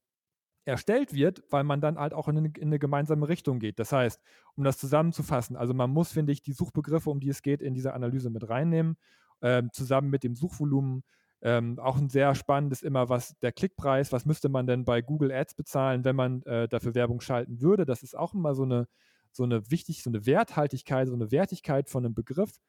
erstellt 0.66 1.14
wird, 1.14 1.44
weil 1.50 1.64
man 1.64 1.82
dann 1.82 1.98
halt 1.98 2.14
auch 2.14 2.28
in 2.28 2.38
eine, 2.38 2.52
in 2.58 2.68
eine, 2.68 2.80
gemeinsame 2.80 3.28
Richtung 3.28 3.60
geht. 3.60 3.80
Das 3.80 3.92
heißt, 3.92 4.22
um 4.56 4.64
das 4.64 4.78
zusammenzufassen, 4.78 5.56
also 5.56 5.74
man 5.74 5.90
muss, 5.90 6.12
finde 6.12 6.32
ich, 6.34 6.42
die 6.42 6.54
Suchbegriffe, 6.54 7.10
um 7.10 7.20
die 7.20 7.30
es 7.30 7.42
geht, 7.42 7.62
in 7.62 7.74
diese 7.74 7.94
Analyse 7.94 8.30
mit 8.30 8.48
reinnehmen, 8.48 8.98
ähm, 9.42 9.70
zusammen 9.72 10.10
mit 10.10 10.24
dem 10.24 10.36
Suchvolumen 10.36 11.04
ähm, 11.42 11.80
auch 11.80 11.98
ein 11.98 12.10
sehr 12.10 12.36
spannendes 12.36 12.84
immer, 12.84 13.10
was 13.10 13.38
der 13.40 13.52
Klickpreis, 13.52 14.12
was 14.12 14.26
müsste 14.26 14.50
man 14.50 14.68
denn 14.68 14.86
bei 14.86 15.02
Google 15.02 15.32
Ads 15.32 15.56
bezahlen, 15.56 16.06
wenn 16.06 16.16
man 16.16 16.44
äh, 16.44 16.68
dafür 16.68 16.94
Werbung 16.94 17.22
schalten 17.22 17.62
würde. 17.62 17.86
Das 17.86 18.04
ist 18.04 18.16
auch 18.16 18.36
immer 18.36 18.54
so 18.54 18.64
eine, 18.64 18.88
so 19.32 19.44
eine 19.44 19.72
wichtig, 19.72 20.04
so 20.04 20.12
eine 20.12 20.26
Werthaltigkeit, 20.28 21.08
so 21.08 21.16
eine 21.16 21.32
Wertigkeit 21.32 21.90
von 21.90 22.06
einem 22.06 22.14
Begriff, 22.14 22.60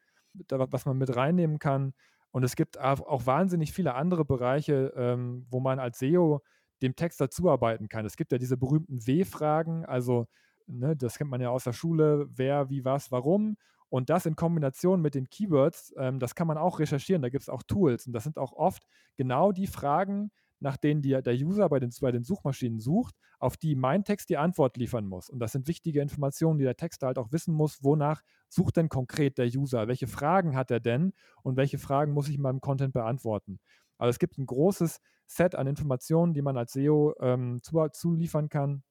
was 0.49 0.87
man 0.87 0.97
mit 0.97 1.15
reinnehmen 1.15 1.59
kann. 1.59 1.93
Und 2.31 2.45
es 2.45 2.57
gibt 2.57 2.81
auch 2.81 3.27
wahnsinnig 3.27 3.73
viele 3.73 3.95
andere 3.95 4.25
Bereiche, 4.25 4.95
ähm, 4.97 5.47
wo 5.51 5.61
man 5.61 5.79
als 5.79 5.99
SEO 5.99 6.41
dem 6.83 6.97
Text 6.97 7.21
dazuarbeiten 7.21 7.89
kann. 7.89 8.05
Es 8.05 8.17
gibt 8.17 8.33
ja 8.33 8.39
diese 8.39 8.57
berühmten 8.57 9.07
W-Fragen, 9.07 9.85
also 9.85 10.27
ne, 10.67 10.97
das 10.97 11.19
kennt 11.19 11.31
man 11.31 11.41
ja 11.41 11.51
aus 11.51 11.65
der 11.65 11.73
Schule, 11.73 12.29
wer, 12.31 12.71
wie, 12.71 12.85
was, 12.85 13.11
warum. 13.13 13.57
Und 13.89 14.09
das 14.09 14.25
in 14.25 14.37
Kombination 14.37 15.03
mit 15.03 15.15
den 15.15 15.29
Keywords, 15.29 15.93
ähm, 15.99 16.19
das 16.19 16.35
kann 16.35 16.47
man 16.47 16.57
auch 16.57 16.79
recherchieren. 16.79 17.21
Da 17.21 17.29
gibt 17.29 17.43
es 17.43 17.51
auch 17.51 17.63
Tools. 17.63 18.07
Und 18.07 18.15
das 18.15 18.25
sind 18.25 18.39
auch 18.39 18.53
oft 18.55 18.83
genau 19.17 19.53
die 19.53 19.67
Fragen, 19.67 20.31
nach 20.61 20.77
denen 20.77 21.03
die, 21.03 21.11
der 21.11 21.35
User 21.35 21.69
bei 21.69 21.79
den, 21.79 21.91
bei 22.01 22.13
den 22.13 22.23
Suchmaschinen 22.23 22.79
sucht, 22.79 23.17
auf 23.39 23.57
die 23.57 23.75
mein 23.75 24.05
Text 24.05 24.31
die 24.31 24.39
Antwort 24.39 24.77
liefern 24.77 25.07
muss. 25.07 25.29
Und 25.29 25.41
das 25.41 25.53
sind 25.53 25.69
wichtige 25.69 26.01
Informationen, 26.01 26.59
die 26.59 26.65
der 26.65 26.77
Texter 26.77 27.09
halt 27.09 27.19
auch 27.19 27.33
wissen 27.33 27.53
muss, 27.53 27.83
wonach 27.83 28.23
sucht 28.49 28.77
denn 28.77 28.89
konkret 28.89 29.39
der 29.39 29.47
User? 29.47 29.89
Welche 29.89 30.07
Fragen 30.07 30.57
hat 30.57 30.71
er 30.71 30.81
denn? 30.81 31.13
Und 31.43 31.57
welche 31.57 31.79
Fragen 31.79 32.13
muss 32.13 32.29
ich 32.29 32.37
in 32.37 32.43
meinem 32.43 32.61
Content 32.61 32.95
beantworten? 32.95 33.59
Also 34.03 34.11
es 34.11 34.19
gibt 34.19 34.37
ein 34.37 34.47
großes 34.47 35.01
Set 35.29 35.55
an 35.55 35.69
Informationen, 35.69 36.35
die 36.35 36.43
man 36.43 36.57
als 36.57 36.73
SEO 36.73 37.15
ähm, 37.21 37.61
zu, 37.63 37.87
zuliefern 37.93 38.49
kann, 38.49 38.83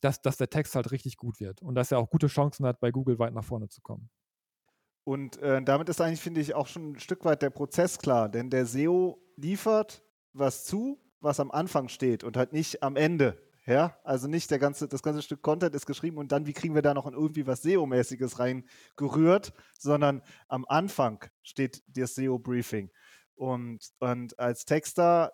dass, 0.00 0.20
dass 0.20 0.36
der 0.36 0.50
Text 0.50 0.74
halt 0.74 0.90
richtig 0.90 1.16
gut 1.16 1.38
wird 1.38 1.62
und 1.62 1.76
dass 1.76 1.92
er 1.92 1.98
auch 1.98 2.10
gute 2.10 2.26
Chancen 2.26 2.66
hat, 2.66 2.80
bei 2.80 2.90
Google 2.90 3.20
weit 3.20 3.34
nach 3.34 3.44
vorne 3.44 3.68
zu 3.68 3.80
kommen. 3.82 4.10
Und 5.04 5.38
äh, 5.38 5.62
damit 5.62 5.88
ist 5.88 6.00
eigentlich, 6.00 6.20
finde 6.20 6.40
ich, 6.40 6.54
auch 6.54 6.66
schon 6.66 6.92
ein 6.92 6.98
Stück 6.98 7.24
weit 7.24 7.42
der 7.42 7.50
Prozess 7.50 7.98
klar, 7.98 8.28
denn 8.28 8.50
der 8.50 8.66
SEO 8.66 9.22
liefert 9.36 10.02
was 10.32 10.64
zu, 10.64 11.00
was 11.20 11.38
am 11.38 11.52
Anfang 11.52 11.88
steht 11.88 12.24
und 12.24 12.36
halt 12.36 12.52
nicht 12.52 12.82
am 12.82 12.96
Ende. 12.96 13.40
Ja, 13.64 13.96
also 14.02 14.26
nicht 14.26 14.50
der 14.50 14.58
ganze, 14.58 14.88
das 14.88 15.04
ganze 15.04 15.22
Stück 15.22 15.40
Content 15.40 15.72
ist 15.76 15.86
geschrieben 15.86 16.18
und 16.18 16.32
dann, 16.32 16.46
wie 16.46 16.52
kriegen 16.52 16.74
wir 16.74 16.82
da 16.82 16.94
noch 16.94 17.06
irgendwie 17.06 17.46
was 17.46 17.62
SEO-mäßiges 17.62 18.40
reingerührt, 18.40 19.52
sondern 19.78 20.20
am 20.48 20.64
Anfang 20.66 21.24
steht 21.44 21.84
das 21.86 22.16
SEO-Briefing. 22.16 22.90
Und, 23.42 23.90
und 23.98 24.38
als 24.38 24.64
Texter, 24.66 25.32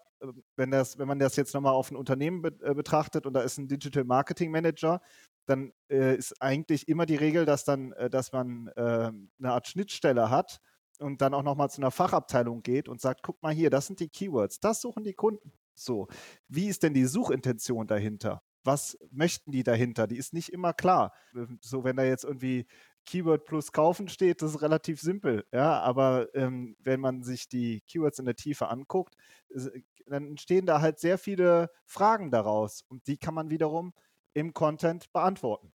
wenn, 0.57 0.71
das, 0.71 0.99
wenn 0.99 1.07
man 1.07 1.19
das 1.19 1.37
jetzt 1.37 1.53
nochmal 1.53 1.75
auf 1.75 1.91
ein 1.91 1.97
Unternehmen 1.97 2.43
äh, 2.63 2.73
betrachtet 2.73 3.27
und 3.27 3.35
da 3.35 3.43
ist 3.43 3.59
ein 3.59 3.69
Digital 3.69 4.05
Marketing 4.05 4.51
Manager, 4.51 5.03
dann 5.45 5.75
äh, 5.91 6.17
ist 6.17 6.41
eigentlich 6.41 6.89
immer 6.89 7.05
die 7.05 7.17
Regel, 7.17 7.45
dass 7.45 7.65
dann, 7.65 7.93
äh, 7.93 8.09
dass 8.09 8.33
man 8.33 8.69
äh, 8.77 8.81
eine 8.81 9.53
Art 9.53 9.69
Schnittstelle 9.69 10.31
hat 10.31 10.59
und 11.01 11.21
dann 11.21 11.35
auch 11.35 11.43
nochmal 11.43 11.69
zu 11.69 11.83
einer 11.83 11.91
Fachabteilung 11.91 12.63
geht 12.63 12.89
und 12.89 12.99
sagt, 12.99 13.23
guck 13.23 13.43
mal 13.43 13.53
hier, 13.53 13.69
das 13.69 13.87
sind 13.87 14.01
die 14.01 14.09
Keywords, 14.09 14.59
das 14.59 14.81
suchen 14.81 15.05
die 15.05 15.13
Kunden. 15.13 15.53
So, 15.75 16.09
wie 16.49 16.69
ist 16.69 16.83
denn 16.85 16.95
die 16.95 17.05
Suchintention 17.05 17.87
dahinter? 17.87 18.43
Was 18.65 18.97
möchten 19.11 19.53
die 19.53 19.65
dahinter? 19.65 20.07
Die 20.07 20.17
ist 20.17 20.33
nicht 20.33 20.49
immer 20.49 20.73
klar. 20.73 21.13
So, 21.61 21.85
wenn 21.85 21.97
da 21.97 22.05
jetzt 22.05 22.25
irgendwie 22.25 22.67
Keyword 23.09 23.47
plus 23.47 23.73
kaufen 23.73 24.09
steht, 24.09 24.43
das 24.43 24.55
ist 24.55 24.63
relativ 24.63 25.01
simpel. 25.01 25.47
Ja, 25.51 25.81
aber 25.81 26.29
ähm, 26.35 26.77
wenn 26.79 27.01
man 27.01 27.23
sich 27.23 27.49
die 27.49 27.81
Keywords 27.89 28.19
in 28.19 28.27
der 28.27 28.37
Tiefe 28.37 28.69
anguckt, 28.69 29.15
dann 30.07 30.27
entstehen 30.27 30.67
da 30.67 30.83
halt 30.83 30.99
sehr 30.99 31.17
viele 31.17 31.71
Fragen 31.87 32.31
daraus 32.31 32.85
und 32.89 33.07
die 33.07 33.17
kann 33.17 33.33
man 33.33 33.49
wiederum 33.51 33.95
im 34.35 34.53
Content 34.53 35.11
beantworten. 35.13 35.73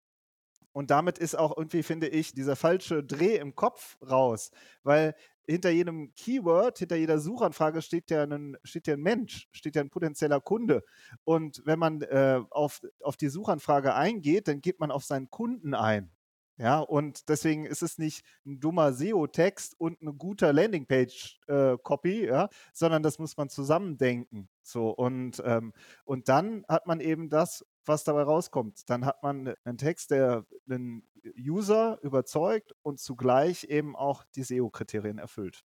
Und 0.73 0.91
damit 0.91 1.17
ist 1.17 1.35
auch 1.35 1.57
irgendwie, 1.57 1.83
finde 1.83 2.07
ich, 2.07 2.33
dieser 2.33 2.55
falsche 2.55 3.03
Dreh 3.03 3.37
im 3.37 3.55
Kopf 3.55 3.97
raus, 4.01 4.51
weil 4.83 5.15
hinter 5.47 5.71
jedem 5.71 6.13
Keyword, 6.15 6.79
hinter 6.79 6.95
jeder 6.95 7.19
Suchanfrage 7.19 7.81
steht 7.81 8.11
ja 8.11 8.23
ein, 8.23 8.57
steht 8.63 8.87
ja 8.87 8.93
ein 8.93 9.01
Mensch, 9.01 9.49
steht 9.51 9.75
ja 9.75 9.81
ein 9.81 9.89
potenzieller 9.89 10.39
Kunde. 10.39 10.83
Und 11.23 11.61
wenn 11.65 11.79
man 11.79 12.01
äh, 12.01 12.41
auf, 12.51 12.81
auf 13.01 13.17
die 13.17 13.29
Suchanfrage 13.29 13.95
eingeht, 13.95 14.47
dann 14.47 14.61
geht 14.61 14.79
man 14.79 14.91
auf 14.91 15.03
seinen 15.03 15.29
Kunden 15.31 15.73
ein. 15.73 16.11
Ja, 16.57 16.79
und 16.79 17.29
deswegen 17.29 17.65
ist 17.65 17.81
es 17.81 17.97
nicht 17.97 18.23
ein 18.45 18.59
dummer 18.59 18.93
SEO-Text 18.93 19.79
und 19.79 20.01
ein 20.01 20.17
guter 20.19 20.53
Landingpage-Copy, 20.53 22.25
äh, 22.25 22.27
ja, 22.27 22.49
sondern 22.73 23.01
das 23.01 23.17
muss 23.17 23.37
man 23.37 23.49
zusammendenken. 23.49 24.49
So, 24.61 24.89
und, 24.91 25.41
ähm, 25.45 25.73
und 26.05 26.29
dann 26.29 26.63
hat 26.69 26.85
man 26.85 26.99
eben 26.99 27.29
das, 27.29 27.65
was 27.85 28.03
dabei 28.03 28.23
rauskommt. 28.23 28.89
Dann 28.89 29.05
hat 29.05 29.23
man 29.23 29.55
einen 29.63 29.77
Text, 29.79 30.11
der 30.11 30.45
den 30.65 31.07
User 31.37 31.97
überzeugt 32.03 32.73
und 32.83 32.99
zugleich 32.99 33.63
eben 33.65 33.95
auch 33.95 34.23
die 34.35 34.43
SEO-Kriterien 34.43 35.17
erfüllt. 35.17 35.63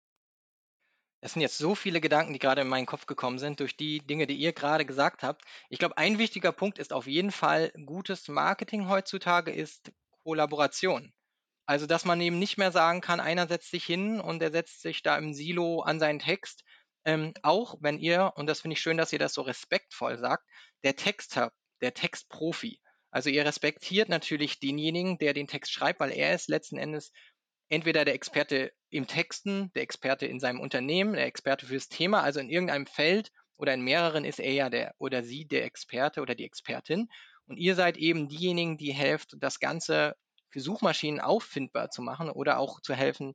Das 1.20 1.32
sind 1.32 1.42
jetzt 1.42 1.58
so 1.58 1.74
viele 1.74 2.00
Gedanken, 2.00 2.32
die 2.32 2.38
gerade 2.38 2.60
in 2.60 2.68
meinen 2.68 2.86
Kopf 2.86 3.06
gekommen 3.06 3.38
sind, 3.38 3.58
durch 3.60 3.76
die 3.76 3.98
Dinge, 4.06 4.26
die 4.26 4.36
ihr 4.36 4.52
gerade 4.52 4.86
gesagt 4.86 5.22
habt. 5.22 5.42
Ich 5.70 5.78
glaube, 5.78 5.98
ein 5.98 6.18
wichtiger 6.18 6.52
Punkt 6.52 6.78
ist 6.78 6.92
auf 6.92 7.06
jeden 7.06 7.32
Fall, 7.32 7.72
gutes 7.84 8.28
Marketing 8.28 8.88
heutzutage 8.88 9.50
ist 9.50 9.92
Kollaboration. 10.26 11.12
Also, 11.66 11.86
dass 11.86 12.04
man 12.04 12.20
eben 12.20 12.40
nicht 12.40 12.58
mehr 12.58 12.72
sagen 12.72 13.00
kann, 13.00 13.20
einer 13.20 13.46
setzt 13.46 13.70
sich 13.70 13.84
hin 13.84 14.20
und 14.20 14.40
der 14.40 14.50
setzt 14.50 14.82
sich 14.82 15.02
da 15.02 15.16
im 15.16 15.32
Silo 15.34 15.82
an 15.82 16.00
seinen 16.00 16.18
Text. 16.18 16.64
Ähm, 17.04 17.32
auch 17.42 17.76
wenn 17.80 18.00
ihr, 18.00 18.32
und 18.34 18.48
das 18.48 18.60
finde 18.60 18.74
ich 18.74 18.80
schön, 18.80 18.96
dass 18.96 19.12
ihr 19.12 19.20
das 19.20 19.34
so 19.34 19.42
respektvoll 19.42 20.18
sagt, 20.18 20.44
der 20.82 20.96
Texter, 20.96 21.52
der 21.80 21.94
Textprofi. 21.94 22.80
Also 23.12 23.30
ihr 23.30 23.44
respektiert 23.44 24.08
natürlich 24.08 24.58
denjenigen, 24.58 25.16
der 25.18 25.32
den 25.32 25.46
Text 25.46 25.70
schreibt, 25.72 26.00
weil 26.00 26.10
er 26.10 26.34
ist 26.34 26.48
letzten 26.48 26.76
Endes 26.76 27.12
entweder 27.68 28.04
der 28.04 28.14
Experte 28.14 28.72
im 28.90 29.06
Texten, 29.06 29.70
der 29.74 29.82
Experte 29.82 30.26
in 30.26 30.40
seinem 30.40 30.58
Unternehmen, 30.58 31.12
der 31.12 31.26
Experte 31.26 31.66
fürs 31.66 31.88
Thema, 31.88 32.22
also 32.22 32.40
in 32.40 32.50
irgendeinem 32.50 32.86
Feld 32.86 33.30
oder 33.58 33.74
in 33.74 33.82
mehreren 33.82 34.24
ist 34.24 34.40
er 34.40 34.52
ja 34.52 34.70
der 34.70 34.94
oder 34.98 35.22
sie 35.22 35.46
der 35.46 35.64
Experte 35.64 36.20
oder 36.20 36.34
die 36.34 36.44
Expertin. 36.44 37.08
Und 37.46 37.56
ihr 37.56 37.74
seid 37.74 37.96
eben 37.96 38.28
diejenigen, 38.28 38.78
die 38.78 38.92
helft, 38.92 39.36
das 39.38 39.60
Ganze 39.60 40.16
für 40.50 40.60
Suchmaschinen 40.60 41.20
auffindbar 41.20 41.90
zu 41.90 42.02
machen 42.02 42.30
oder 42.30 42.58
auch 42.58 42.80
zu 42.80 42.94
helfen, 42.94 43.34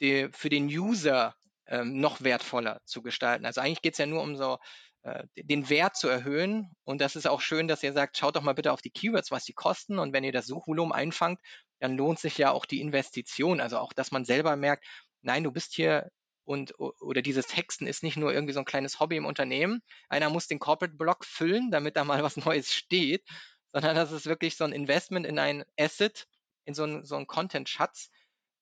die, 0.00 0.28
für 0.32 0.48
den 0.48 0.66
User 0.66 1.34
ähm, 1.66 2.00
noch 2.00 2.22
wertvoller 2.22 2.80
zu 2.84 3.02
gestalten. 3.02 3.46
Also 3.46 3.60
eigentlich 3.60 3.82
geht 3.82 3.94
es 3.94 3.98
ja 3.98 4.06
nur 4.06 4.22
um 4.22 4.36
so 4.36 4.58
äh, 5.02 5.24
den 5.36 5.68
Wert 5.68 5.96
zu 5.96 6.08
erhöhen. 6.08 6.70
Und 6.84 7.00
das 7.00 7.16
ist 7.16 7.26
auch 7.26 7.40
schön, 7.40 7.68
dass 7.68 7.82
ihr 7.82 7.92
sagt, 7.92 8.16
schaut 8.16 8.36
doch 8.36 8.42
mal 8.42 8.54
bitte 8.54 8.72
auf 8.72 8.82
die 8.82 8.90
Keywords, 8.90 9.30
was 9.30 9.44
die 9.44 9.52
kosten. 9.52 9.98
Und 9.98 10.12
wenn 10.12 10.24
ihr 10.24 10.32
das 10.32 10.46
Suchvolumen 10.46 10.92
einfangt, 10.92 11.40
dann 11.80 11.96
lohnt 11.96 12.18
sich 12.18 12.38
ja 12.38 12.50
auch 12.50 12.64
die 12.64 12.80
Investition. 12.80 13.60
Also 13.60 13.78
auch, 13.78 13.92
dass 13.92 14.12
man 14.12 14.24
selber 14.24 14.56
merkt, 14.56 14.86
nein, 15.22 15.44
du 15.44 15.52
bist 15.52 15.74
hier 15.74 16.10
und 16.44 16.78
oder 16.78 17.22
dieses 17.22 17.46
Texten 17.46 17.86
ist 17.86 18.02
nicht 18.02 18.16
nur 18.16 18.32
irgendwie 18.32 18.52
so 18.52 18.60
ein 18.60 18.64
kleines 18.64 19.00
Hobby 19.00 19.16
im 19.16 19.26
Unternehmen. 19.26 19.82
Einer 20.08 20.30
muss 20.30 20.46
den 20.46 20.58
Corporate 20.58 20.96
Block 20.96 21.24
füllen, 21.24 21.70
damit 21.70 21.96
da 21.96 22.04
mal 22.04 22.22
was 22.22 22.36
Neues 22.36 22.72
steht, 22.72 23.24
sondern 23.72 23.96
das 23.96 24.12
ist 24.12 24.26
wirklich 24.26 24.56
so 24.56 24.64
ein 24.64 24.72
Investment 24.72 25.26
in 25.26 25.38
ein 25.38 25.64
Asset, 25.78 26.26
in 26.64 26.74
so 26.74 26.84
einen, 26.84 27.04
so 27.04 27.16
einen 27.16 27.26
Content-Schatz, 27.26 28.10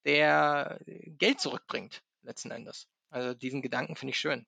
der 0.05 0.81
Geld 0.87 1.41
zurückbringt, 1.41 2.03
letzten 2.23 2.51
Endes. 2.51 2.89
Also 3.11 3.35
diesen 3.35 3.63
Gedanken 3.63 3.95
finde 3.95 4.13
ich 4.13 4.19
schön. 4.19 4.47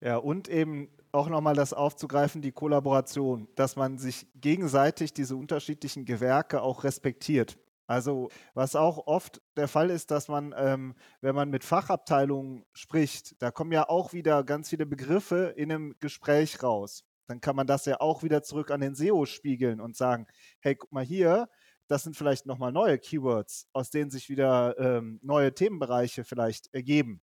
Ja, 0.00 0.16
und 0.16 0.48
eben 0.48 0.90
auch 1.12 1.28
nochmal 1.28 1.54
das 1.54 1.72
aufzugreifen, 1.72 2.42
die 2.42 2.52
Kollaboration, 2.52 3.48
dass 3.54 3.76
man 3.76 3.98
sich 3.98 4.26
gegenseitig 4.34 5.14
diese 5.14 5.36
unterschiedlichen 5.36 6.04
Gewerke 6.04 6.62
auch 6.62 6.84
respektiert. 6.84 7.58
Also 7.86 8.30
was 8.54 8.76
auch 8.76 9.06
oft 9.06 9.42
der 9.56 9.68
Fall 9.68 9.90
ist, 9.90 10.10
dass 10.10 10.28
man, 10.28 10.54
ähm, 10.56 10.94
wenn 11.20 11.34
man 11.34 11.50
mit 11.50 11.64
Fachabteilungen 11.64 12.64
spricht, 12.72 13.40
da 13.42 13.50
kommen 13.50 13.72
ja 13.72 13.88
auch 13.88 14.12
wieder 14.12 14.42
ganz 14.44 14.70
viele 14.70 14.86
Begriffe 14.86 15.52
in 15.56 15.70
einem 15.70 15.94
Gespräch 16.00 16.62
raus. 16.62 17.04
Dann 17.26 17.40
kann 17.40 17.56
man 17.56 17.66
das 17.66 17.86
ja 17.86 18.00
auch 18.00 18.22
wieder 18.22 18.42
zurück 18.42 18.70
an 18.70 18.80
den 18.80 18.94
SEO 18.94 19.26
spiegeln 19.26 19.80
und 19.80 19.96
sagen, 19.96 20.26
hey, 20.60 20.74
guck 20.74 20.92
mal 20.92 21.04
hier, 21.04 21.48
das 21.88 22.02
sind 22.02 22.16
vielleicht 22.16 22.46
nochmal 22.46 22.72
neue 22.72 22.98
Keywords, 22.98 23.68
aus 23.72 23.90
denen 23.90 24.10
sich 24.10 24.28
wieder 24.28 24.78
ähm, 24.78 25.20
neue 25.22 25.54
Themenbereiche 25.54 26.24
vielleicht 26.24 26.72
ergeben. 26.72 27.20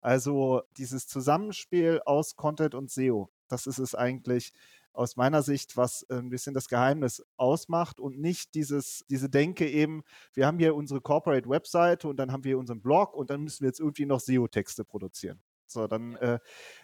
Also 0.00 0.62
dieses 0.76 1.08
Zusammenspiel 1.08 2.00
aus 2.04 2.36
Content 2.36 2.74
und 2.74 2.90
SEO, 2.90 3.30
das 3.48 3.66
ist 3.66 3.78
es 3.78 3.94
eigentlich, 3.94 4.52
aus 4.94 5.16
meiner 5.16 5.42
Sicht, 5.42 5.76
was 5.76 6.02
äh, 6.08 6.14
ein 6.14 6.30
bisschen 6.30 6.54
das 6.54 6.68
Geheimnis 6.68 7.22
ausmacht 7.36 8.00
und 8.00 8.18
nicht 8.18 8.54
dieses, 8.54 9.04
diese 9.10 9.28
Denke 9.28 9.68
eben, 9.68 10.02
wir 10.32 10.46
haben 10.46 10.58
hier 10.58 10.74
unsere 10.74 11.00
Corporate 11.00 11.48
Webseite 11.48 12.08
und 12.08 12.16
dann 12.16 12.32
haben 12.32 12.44
wir 12.44 12.58
unseren 12.58 12.80
Blog 12.80 13.14
und 13.14 13.30
dann 13.30 13.42
müssen 13.42 13.62
wir 13.62 13.68
jetzt 13.68 13.80
irgendwie 13.80 14.06
noch 14.06 14.20
SEO-Texte 14.20 14.84
produzieren. 14.84 15.42
So, 15.66 15.86
dann, 15.88 16.14
äh, 16.16 16.38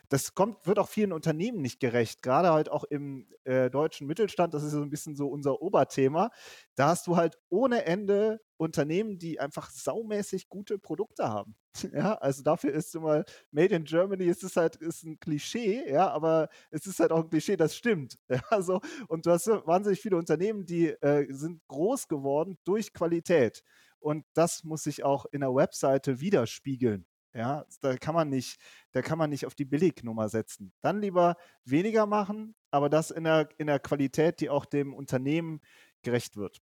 das 0.09 0.35
kommt, 0.35 0.67
wird 0.67 0.79
auch 0.79 0.89
vielen 0.89 1.13
Unternehmen 1.13 1.63
nicht 1.63 1.81
gerecht, 1.81 2.23
gerade 2.23 2.53
halt 2.53 2.71
auch 2.71 2.85
im 2.85 3.29
äh, 3.45 3.71
deutschen 3.71 4.07
Mittelstand, 4.07 4.53
das 4.53 4.65
ist 4.65 4.73
so 4.73 4.83
ein 4.83 4.91
bisschen 4.91 5.17
so 5.17 5.29
unser 5.29 5.63
Oberthema. 5.63 6.31
Da 6.75 6.89
hast 6.89 7.07
du 7.07 7.17
halt 7.17 7.39
ohne 7.51 7.85
Ende 7.85 8.41
Unternehmen, 8.61 9.19
die 9.19 9.41
einfach 9.41 9.71
saumäßig 9.71 10.49
gute 10.49 10.79
Produkte 10.79 11.29
haben. 11.29 11.57
Ja, 11.95 12.15
also 12.15 12.43
dafür 12.43 12.73
ist 12.73 12.95
immer 12.95 13.25
Made 13.53 13.75
in 13.75 13.85
Germany, 13.85 14.29
es 14.29 14.43
ist 14.43 14.57
halt 14.57 14.77
ist 14.77 15.05
ein 15.05 15.19
Klischee, 15.19 15.89
ja, 15.91 16.11
aber 16.11 16.49
es 16.71 16.87
ist 16.87 17.01
halt 17.01 17.11
auch 17.13 17.23
ein 17.25 17.31
Klischee, 17.31 17.57
das 17.57 17.75
stimmt. 17.77 18.19
Ja, 18.51 18.61
so, 18.63 18.81
und 19.09 19.25
du 19.27 19.31
hast 19.31 19.47
wahnsinnig 19.47 20.01
viele 20.01 20.17
Unternehmen, 20.17 20.67
die 20.67 20.89
äh, 20.89 21.27
sind 21.33 21.63
groß 21.69 22.09
geworden 22.09 22.59
durch 22.65 22.93
Qualität. 22.93 23.63
Und 23.99 24.25
das 24.35 24.65
muss 24.65 24.83
sich 24.85 25.05
auch 25.05 25.27
in 25.33 25.41
der 25.41 25.55
Webseite 25.55 26.21
widerspiegeln. 26.21 27.07
Ja, 27.35 27.65
da 27.81 27.97
kann 27.97 28.15
man 28.15 28.29
nicht, 28.29 28.61
da 28.93 29.03
kann 29.03 29.19
man 29.19 29.31
nicht 29.31 29.47
auf 29.47 29.55
die 29.55 29.65
Billignummer 29.65 30.29
setzen. 30.29 30.73
Dann 30.83 31.01
lieber 31.01 31.37
weniger 31.65 32.07
machen, 32.07 32.57
aber 32.73 32.89
das 32.91 33.11
in 33.11 33.25
der, 33.25 33.49
in 33.59 33.69
der 33.69 33.79
Qualität, 33.79 34.41
die 34.41 34.51
auch 34.51 34.65
dem 34.67 34.93
Unternehmen 34.93 35.61
gerecht 36.03 36.37
wird. 36.37 36.61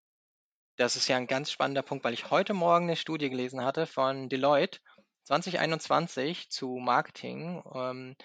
Das 0.77 0.95
ist 0.95 1.07
ja 1.07 1.17
ein 1.17 1.25
ganz 1.25 1.51
spannender 1.51 1.81
Punkt, 1.81 2.03
weil 2.03 2.13
ich 2.13 2.29
heute 2.29 2.53
Morgen 2.53 2.85
eine 2.85 2.95
Studie 2.95 3.31
gelesen 3.31 3.65
hatte 3.65 3.87
von 3.87 4.29
Deloitte 4.29 4.79
2021 5.23 6.51
zu 6.51 6.77
Marketing. 6.77 7.63
Ähm, 7.73 8.15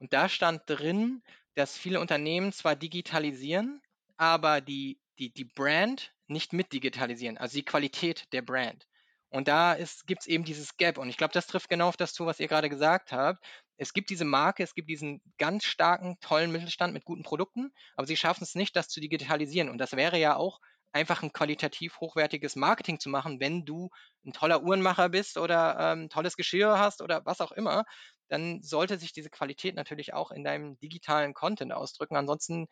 und 0.00 0.12
da 0.12 0.28
stand 0.28 0.62
drin, 0.66 1.22
dass 1.54 1.78
viele 1.78 2.00
Unternehmen 2.00 2.52
zwar 2.52 2.74
digitalisieren, 2.74 3.80
aber 4.16 4.60
die, 4.60 4.98
die, 5.20 5.32
die 5.32 5.44
Brand 5.44 6.12
nicht 6.26 6.52
mit 6.52 6.72
digitalisieren, 6.72 7.38
also 7.38 7.54
die 7.54 7.64
Qualität 7.64 8.24
der 8.32 8.42
Brand. 8.42 8.88
Und 9.28 9.46
da 9.46 9.76
gibt 10.06 10.22
es 10.22 10.26
eben 10.26 10.42
dieses 10.42 10.76
Gap. 10.76 10.98
Und 10.98 11.10
ich 11.10 11.16
glaube, 11.16 11.32
das 11.32 11.46
trifft 11.46 11.68
genau 11.68 11.86
auf 11.86 11.96
das 11.96 12.12
zu, 12.12 12.26
was 12.26 12.40
ihr 12.40 12.48
gerade 12.48 12.68
gesagt 12.68 13.12
habt. 13.12 13.38
Es 13.76 13.92
gibt 13.92 14.10
diese 14.10 14.24
Marke, 14.24 14.64
es 14.64 14.74
gibt 14.74 14.90
diesen 14.90 15.22
ganz 15.38 15.64
starken, 15.64 16.18
tollen 16.20 16.50
Mittelstand 16.50 16.92
mit 16.92 17.04
guten 17.04 17.22
Produkten, 17.22 17.72
aber 17.94 18.08
sie 18.08 18.16
schaffen 18.16 18.42
es 18.42 18.56
nicht, 18.56 18.74
das 18.74 18.88
zu 18.88 19.00
digitalisieren. 19.00 19.68
Und 19.68 19.78
das 19.78 19.92
wäre 19.92 20.18
ja 20.18 20.34
auch 20.34 20.58
einfach 20.92 21.22
ein 21.22 21.32
qualitativ 21.32 22.00
hochwertiges 22.00 22.56
Marketing 22.56 22.98
zu 22.98 23.08
machen, 23.08 23.40
wenn 23.40 23.64
du 23.64 23.90
ein 24.24 24.32
toller 24.32 24.62
Uhrenmacher 24.62 25.08
bist 25.08 25.38
oder 25.38 25.76
ähm, 25.78 26.08
tolles 26.08 26.36
Geschirr 26.36 26.78
hast 26.78 27.02
oder 27.02 27.24
was 27.24 27.40
auch 27.40 27.52
immer, 27.52 27.84
dann 28.28 28.62
sollte 28.62 28.98
sich 28.98 29.12
diese 29.12 29.30
Qualität 29.30 29.74
natürlich 29.74 30.14
auch 30.14 30.30
in 30.30 30.44
deinem 30.44 30.78
digitalen 30.78 31.34
Content 31.34 31.72
ausdrücken. 31.72 32.16
Ansonsten 32.16 32.66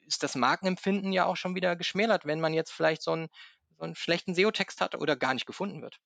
ist 0.00 0.22
das 0.22 0.34
Markenempfinden 0.34 1.12
ja 1.12 1.26
auch 1.26 1.36
schon 1.36 1.54
wieder 1.54 1.76
geschmälert, 1.76 2.26
wenn 2.26 2.40
man 2.40 2.54
jetzt 2.54 2.72
vielleicht 2.72 3.02
so 3.02 3.12
einen 3.12 3.28
so 3.80 3.84
einen 3.84 3.94
schlechten 3.94 4.34
SEO-Text 4.34 4.80
hat 4.80 4.94
oder 4.94 5.16
gar 5.16 5.34
nicht 5.34 5.46
gefunden 5.46 5.82
wird. 5.82 5.98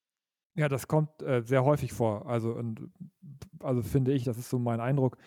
Ja, 0.54 0.68
das 0.68 0.86
kommt 0.86 1.22
äh, 1.22 1.42
sehr 1.42 1.64
häufig 1.64 1.92
vor. 1.92 2.26
Also, 2.26 2.52
und, 2.52 2.92
also 3.60 3.82
finde 3.82 4.12
ich, 4.12 4.22
das 4.24 4.38
ist 4.38 4.48
so 4.48 4.58
mein 4.58 4.80
Eindruck. 4.80 5.18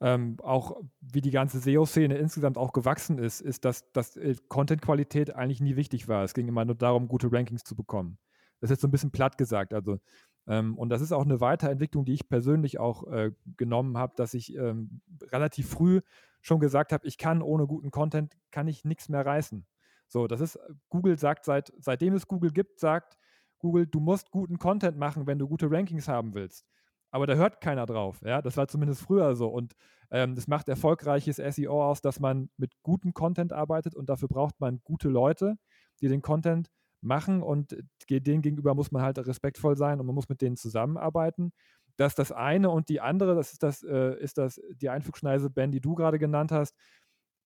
Ähm, 0.00 0.36
auch 0.42 0.82
wie 1.00 1.20
die 1.20 1.30
ganze 1.30 1.60
SEO-Szene 1.60 2.16
insgesamt 2.16 2.58
auch 2.58 2.72
gewachsen 2.72 3.18
ist, 3.18 3.40
ist, 3.40 3.64
dass, 3.64 3.90
dass 3.92 4.16
äh, 4.16 4.34
Content-Qualität 4.48 5.34
eigentlich 5.34 5.60
nie 5.60 5.76
wichtig 5.76 6.08
war. 6.08 6.24
Es 6.24 6.34
ging 6.34 6.48
immer 6.48 6.64
nur 6.64 6.74
darum, 6.74 7.08
gute 7.08 7.32
Rankings 7.32 7.62
zu 7.62 7.76
bekommen. 7.76 8.18
Das 8.60 8.70
ist 8.70 8.80
so 8.80 8.88
ein 8.88 8.90
bisschen 8.90 9.12
platt 9.12 9.38
gesagt. 9.38 9.72
Also, 9.72 10.00
ähm, 10.46 10.76
und 10.76 10.88
das 10.88 11.00
ist 11.00 11.12
auch 11.12 11.24
eine 11.24 11.40
Weiterentwicklung, 11.40 12.04
die 12.04 12.14
ich 12.14 12.28
persönlich 12.28 12.78
auch 12.78 13.06
äh, 13.06 13.32
genommen 13.56 13.96
habe, 13.96 14.14
dass 14.16 14.34
ich 14.34 14.54
ähm, 14.56 15.00
relativ 15.22 15.68
früh 15.68 16.00
schon 16.42 16.60
gesagt 16.60 16.92
habe, 16.92 17.06
ich 17.06 17.16
kann 17.16 17.40
ohne 17.40 17.66
guten 17.66 17.90
Content, 17.90 18.36
kann 18.50 18.68
ich 18.68 18.84
nichts 18.84 19.08
mehr 19.08 19.24
reißen. 19.24 19.64
So, 20.08 20.26
das 20.26 20.40
ist, 20.40 20.58
Google 20.90 21.18
sagt, 21.18 21.44
seit, 21.44 21.72
seitdem 21.78 22.14
es 22.14 22.28
Google 22.28 22.52
gibt, 22.52 22.78
sagt 22.78 23.16
Google, 23.58 23.86
du 23.86 24.00
musst 24.00 24.30
guten 24.30 24.58
Content 24.58 24.98
machen, 24.98 25.26
wenn 25.26 25.38
du 25.38 25.48
gute 25.48 25.70
Rankings 25.70 26.06
haben 26.06 26.34
willst. 26.34 26.66
Aber 27.14 27.28
da 27.28 27.36
hört 27.36 27.60
keiner 27.60 27.86
drauf. 27.86 28.20
Ja? 28.24 28.42
Das 28.42 28.56
war 28.56 28.66
zumindest 28.66 29.02
früher 29.02 29.36
so. 29.36 29.46
Und 29.46 29.74
ähm, 30.10 30.34
das 30.34 30.48
macht 30.48 30.68
erfolgreiches 30.68 31.36
SEO 31.36 31.84
aus, 31.84 32.00
dass 32.00 32.18
man 32.18 32.50
mit 32.56 32.72
gutem 32.82 33.14
Content 33.14 33.52
arbeitet 33.52 33.94
und 33.94 34.08
dafür 34.08 34.26
braucht 34.26 34.58
man 34.58 34.80
gute 34.82 35.08
Leute, 35.08 35.54
die 36.00 36.08
den 36.08 36.22
Content 36.22 36.72
machen 37.02 37.40
und 37.40 37.76
denen 38.10 38.42
gegenüber 38.42 38.74
muss 38.74 38.90
man 38.90 39.02
halt 39.02 39.18
respektvoll 39.18 39.76
sein 39.76 40.00
und 40.00 40.06
man 40.06 40.14
muss 40.16 40.28
mit 40.28 40.42
denen 40.42 40.56
zusammenarbeiten. 40.56 41.52
Dass 41.96 42.16
das 42.16 42.32
eine 42.32 42.70
und 42.70 42.88
die 42.88 43.00
andere, 43.00 43.36
das 43.36 43.52
ist 43.52 43.62
das, 43.62 43.84
äh, 43.84 44.18
ist 44.18 44.36
das 44.36 44.60
die 44.74 44.88
Einflugschneise, 44.88 45.50
Ben, 45.50 45.70
die 45.70 45.80
du 45.80 45.94
gerade 45.94 46.18
genannt 46.18 46.50
hast, 46.50 46.74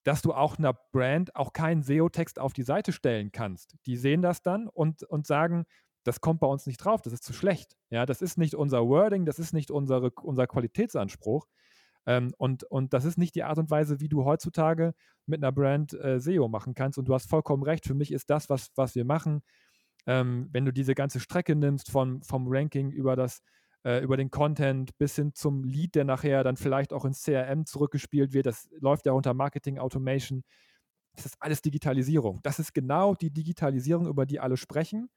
dass 0.03 0.23
du 0.23 0.33
auch 0.33 0.57
einer 0.57 0.73
Brand 0.73 1.35
auch 1.35 1.53
keinen 1.53 1.83
SEO-Text 1.83 2.39
auf 2.39 2.53
die 2.53 2.63
Seite 2.63 2.91
stellen 2.91 3.31
kannst. 3.31 3.75
Die 3.85 3.97
sehen 3.97 4.23
das 4.23 4.41
dann 4.41 4.67
und, 4.67 5.03
und 5.03 5.27
sagen, 5.27 5.65
das 6.03 6.21
kommt 6.21 6.39
bei 6.39 6.47
uns 6.47 6.65
nicht 6.65 6.77
drauf, 6.77 7.01
das 7.01 7.13
ist 7.13 7.23
zu 7.23 7.33
schlecht. 7.33 7.75
Ja, 7.89 8.05
das 8.05 8.21
ist 8.21 8.37
nicht 8.37 8.55
unser 8.55 8.87
Wording, 8.87 9.25
das 9.25 9.39
ist 9.39 9.53
nicht 9.53 9.71
unsere, 9.71 10.11
unser 10.11 10.47
Qualitätsanspruch. 10.47 11.47
Ähm, 12.05 12.33
und, 12.37 12.63
und 12.63 12.93
das 12.93 13.05
ist 13.05 13.17
nicht 13.17 13.35
die 13.35 13.43
Art 13.43 13.57
und 13.57 13.69
Weise, 13.69 13.99
wie 13.99 14.09
du 14.09 14.25
heutzutage 14.25 14.93
mit 15.25 15.43
einer 15.43 15.51
Brand 15.51 15.93
äh, 15.93 16.19
SEO 16.19 16.47
machen 16.47 16.73
kannst. 16.73 16.97
Und 16.97 17.05
du 17.05 17.13
hast 17.13 17.29
vollkommen 17.29 17.63
recht, 17.63 17.85
für 17.85 17.93
mich 17.93 18.11
ist 18.11 18.29
das, 18.29 18.49
was, 18.49 18.69
was 18.75 18.95
wir 18.95 19.05
machen, 19.05 19.41
ähm, 20.07 20.49
wenn 20.51 20.65
du 20.65 20.73
diese 20.73 20.95
ganze 20.95 21.19
Strecke 21.19 21.55
nimmst 21.55 21.91
von, 21.91 22.23
vom 22.23 22.47
Ranking 22.47 22.91
über 22.91 23.15
das 23.15 23.41
äh, 23.85 24.03
über 24.03 24.17
den 24.17 24.29
Content 24.29 24.97
bis 24.97 25.15
hin 25.15 25.33
zum 25.33 25.63
Lead, 25.63 25.95
der 25.95 26.03
nachher 26.03 26.43
dann 26.43 26.57
vielleicht 26.57 26.93
auch 26.93 27.05
ins 27.05 27.23
CRM 27.23 27.65
zurückgespielt 27.65 28.33
wird. 28.33 28.45
Das 28.45 28.67
läuft 28.79 29.05
ja 29.05 29.13
unter 29.13 29.33
Marketing 29.33 29.79
Automation. 29.79 30.43
Das 31.15 31.25
ist 31.25 31.37
alles 31.39 31.61
Digitalisierung. 31.61 32.39
Das 32.43 32.59
ist 32.59 32.73
genau 32.73 33.15
die 33.15 33.31
Digitalisierung, 33.31 34.07
über 34.07 34.25
die 34.25 34.39
alle 34.39 34.57
sprechen. 34.57 35.09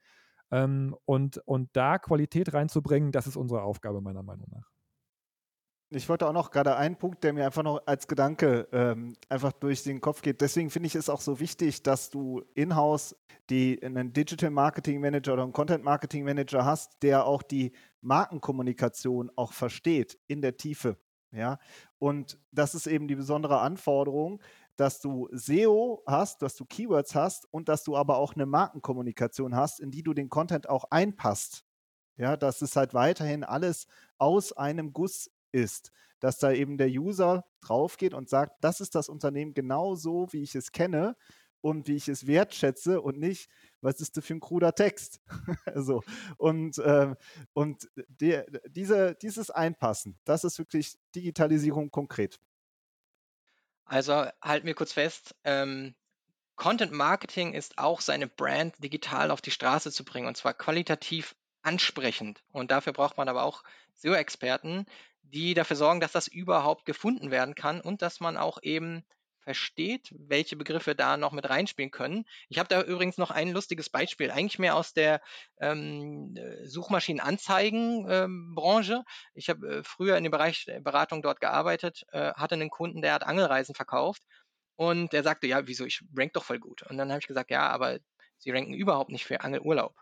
Ähm, 0.52 0.94
und, 1.06 1.38
und 1.38 1.70
da 1.72 1.98
Qualität 1.98 2.52
reinzubringen, 2.52 3.10
das 3.10 3.26
ist 3.26 3.36
unsere 3.36 3.62
Aufgabe 3.62 4.00
meiner 4.00 4.22
Meinung 4.22 4.46
nach. 4.50 4.70
Ich 5.94 6.08
wollte 6.08 6.26
auch 6.26 6.32
noch 6.32 6.50
gerade 6.50 6.76
einen 6.76 6.96
Punkt, 6.96 7.22
der 7.22 7.34
mir 7.34 7.44
einfach 7.44 7.62
noch 7.62 7.82
als 7.86 8.06
Gedanke 8.06 8.66
ähm, 8.72 9.14
einfach 9.28 9.52
durch 9.52 9.82
den 9.82 10.00
Kopf 10.00 10.22
geht. 10.22 10.40
Deswegen 10.40 10.70
finde 10.70 10.86
ich 10.86 10.94
es 10.94 11.10
auch 11.10 11.20
so 11.20 11.38
wichtig, 11.38 11.82
dass 11.82 12.08
du 12.08 12.42
in-house 12.54 13.14
einen 13.50 14.14
Digital 14.14 14.48
Marketing 14.50 15.00
Manager 15.00 15.34
oder 15.34 15.42
einen 15.42 15.52
Content 15.52 15.84
Marketing 15.84 16.24
Manager 16.24 16.64
hast, 16.64 17.02
der 17.02 17.26
auch 17.26 17.42
die 17.42 17.72
Markenkommunikation 18.00 19.30
auch 19.36 19.52
versteht 19.52 20.18
in 20.26 20.40
der 20.40 20.56
Tiefe. 20.56 20.96
Ja, 21.34 21.58
und 21.98 22.38
das 22.50 22.74
ist 22.74 22.86
eben 22.86 23.08
die 23.08 23.14
besondere 23.14 23.60
Anforderung, 23.60 24.42
dass 24.76 25.00
du 25.00 25.28
SEO 25.32 26.02
hast, 26.06 26.42
dass 26.42 26.56
du 26.56 26.64
Keywords 26.64 27.14
hast 27.14 27.46
und 27.50 27.68
dass 27.68 27.84
du 27.84 27.96
aber 27.96 28.16
auch 28.16 28.34
eine 28.34 28.46
Markenkommunikation 28.46 29.54
hast, 29.54 29.80
in 29.80 29.90
die 29.90 30.02
du 30.02 30.14
den 30.14 30.28
Content 30.28 30.68
auch 30.68 30.84
einpasst. 30.90 31.64
Ja, 32.16 32.36
dass 32.36 32.62
es 32.62 32.76
halt 32.76 32.94
weiterhin 32.94 33.42
alles 33.42 33.86
aus 34.18 34.52
einem 34.52 34.92
Guss 34.92 35.30
ist, 35.50 35.92
dass 36.20 36.38
da 36.38 36.52
eben 36.52 36.78
der 36.78 36.88
User 36.88 37.44
drauf 37.60 37.96
geht 37.96 38.14
und 38.14 38.28
sagt, 38.28 38.62
das 38.62 38.80
ist 38.80 38.94
das 38.94 39.08
Unternehmen 39.08 39.54
genau 39.54 39.94
so, 39.94 40.28
wie 40.30 40.42
ich 40.42 40.54
es 40.54 40.72
kenne 40.72 41.16
und 41.62 41.88
wie 41.88 41.96
ich 41.96 42.08
es 42.08 42.26
wertschätze 42.26 43.00
und 43.00 43.18
nicht, 43.18 43.48
was 43.80 44.00
ist 44.00 44.16
das 44.16 44.24
für 44.24 44.34
ein 44.34 44.40
kruder 44.40 44.74
Text? 44.74 45.20
so. 45.74 46.02
Und, 46.36 46.78
äh, 46.78 47.14
und 47.54 47.90
der, 47.96 48.46
diese, 48.68 49.14
dieses 49.14 49.50
Einpassen, 49.50 50.18
das 50.24 50.44
ist 50.44 50.58
wirklich 50.58 50.98
Digitalisierung 51.14 51.90
konkret. 51.90 52.38
Also 53.92 54.24
halten 54.40 54.66
wir 54.66 54.74
kurz 54.74 54.94
fest, 54.94 55.34
ähm, 55.44 55.94
Content 56.56 56.92
Marketing 56.92 57.52
ist 57.52 57.76
auch 57.76 58.00
seine 58.00 58.26
Brand 58.26 58.82
digital 58.82 59.30
auf 59.30 59.42
die 59.42 59.50
Straße 59.50 59.92
zu 59.92 60.02
bringen 60.02 60.26
und 60.26 60.34
zwar 60.34 60.54
qualitativ 60.54 61.36
ansprechend. 61.60 62.42
Und 62.52 62.70
dafür 62.70 62.94
braucht 62.94 63.18
man 63.18 63.28
aber 63.28 63.42
auch 63.42 63.62
SEO-Experten, 63.92 64.86
die 65.20 65.52
dafür 65.52 65.76
sorgen, 65.76 66.00
dass 66.00 66.12
das 66.12 66.26
überhaupt 66.26 66.86
gefunden 66.86 67.30
werden 67.30 67.54
kann 67.54 67.82
und 67.82 68.00
dass 68.00 68.18
man 68.18 68.38
auch 68.38 68.62
eben 68.62 69.04
versteht, 69.42 70.14
welche 70.16 70.56
Begriffe 70.56 70.94
da 70.94 71.16
noch 71.16 71.32
mit 71.32 71.48
reinspielen 71.48 71.90
können. 71.90 72.24
Ich 72.48 72.58
habe 72.58 72.68
da 72.68 72.82
übrigens 72.82 73.18
noch 73.18 73.30
ein 73.30 73.52
lustiges 73.52 73.90
Beispiel, 73.90 74.30
eigentlich 74.30 74.58
mehr 74.58 74.76
aus 74.76 74.92
der 74.92 75.20
ähm, 75.60 76.34
äh, 76.36 76.66
Suchmaschinenanzeigenbranche. 76.66 78.94
Ähm, 78.94 79.04
ich 79.34 79.48
habe 79.48 79.78
äh, 79.78 79.82
früher 79.82 80.16
in 80.16 80.24
dem 80.24 80.30
Bereich 80.30 80.66
Beratung 80.80 81.22
dort 81.22 81.40
gearbeitet, 81.40 82.04
äh, 82.12 82.32
hatte 82.34 82.54
einen 82.54 82.70
Kunden, 82.70 83.02
der 83.02 83.14
hat 83.14 83.24
Angelreisen 83.24 83.74
verkauft 83.74 84.22
und 84.76 85.12
der 85.12 85.22
sagte, 85.22 85.46
ja, 85.46 85.66
wieso, 85.66 85.84
ich 85.84 86.02
rank 86.16 86.32
doch 86.32 86.44
voll 86.44 86.58
gut. 86.58 86.82
Und 86.82 86.98
dann 86.98 87.10
habe 87.10 87.20
ich 87.20 87.26
gesagt, 87.26 87.50
ja, 87.50 87.68
aber 87.68 87.98
sie 88.38 88.50
ranken 88.50 88.74
überhaupt 88.74 89.10
nicht 89.10 89.24
für 89.24 89.40
Angelurlaub. 89.40 89.94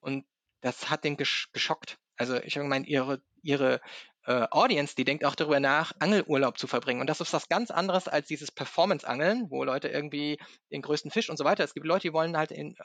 Und 0.00 0.26
das 0.60 0.90
hat 0.90 1.04
den 1.04 1.16
gesch 1.16 1.50
geschockt. 1.52 1.98
Also 2.16 2.36
ich 2.36 2.56
habe 2.56 2.64
gemeint, 2.64 2.86
ihre, 2.86 3.22
ihre 3.42 3.80
äh, 4.26 4.46
Audience, 4.50 4.94
die 4.96 5.04
denkt 5.04 5.24
auch 5.24 5.34
darüber 5.34 5.60
nach, 5.60 5.92
Angelurlaub 5.98 6.58
zu 6.58 6.66
verbringen. 6.66 7.00
Und 7.00 7.08
das 7.08 7.20
ist 7.20 7.32
was 7.32 7.48
ganz 7.48 7.70
anderes 7.70 8.08
als 8.08 8.26
dieses 8.26 8.50
Performance-Angeln, 8.50 9.50
wo 9.50 9.64
Leute 9.64 9.88
irgendwie 9.88 10.38
den 10.70 10.82
größten 10.82 11.10
Fisch 11.10 11.30
und 11.30 11.36
so 11.36 11.44
weiter. 11.44 11.64
Es 11.64 11.74
gibt 11.74 11.86
Leute, 11.86 12.08
die 12.08 12.12
wollen 12.12 12.36
halt 12.36 12.50
in 12.50 12.72
äh, 12.72 12.84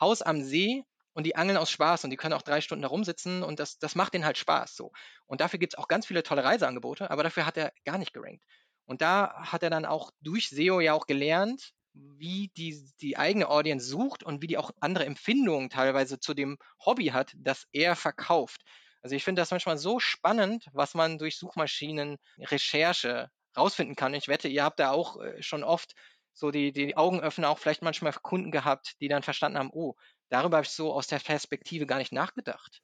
Haus 0.00 0.22
am 0.22 0.42
See 0.42 0.84
und 1.14 1.24
die 1.24 1.36
angeln 1.36 1.58
aus 1.58 1.70
Spaß 1.70 2.04
und 2.04 2.10
die 2.10 2.16
können 2.16 2.34
auch 2.34 2.42
drei 2.42 2.60
Stunden 2.60 2.82
da 2.82 2.88
rumsitzen 2.88 3.42
und 3.42 3.60
das, 3.60 3.78
das 3.78 3.94
macht 3.94 4.14
denen 4.14 4.24
halt 4.24 4.38
Spaß 4.38 4.74
so. 4.76 4.92
Und 5.26 5.40
dafür 5.40 5.58
gibt 5.58 5.74
es 5.74 5.78
auch 5.78 5.88
ganz 5.88 6.06
viele 6.06 6.22
tolle 6.22 6.44
Reiseangebote, 6.44 7.10
aber 7.10 7.22
dafür 7.22 7.46
hat 7.46 7.56
er 7.56 7.72
gar 7.84 7.98
nicht 7.98 8.14
gerankt. 8.14 8.44
Und 8.86 9.02
da 9.02 9.34
hat 9.36 9.62
er 9.62 9.70
dann 9.70 9.84
auch 9.84 10.10
durch 10.20 10.48
SEO 10.48 10.80
ja 10.80 10.94
auch 10.94 11.06
gelernt, 11.06 11.72
wie 11.94 12.50
die, 12.56 12.90
die 13.00 13.18
eigene 13.18 13.48
Audience 13.48 13.86
sucht 13.86 14.22
und 14.22 14.42
wie 14.42 14.46
die 14.46 14.58
auch 14.58 14.70
andere 14.80 15.04
Empfindungen 15.04 15.68
teilweise 15.68 16.18
zu 16.18 16.34
dem 16.34 16.58
Hobby 16.84 17.06
hat, 17.06 17.34
das 17.36 17.66
er 17.72 17.96
verkauft. 17.96 18.62
Also 19.02 19.16
ich 19.16 19.24
finde 19.24 19.42
das 19.42 19.50
manchmal 19.50 19.78
so 19.78 19.98
spannend, 19.98 20.66
was 20.72 20.94
man 20.94 21.18
durch 21.18 21.36
Suchmaschinenrecherche 21.36 23.30
rausfinden 23.56 23.96
kann. 23.96 24.14
Ich 24.14 24.28
wette, 24.28 24.48
ihr 24.48 24.64
habt 24.64 24.80
da 24.80 24.90
auch 24.90 25.20
äh, 25.20 25.42
schon 25.42 25.64
oft 25.64 25.94
so 26.32 26.50
die, 26.50 26.72
die 26.72 26.96
Augenöffner 26.96 27.50
auch 27.50 27.58
vielleicht 27.58 27.82
manchmal 27.82 28.12
Kunden 28.12 28.50
gehabt, 28.50 28.94
die 29.00 29.08
dann 29.08 29.22
verstanden 29.22 29.58
haben, 29.58 29.70
oh, 29.72 29.94
darüber 30.30 30.58
habe 30.58 30.64
ich 30.64 30.72
so 30.72 30.92
aus 30.92 31.06
der 31.06 31.18
Perspektive 31.18 31.86
gar 31.86 31.98
nicht 31.98 32.12
nachgedacht. 32.12 32.80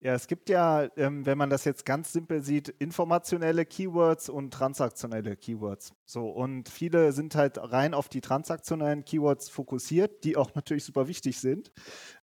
Ja, 0.00 0.14
es 0.14 0.28
gibt 0.28 0.48
ja, 0.48 0.88
ähm, 0.96 1.26
wenn 1.26 1.36
man 1.36 1.50
das 1.50 1.64
jetzt 1.64 1.84
ganz 1.84 2.12
simpel 2.12 2.40
sieht, 2.42 2.68
informationelle 2.68 3.66
Keywords 3.66 4.28
und 4.28 4.52
transaktionelle 4.54 5.36
Keywords. 5.36 5.92
So, 6.04 6.28
und 6.28 6.68
viele 6.68 7.10
sind 7.12 7.34
halt 7.34 7.58
rein 7.58 7.94
auf 7.94 8.08
die 8.08 8.20
transaktionellen 8.20 9.04
Keywords 9.04 9.48
fokussiert, 9.48 10.22
die 10.22 10.36
auch 10.36 10.50
natürlich 10.54 10.84
super 10.84 11.08
wichtig 11.08 11.40
sind. 11.40 11.72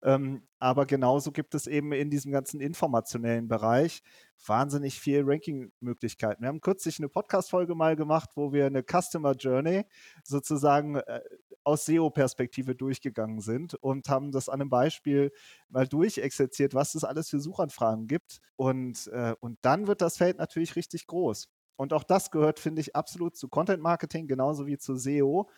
Ähm, 0.04 0.44
aber 0.60 0.86
genauso 0.86 1.34
gibt 1.34 1.54
es 1.54 1.68
eben 1.68 1.92
in 1.92 2.10
diesem 2.10 2.32
ganzen 2.32 2.62
informationellen 2.62 3.50
Bereich 3.50 4.02
wahnsinnig 4.46 5.00
viel 5.00 5.24
Ranking-Möglichkeiten. 5.26 6.42
Wir 6.42 6.50
haben 6.50 6.62
kürzlich 6.62 7.00
eine 7.00 7.10
Podcast-Folge 7.10 7.76
mal 7.76 7.96
gemacht, 7.96 8.32
wo 8.36 8.54
wir 8.54 8.66
eine 8.66 8.84
Customer 8.84 9.34
Journey 9.34 9.86
sozusagen 10.24 10.96
äh, 10.96 11.22
aus 11.64 11.86
SEO-Perspektive 11.86 12.76
durchgegangen 12.76 13.42
sind 13.42 13.74
und 13.76 14.08
haben 14.08 14.32
das 14.32 14.50
an 14.50 14.62
einem 14.62 14.70
Beispiel 14.70 15.32
mal 15.70 15.88
durchexerziert, 15.88 16.74
was 16.74 16.96
es 16.96 17.04
alles 17.04 17.30
für 17.30 17.40
Suchanfragen 17.40 18.08
gibt. 18.08 18.40
Und, 18.56 19.08
äh, 19.08 19.36
und 19.40 19.58
dann 19.64 19.88
wird 19.88 20.02
das 20.02 20.18
Feld 20.18 20.38
natürlich 20.38 20.76
richtig 20.76 21.08
groß. 21.08 21.50
Und 21.76 21.92
auch 21.92 22.04
das 22.04 22.32
gehört, 22.32 22.60
finde 22.60 22.82
ich, 22.82 22.96
absolut 22.96 23.36
zu 23.36 23.50
Content 23.50 23.82
Marketing, 23.82 24.28
genauso 24.28 24.68
wie 24.68 24.78
zu 24.78 24.96
SEO, 24.96 25.50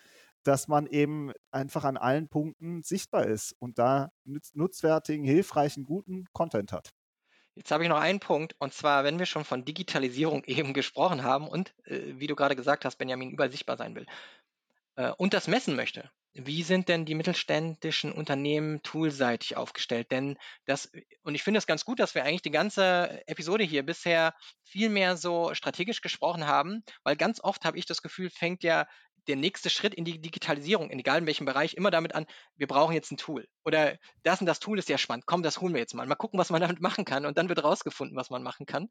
dass 0.42 0.66
man 0.66 0.86
eben 0.86 1.32
einfach 1.50 1.84
an 1.84 1.96
allen 1.96 2.28
Punkten 2.28 2.82
sichtbar 2.82 3.26
ist 3.26 3.54
und 3.58 3.78
da 3.78 4.10
nutzwertigen, 4.54 5.24
hilfreichen, 5.24 5.84
guten 5.84 6.24
Content 6.32 6.72
hat. 6.72 6.90
Jetzt 7.58 7.72
habe 7.72 7.82
ich 7.82 7.88
noch 7.88 7.98
einen 7.98 8.20
Punkt, 8.20 8.54
und 8.60 8.72
zwar, 8.72 9.02
wenn 9.02 9.18
wir 9.18 9.26
schon 9.26 9.44
von 9.44 9.64
Digitalisierung 9.64 10.44
eben 10.46 10.74
gesprochen 10.74 11.24
haben 11.24 11.48
und, 11.48 11.74
äh, 11.86 12.14
wie 12.14 12.28
du 12.28 12.36
gerade 12.36 12.56
gesagt 12.56 12.84
hast, 12.84 12.96
Benjamin, 12.96 13.30
überall 13.30 13.50
sichtbar 13.50 13.76
sein 13.76 13.96
will 13.96 14.06
äh, 14.96 15.12
und 15.16 15.34
das 15.34 15.48
messen 15.48 15.76
möchte, 15.76 16.10
wie 16.34 16.62
sind 16.62 16.88
denn 16.88 17.04
die 17.04 17.16
mittelständischen 17.16 18.12
Unternehmen 18.12 18.82
toolseitig 18.82 19.56
aufgestellt? 19.56 20.12
Denn 20.12 20.38
das, 20.66 20.92
und 21.22 21.34
ich 21.34 21.42
finde 21.42 21.58
es 21.58 21.66
ganz 21.66 21.84
gut, 21.84 21.98
dass 21.98 22.14
wir 22.14 22.24
eigentlich 22.24 22.42
die 22.42 22.52
ganze 22.52 23.22
Episode 23.26 23.64
hier 23.64 23.84
bisher 23.84 24.34
viel 24.62 24.88
mehr 24.88 25.16
so 25.16 25.54
strategisch 25.54 26.00
gesprochen 26.00 26.46
haben, 26.46 26.84
weil 27.02 27.16
ganz 27.16 27.42
oft 27.42 27.64
habe 27.64 27.78
ich 27.78 27.86
das 27.86 28.02
Gefühl, 28.02 28.30
fängt 28.30 28.62
ja 28.62 28.86
der 29.28 29.36
nächste 29.36 29.70
Schritt 29.70 29.94
in 29.94 30.04
die 30.04 30.20
Digitalisierung, 30.20 30.90
egal 30.90 31.18
in 31.18 31.26
welchem 31.26 31.44
Bereich, 31.44 31.74
immer 31.74 31.90
damit 31.90 32.14
an, 32.14 32.26
wir 32.56 32.66
brauchen 32.66 32.94
jetzt 32.94 33.12
ein 33.12 33.16
Tool. 33.16 33.46
Oder 33.64 33.98
das 34.22 34.40
und 34.40 34.46
das 34.46 34.60
Tool 34.60 34.78
ist 34.78 34.88
ja 34.88 34.98
spannend, 34.98 35.26
komm, 35.26 35.42
das 35.42 35.60
holen 35.60 35.74
wir 35.74 35.80
jetzt 35.80 35.94
mal. 35.94 36.06
Mal 36.06 36.14
gucken, 36.16 36.38
was 36.38 36.50
man 36.50 36.60
damit 36.76 36.80
machen 36.80 37.04
kann 37.04 37.26
und 37.26 37.38
dann 37.38 37.48
wird 37.48 37.62
rausgefunden, 37.62 38.16
was 38.16 38.30
man 38.30 38.42
machen 38.42 38.66
kann. 38.66 38.88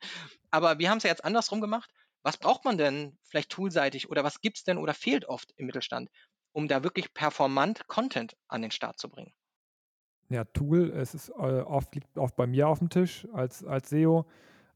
Aber 0.51 0.79
wir 0.79 0.89
haben 0.89 0.97
es 0.97 1.03
ja 1.03 1.09
jetzt 1.09 1.25
andersrum 1.25 1.61
gemacht. 1.61 1.91
Was 2.23 2.37
braucht 2.37 2.65
man 2.65 2.77
denn 2.77 3.17
vielleicht 3.23 3.51
toolseitig 3.51 4.09
oder 4.09 4.23
was 4.23 4.41
gibt 4.41 4.57
es 4.57 4.63
denn 4.63 4.77
oder 4.77 4.93
fehlt 4.93 5.25
oft 5.25 5.53
im 5.55 5.65
Mittelstand, 5.65 6.09
um 6.51 6.67
da 6.67 6.83
wirklich 6.83 7.13
performant 7.13 7.87
Content 7.87 8.35
an 8.47 8.61
den 8.61 8.71
Start 8.71 8.99
zu 8.99 9.09
bringen? 9.09 9.33
Ja, 10.29 10.43
Tool, 10.43 10.91
es 10.91 11.13
ist 11.13 11.29
äh, 11.29 11.61
oft 11.61 11.95
liegt 11.95 12.17
oft 12.17 12.35
bei 12.35 12.47
mir 12.47 12.67
auf 12.67 12.79
dem 12.79 12.89
Tisch 12.89 13.27
als, 13.31 13.63
als 13.63 13.89
SEO. 13.89 14.25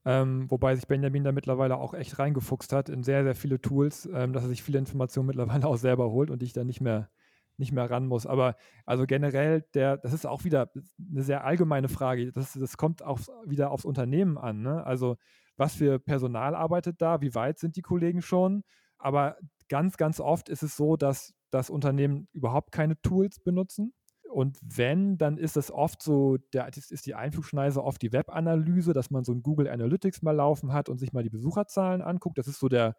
Ähm, 0.03 0.49
wobei 0.49 0.75
sich 0.75 0.87
Benjamin 0.87 1.23
da 1.23 1.31
mittlerweile 1.31 1.77
auch 1.77 1.93
echt 1.93 2.17
reingefuchst 2.17 2.73
hat 2.73 2.89
in 2.89 3.03
sehr, 3.03 3.23
sehr 3.23 3.35
viele 3.35 3.61
Tools, 3.61 4.09
ähm, 4.11 4.33
dass 4.33 4.43
er 4.43 4.49
sich 4.49 4.63
viele 4.63 4.79
Informationen 4.79 5.27
mittlerweile 5.27 5.65
auch 5.67 5.77
selber 5.77 6.11
holt 6.11 6.31
und 6.31 6.41
ich 6.41 6.53
da 6.53 6.63
nicht 6.63 6.81
mehr, 6.81 7.09
nicht 7.57 7.71
mehr 7.71 7.89
ran 7.89 8.07
muss. 8.07 8.25
Aber 8.25 8.55
also 8.85 9.05
generell, 9.05 9.61
der, 9.75 9.97
das 9.97 10.13
ist 10.13 10.25
auch 10.25 10.43
wieder 10.43 10.71
eine 10.73 11.21
sehr 11.21 11.43
allgemeine 11.43 11.87
Frage. 11.87 12.31
Das, 12.31 12.53
das 12.53 12.77
kommt 12.77 13.03
auch 13.03 13.19
wieder 13.45 13.69
aufs 13.71 13.85
Unternehmen 13.85 14.37
an. 14.37 14.61
Ne? 14.61 14.83
Also 14.85 15.17
was 15.57 15.75
für 15.75 15.99
Personal 15.99 16.55
arbeitet 16.55 17.01
da, 17.01 17.21
wie 17.21 17.35
weit 17.35 17.59
sind 17.59 17.75
die 17.75 17.83
Kollegen 17.83 18.23
schon? 18.23 18.63
Aber 18.97 19.37
ganz, 19.69 19.97
ganz 19.97 20.19
oft 20.19 20.49
ist 20.49 20.63
es 20.63 20.75
so, 20.75 20.97
dass 20.97 21.35
das 21.51 21.69
Unternehmen 21.69 22.27
überhaupt 22.33 22.71
keine 22.71 22.99
Tools 23.01 23.39
benutzen 23.39 23.93
und 24.31 24.57
wenn, 24.61 25.17
dann 25.17 25.37
ist 25.37 25.57
es 25.57 25.71
oft 25.71 26.01
so, 26.01 26.37
der, 26.53 26.69
ist 26.69 27.05
die 27.05 27.15
Einflugschneise 27.15 27.83
oft 27.83 28.01
die 28.01 28.13
Webanalyse, 28.13 28.93
dass 28.93 29.11
man 29.11 29.23
so 29.23 29.33
ein 29.33 29.43
Google 29.43 29.67
Analytics 29.67 30.21
mal 30.21 30.31
laufen 30.31 30.73
hat 30.73 30.89
und 30.89 30.97
sich 30.97 31.13
mal 31.13 31.23
die 31.23 31.29
Besucherzahlen 31.29 32.01
anguckt. 32.01 32.37
Das 32.37 32.47
ist 32.47 32.59
so 32.59 32.69
der, 32.69 32.95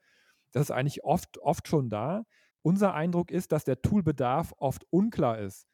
das 0.52 0.64
ist 0.64 0.70
eigentlich 0.70 1.04
oft, 1.04 1.38
oft 1.38 1.68
schon 1.68 1.88
da. 1.90 2.24
Unser 2.62 2.94
Eindruck 2.94 3.30
ist, 3.30 3.52
dass 3.52 3.64
der 3.64 3.80
Toolbedarf 3.82 4.54
oft 4.58 4.84
unklar 4.90 5.38
ist. 5.38 5.66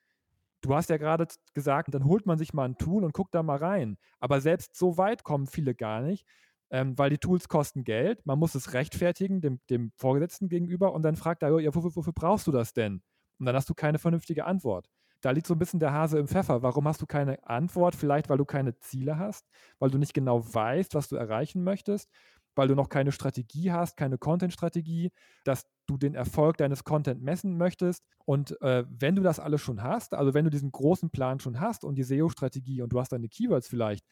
Du 0.60 0.74
hast 0.74 0.90
ja 0.90 0.96
gerade 0.96 1.26
gesagt, 1.54 1.94
dann 1.94 2.04
holt 2.04 2.26
man 2.26 2.38
sich 2.38 2.52
mal 2.54 2.64
ein 2.64 2.78
Tool 2.78 3.04
und 3.04 3.12
guckt 3.12 3.34
da 3.34 3.42
mal 3.42 3.58
rein. 3.58 3.98
Aber 4.20 4.40
selbst 4.40 4.76
so 4.76 4.96
weit 4.96 5.24
kommen 5.24 5.46
viele 5.46 5.74
gar 5.74 6.00
nicht, 6.02 6.26
ähm, 6.70 6.96
weil 6.98 7.10
die 7.10 7.18
Tools 7.18 7.48
kosten 7.48 7.84
Geld. 7.84 8.24
Man 8.26 8.38
muss 8.38 8.54
es 8.54 8.72
rechtfertigen 8.74 9.40
dem, 9.40 9.60
dem 9.70 9.92
Vorgesetzten 9.96 10.48
gegenüber 10.48 10.92
und 10.92 11.02
dann 11.02 11.16
fragt 11.16 11.42
er, 11.42 11.58
ja, 11.60 11.74
wofür, 11.74 11.94
wofür 11.96 12.12
brauchst 12.12 12.46
du 12.46 12.52
das 12.52 12.72
denn? 12.72 13.02
Und 13.38 13.46
dann 13.46 13.54
hast 13.54 13.68
du 13.68 13.74
keine 13.74 13.98
vernünftige 13.98 14.44
Antwort 14.46 14.88
da 15.20 15.30
liegt 15.30 15.46
so 15.46 15.54
ein 15.54 15.58
bisschen 15.58 15.80
der 15.80 15.92
Hase 15.92 16.18
im 16.18 16.28
Pfeffer. 16.28 16.62
Warum 16.62 16.86
hast 16.86 17.02
du 17.02 17.06
keine 17.06 17.44
Antwort? 17.46 17.96
Vielleicht, 17.96 18.28
weil 18.28 18.38
du 18.38 18.44
keine 18.44 18.78
Ziele 18.78 19.18
hast, 19.18 19.46
weil 19.78 19.90
du 19.90 19.98
nicht 19.98 20.14
genau 20.14 20.42
weißt, 20.54 20.94
was 20.94 21.08
du 21.08 21.16
erreichen 21.16 21.64
möchtest, 21.64 22.08
weil 22.54 22.68
du 22.68 22.74
noch 22.74 22.88
keine 22.88 23.12
Strategie 23.12 23.72
hast, 23.72 23.96
keine 23.96 24.18
Content-Strategie, 24.18 25.10
dass 25.44 25.64
du 25.86 25.96
den 25.96 26.14
Erfolg 26.14 26.56
deines 26.56 26.84
Content 26.84 27.22
messen 27.22 27.56
möchtest. 27.56 28.04
Und 28.24 28.60
äh, 28.62 28.84
wenn 28.88 29.16
du 29.16 29.22
das 29.22 29.40
alles 29.40 29.60
schon 29.60 29.82
hast, 29.82 30.14
also 30.14 30.34
wenn 30.34 30.44
du 30.44 30.50
diesen 30.50 30.70
großen 30.70 31.10
Plan 31.10 31.40
schon 31.40 31.60
hast 31.60 31.84
und 31.84 31.96
die 31.96 32.02
SEO-Strategie 32.02 32.82
und 32.82 32.92
du 32.92 33.00
hast 33.00 33.12
deine 33.12 33.28
Keywords 33.28 33.68
vielleicht, 33.68 34.04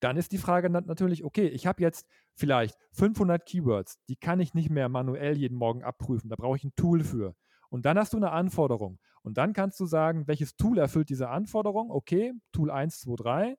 dann 0.00 0.16
ist 0.16 0.32
die 0.32 0.38
Frage 0.38 0.70
natürlich, 0.70 1.24
okay, 1.24 1.46
ich 1.46 1.66
habe 1.66 1.82
jetzt 1.82 2.06
vielleicht 2.34 2.74
500 2.92 3.44
Keywords, 3.44 3.98
die 4.08 4.16
kann 4.16 4.40
ich 4.40 4.54
nicht 4.54 4.70
mehr 4.70 4.88
manuell 4.88 5.36
jeden 5.36 5.56
Morgen 5.56 5.84
abprüfen, 5.84 6.30
da 6.30 6.36
brauche 6.36 6.56
ich 6.56 6.64
ein 6.64 6.74
Tool 6.74 7.04
für. 7.04 7.34
Und 7.68 7.86
dann 7.86 7.98
hast 7.98 8.12
du 8.14 8.16
eine 8.16 8.32
Anforderung. 8.32 8.98
Und 9.22 9.36
dann 9.38 9.52
kannst 9.52 9.78
du 9.80 9.86
sagen, 9.86 10.26
welches 10.26 10.56
Tool 10.56 10.78
erfüllt 10.78 11.08
diese 11.10 11.28
Anforderung. 11.28 11.90
Okay, 11.90 12.32
Tool 12.52 12.70
1, 12.70 13.00
2, 13.00 13.16
3. 13.16 13.56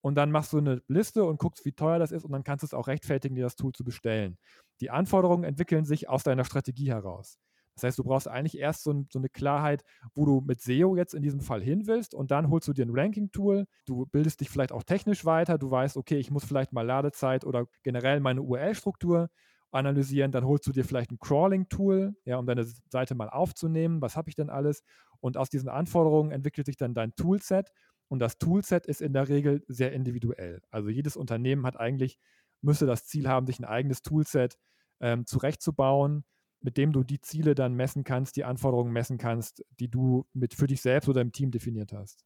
Und 0.00 0.14
dann 0.14 0.30
machst 0.30 0.52
du 0.52 0.58
eine 0.58 0.82
Liste 0.86 1.24
und 1.24 1.38
guckst, 1.38 1.64
wie 1.64 1.72
teuer 1.72 1.98
das 1.98 2.12
ist. 2.12 2.24
Und 2.24 2.32
dann 2.32 2.44
kannst 2.44 2.62
du 2.62 2.66
es 2.66 2.74
auch 2.74 2.86
rechtfertigen, 2.86 3.34
dir 3.34 3.44
das 3.44 3.56
Tool 3.56 3.72
zu 3.72 3.84
bestellen. 3.84 4.38
Die 4.80 4.90
Anforderungen 4.90 5.44
entwickeln 5.44 5.84
sich 5.84 6.08
aus 6.08 6.22
deiner 6.22 6.44
Strategie 6.44 6.90
heraus. 6.90 7.38
Das 7.74 7.84
heißt, 7.84 7.98
du 7.98 8.04
brauchst 8.04 8.26
eigentlich 8.26 8.58
erst 8.58 8.82
so, 8.82 9.04
so, 9.12 9.20
eine 9.20 9.28
Klarheit, 9.28 9.84
wo 10.14 10.24
du 10.24 10.40
mit 10.40 10.60
SEO 10.60 10.96
jetzt 10.96 11.14
in 11.14 11.22
diesem 11.22 11.40
Fall 11.40 11.62
hin 11.62 11.86
willst 11.86 12.12
und 12.12 12.32
dann 12.32 12.50
holst 12.50 12.66
du 12.66 12.72
dir 12.72 12.84
ein 12.84 12.90
Ranking-Tool. 12.92 13.66
Du 13.86 14.06
bildest 14.06 14.40
dich 14.40 14.50
vielleicht 14.50 14.72
auch 14.72 14.82
technisch 14.82 15.24
weiter. 15.24 15.58
Du 15.58 15.70
weißt, 15.70 15.96
okay, 15.96 16.16
ich 16.18 16.32
muss 16.32 16.44
vielleicht 16.44 16.72
mal 16.72 16.82
Ladezeit 16.84 17.44
oder 17.44 17.66
generell 17.84 18.18
meine 18.18 18.42
URL-Struktur 18.42 19.28
analysieren. 19.70 20.32
Dann 20.32 20.44
holst 20.44 20.66
du 20.66 20.72
dir 20.72 20.84
vielleicht 20.84 21.10
ein 21.12 21.18
Crawling-Tool, 21.18 22.14
ja, 22.24 22.38
um 22.38 22.46
deine 22.46 22.64
Seite 22.90 23.14
mal 23.14 23.28
aufzunehmen. 23.30 24.00
Was 24.02 24.16
habe 24.16 24.30
ich 24.30 24.36
denn 24.36 24.50
alles? 24.50 24.82
Und 25.20 25.36
aus 25.36 25.50
diesen 25.50 25.68
Anforderungen 25.68 26.30
entwickelt 26.32 26.66
sich 26.66 26.76
dann 26.76 26.94
dein 26.94 27.14
Toolset. 27.16 27.70
Und 28.08 28.20
das 28.20 28.38
Toolset 28.38 28.86
ist 28.86 29.02
in 29.02 29.12
der 29.12 29.28
Regel 29.28 29.64
sehr 29.68 29.92
individuell. 29.92 30.62
Also 30.70 30.88
jedes 30.88 31.16
Unternehmen 31.16 31.66
hat 31.66 31.78
eigentlich, 31.78 32.18
müsste 32.62 32.86
das 32.86 33.06
Ziel 33.06 33.28
haben, 33.28 33.46
sich 33.46 33.58
ein 33.58 33.64
eigenes 33.64 34.02
Toolset 34.02 34.58
ähm, 35.00 35.26
zurechtzubauen. 35.26 36.24
mit 36.60 36.76
dem 36.76 36.92
du 36.92 37.04
die 37.04 37.20
Ziele 37.20 37.54
dann 37.54 37.74
messen 37.74 38.04
kannst, 38.04 38.36
die 38.36 38.44
Anforderungen 38.44 38.92
messen 38.92 39.18
kannst, 39.18 39.64
die 39.78 39.88
du 39.88 40.26
mit 40.32 40.54
für 40.54 40.66
dich 40.66 40.80
selbst 40.82 41.08
oder 41.08 41.20
im 41.20 41.32
Team 41.32 41.50
definiert 41.50 41.92
hast. 41.92 42.24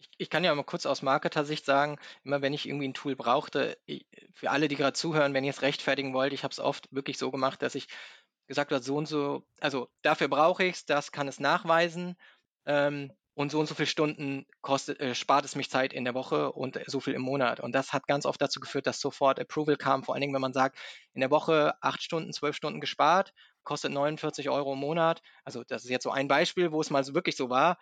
Ich, 0.00 0.08
ich 0.18 0.30
kann 0.30 0.44
ja 0.44 0.54
mal 0.54 0.64
kurz 0.64 0.86
aus 0.86 1.02
Marketer-Sicht 1.02 1.64
sagen, 1.64 1.98
immer 2.24 2.40
wenn 2.42 2.54
ich 2.54 2.66
irgendwie 2.66 2.88
ein 2.88 2.94
Tool 2.94 3.16
brauchte, 3.16 3.78
ich, 3.86 4.06
für 4.32 4.50
alle, 4.50 4.68
die 4.68 4.76
gerade 4.76 4.94
zuhören, 4.94 5.34
wenn 5.34 5.44
ihr 5.44 5.50
es 5.50 5.62
rechtfertigen 5.62 6.14
wollt, 6.14 6.32
ich 6.32 6.42
habe 6.42 6.52
es 6.52 6.58
oft 6.58 6.88
wirklich 6.92 7.18
so 7.18 7.30
gemacht, 7.30 7.62
dass 7.62 7.74
ich 7.74 7.86
gesagt 8.48 8.72
habe, 8.72 8.82
so 8.82 8.96
und 8.96 9.06
so, 9.06 9.44
also 9.60 9.88
dafür 10.02 10.28
brauche 10.28 10.64
ich 10.64 10.76
es, 10.76 10.86
das 10.86 11.12
kann 11.12 11.28
es 11.28 11.38
nachweisen. 11.40 12.16
Ähm, 12.66 13.12
und 13.34 13.50
so 13.50 13.60
und 13.60 13.66
so 13.66 13.74
viele 13.74 13.86
Stunden 13.86 14.46
kostet, 14.60 15.00
äh, 15.00 15.14
spart 15.14 15.44
es 15.44 15.54
mich 15.56 15.70
Zeit 15.70 15.92
in 15.94 16.04
der 16.04 16.14
Woche 16.14 16.52
und 16.52 16.78
so 16.86 17.00
viel 17.00 17.14
im 17.14 17.22
Monat. 17.22 17.60
Und 17.60 17.72
das 17.74 17.92
hat 17.92 18.06
ganz 18.06 18.26
oft 18.26 18.40
dazu 18.42 18.60
geführt, 18.60 18.86
dass 18.86 19.00
sofort 19.00 19.38
Approval 19.40 19.76
kam, 19.76 20.02
vor 20.04 20.14
allen 20.14 20.20
Dingen, 20.20 20.34
wenn 20.34 20.42
man 20.42 20.52
sagt, 20.52 20.78
in 21.14 21.20
der 21.20 21.30
Woche 21.30 21.74
acht 21.82 22.02
Stunden, 22.02 22.32
zwölf 22.32 22.56
Stunden 22.56 22.80
gespart, 22.80 23.32
kostet 23.62 23.92
49 23.92 24.50
Euro 24.50 24.72
im 24.74 24.80
Monat. 24.80 25.22
Also 25.44 25.62
das 25.64 25.84
ist 25.84 25.90
jetzt 25.90 26.04
so 26.04 26.10
ein 26.10 26.28
Beispiel, 26.28 26.72
wo 26.72 26.80
es 26.80 26.90
mal 26.90 27.04
so 27.04 27.14
wirklich 27.14 27.36
so 27.36 27.50
war. 27.50 27.78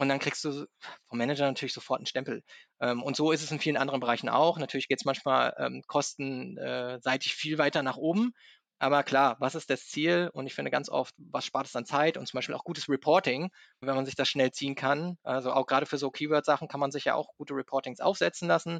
Und 0.00 0.08
dann 0.08 0.18
kriegst 0.18 0.42
du 0.46 0.66
vom 1.10 1.18
Manager 1.18 1.44
natürlich 1.46 1.74
sofort 1.74 1.98
einen 1.98 2.06
Stempel. 2.06 2.42
Ähm, 2.80 3.02
und 3.02 3.16
so 3.16 3.32
ist 3.32 3.42
es 3.42 3.50
in 3.50 3.60
vielen 3.60 3.76
anderen 3.76 4.00
Bereichen 4.00 4.30
auch. 4.30 4.56
Natürlich 4.58 4.88
geht 4.88 4.98
es 4.98 5.04
manchmal 5.04 5.54
ähm, 5.58 5.82
kostenseitig 5.86 7.34
viel 7.34 7.58
weiter 7.58 7.82
nach 7.82 7.98
oben. 7.98 8.32
Aber 8.78 9.02
klar, 9.02 9.36
was 9.40 9.54
ist 9.54 9.68
das 9.68 9.88
Ziel? 9.88 10.30
Und 10.32 10.46
ich 10.46 10.54
finde 10.54 10.70
ganz 10.70 10.88
oft, 10.88 11.14
was 11.18 11.44
spart 11.44 11.66
es 11.66 11.76
an 11.76 11.84
Zeit 11.84 12.16
und 12.16 12.26
zum 12.26 12.38
Beispiel 12.38 12.54
auch 12.54 12.64
gutes 12.64 12.88
Reporting, 12.88 13.50
wenn 13.80 13.94
man 13.94 14.06
sich 14.06 14.14
das 14.14 14.26
schnell 14.26 14.52
ziehen 14.52 14.74
kann. 14.74 15.18
Also 15.22 15.52
auch 15.52 15.66
gerade 15.66 15.84
für 15.84 15.98
so 15.98 16.10
Keyword-Sachen 16.10 16.66
kann 16.66 16.80
man 16.80 16.90
sich 16.90 17.04
ja 17.04 17.14
auch 17.14 17.28
gute 17.36 17.52
Reportings 17.54 18.00
aufsetzen 18.00 18.48
lassen. 18.48 18.78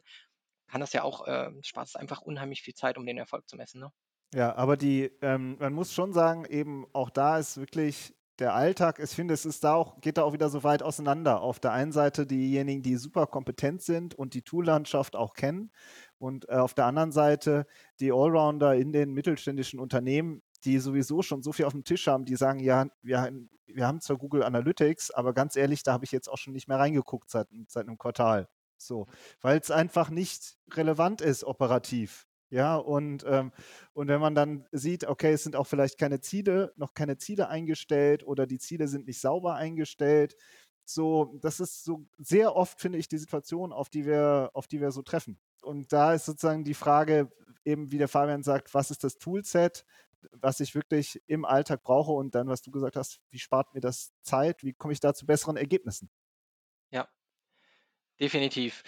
Kann 0.71 0.81
das 0.81 0.95
ja 0.95 1.03
auch, 1.03 1.27
äh, 1.27 1.51
spart 1.61 1.89
es 1.89 1.97
einfach 1.97 2.23
unheimlich 2.23 2.63
viel 2.63 2.73
Zeit, 2.73 2.97
um 2.97 3.05
den 3.05 3.19
Erfolg 3.19 3.47
zu 3.47 3.57
messen. 3.57 3.83
Ne? 3.83 3.91
Ja, 4.33 4.55
aber 4.55 4.79
die, 4.79 5.11
ähm, 5.21 5.59
man 5.59 5.75
muss 5.75 5.93
schon 5.93 6.15
sagen, 6.15 6.47
eben 6.47 6.87
auch 6.95 7.11
da 7.11 7.37
ist 7.37 7.59
wirklich 7.59 8.15
der 8.41 8.55
Alltag, 8.55 8.99
ich 8.99 9.11
finde, 9.11 9.35
es 9.35 9.45
ist 9.45 9.63
da 9.65 9.75
auch, 9.75 10.01
geht 10.01 10.17
da 10.17 10.23
auch 10.23 10.33
wieder 10.33 10.49
so 10.49 10.65
weit 10.65 10.83
auseinander. 10.83 11.43
Auf 11.43 11.61
der 11.61 11.73
einen 11.73 11.93
Seite 11.93 12.27
diejenigen, 12.27 12.83
die 12.83 12.97
super 12.97 13.27
kompetent 13.27 13.83
sind 13.83 14.15
und 14.15 14.35
die 14.35 14.43
Toollandschaft 14.43 15.15
auch 15.15 15.35
kennen. 15.35 15.71
Und 16.19 16.49
äh, 16.49 16.55
auf 16.55 16.75
der 16.75 16.87
anderen 16.87 17.13
Seite 17.13 17.67
die 18.01 18.13
Allrounder 18.13 18.75
in 18.75 18.93
den 18.93 19.13
mittelständischen 19.13 19.79
Unternehmen, 19.79 20.43
die 20.65 20.79
sowieso 20.79 21.23
schon 21.23 21.43
so 21.43 21.53
viel 21.53 21.67
auf 21.67 21.73
dem 21.73 21.85
Tisch 21.85 22.07
haben, 22.07 22.25
die 22.25 22.37
sagen, 22.37 22.61
ja, 22.61 22.87
wir, 23.03 23.31
wir 23.67 23.87
haben 23.87 24.01
zwar 24.01 24.17
Google 24.17 24.43
Analytics, 24.43 25.11
aber 25.11 25.33
ganz 25.33 25.57
ehrlich, 25.57 25.83
da 25.83 25.93
habe 25.93 26.05
ich 26.05 26.13
jetzt 26.13 26.29
auch 26.29 26.39
schon 26.39 26.53
nicht 26.53 26.69
mehr 26.69 26.79
reingeguckt 26.79 27.31
seit, 27.31 27.49
seit 27.69 27.87
einem 27.87 27.99
Quartal. 27.99 28.49
So, 28.77 29.07
weil 29.43 29.59
es 29.59 29.71
einfach 29.71 30.09
nicht 30.09 30.57
relevant 30.73 31.21
ist 31.21 31.45
operativ. 31.45 32.27
Ja, 32.53 32.77
und, 32.77 33.25
ähm, 33.29 33.53
und 33.93 34.09
wenn 34.09 34.21
man 34.21 34.35
dann 34.35 34.67
sieht, 34.73 35.05
okay, 35.07 35.33
es 35.33 35.45
sind 35.45 35.55
auch 35.55 35.67
vielleicht 35.69 35.99
keine 35.99 36.21
Ziele, 36.21 36.73
noch 36.77 36.95
keine 36.95 37.17
Ziele 37.17 37.49
eingestellt 37.49 38.25
oder 38.27 38.47
die 38.47 38.59
Ziele 38.59 38.89
sind 38.89 39.07
nicht 39.07 39.21
sauber 39.21 39.55
eingestellt, 39.55 40.37
so, 40.85 41.39
das 41.41 41.61
ist 41.61 41.85
so 41.85 42.07
sehr 42.19 42.57
oft, 42.57 42.81
finde 42.81 42.99
ich, 42.99 43.07
die 43.09 43.19
Situation, 43.19 43.73
auf 43.73 43.89
die 43.89 44.05
wir, 44.05 44.51
auf 44.55 44.67
die 44.67 44.81
wir 44.81 44.91
so 44.91 45.03
treffen. 45.03 45.39
Und 45.63 45.93
da 45.93 46.15
ist 46.15 46.25
sozusagen 46.27 46.65
die 46.65 46.75
Frage, 46.75 47.31
eben 47.65 47.93
wie 47.93 47.99
der 47.99 48.09
Fabian 48.09 48.43
sagt, 48.43 48.75
was 48.75 48.91
ist 48.91 49.05
das 49.05 49.19
Toolset, 49.19 49.85
was 50.33 50.59
ich 50.61 50.75
wirklich 50.75 51.23
im 51.27 51.45
Alltag 51.45 51.83
brauche 51.85 52.13
und 52.13 52.35
dann, 52.35 52.49
was 52.49 52.63
du 52.63 52.73
gesagt 52.73 52.97
hast, 52.97 53.21
wie 53.31 53.39
spart 53.39 53.75
mir 53.75 53.81
das 53.81 54.13
Zeit, 54.23 54.65
wie 54.65 54.73
komme 54.73 54.93
ich 54.93 55.01
da 55.01 55.15
zu 55.15 55.25
besseren 55.27 55.57
Ergebnissen? 55.57 56.11
Ja, 56.91 57.09
definitiv. 58.21 58.83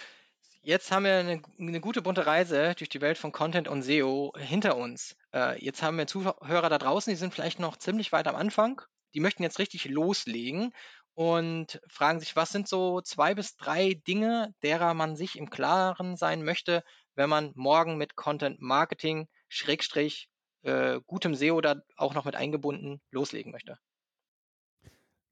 Jetzt 0.65 0.93
haben 0.93 1.03
wir 1.03 1.17
eine, 1.17 1.41
eine, 1.59 1.81
gute 1.81 2.01
bunte 2.01 2.25
Reise 2.25 2.73
durch 2.77 2.87
die 2.87 3.01
Welt 3.01 3.17
von 3.17 3.33
Content 3.33 3.67
und 3.67 3.81
SEO 3.81 4.31
hinter 4.37 4.77
uns. 4.77 5.17
Äh, 5.33 5.61
jetzt 5.61 5.83
haben 5.83 5.97
wir 5.97 6.07
Zuhörer 6.07 6.69
da 6.69 6.77
draußen, 6.77 7.11
die 7.11 7.17
sind 7.17 7.33
vielleicht 7.33 7.59
noch 7.59 7.75
ziemlich 7.75 8.13
weit 8.13 8.27
am 8.27 8.37
Anfang. 8.37 8.81
Die 9.13 9.19
möchten 9.19 9.43
jetzt 9.43 9.59
richtig 9.59 9.89
loslegen 9.89 10.71
und 11.15 11.81
fragen 11.89 12.21
sich, 12.21 12.37
was 12.37 12.51
sind 12.51 12.69
so 12.69 13.01
zwei 13.01 13.35
bis 13.35 13.57
drei 13.57 13.95
Dinge, 14.07 14.55
derer 14.63 14.93
man 14.93 15.17
sich 15.17 15.37
im 15.37 15.49
Klaren 15.49 16.15
sein 16.15 16.45
möchte, 16.45 16.81
wenn 17.13 17.29
man 17.29 17.51
morgen 17.55 17.97
mit 17.97 18.15
Content 18.15 18.61
Marketing, 18.61 19.27
Schrägstrich, 19.49 20.29
äh, 20.61 21.01
gutem 21.05 21.35
SEO 21.35 21.59
da 21.59 21.75
auch 21.97 22.13
noch 22.13 22.23
mit 22.23 22.35
eingebunden 22.35 23.01
loslegen 23.11 23.51
möchte. 23.51 23.77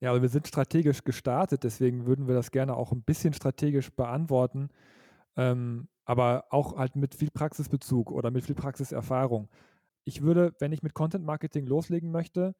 Ja, 0.02 0.10
also 0.10 0.22
wir 0.22 0.30
sind 0.30 0.50
strategisch 0.50 1.06
gestartet, 1.06 1.64
deswegen 1.64 2.06
würden 2.06 2.28
wir 2.28 2.36
das 2.36 2.52
gerne 2.52 2.76
auch 2.76 2.92
ein 2.92 3.04
bisschen 3.04 3.34
strategisch 3.34 3.92
beantworten 3.92 4.70
ähm, 5.38 5.88
aber 6.06 6.46
auch 6.50 6.78
halt 6.78 6.96
mit 6.96 7.16
viel 7.16 7.32
Praxisbezug 7.32 8.12
oder 8.12 8.32
mit 8.32 8.46
viel 8.46 8.56
Praxiserfahrung. 8.56 9.50
Ich 10.04 10.22
würde, 10.22 10.54
wenn 10.60 10.72
ich 10.72 10.84
mit 10.84 10.94
Content 10.94 11.26
Marketing 11.26 11.66
loslegen 11.66 12.12
möchte, 12.12 12.54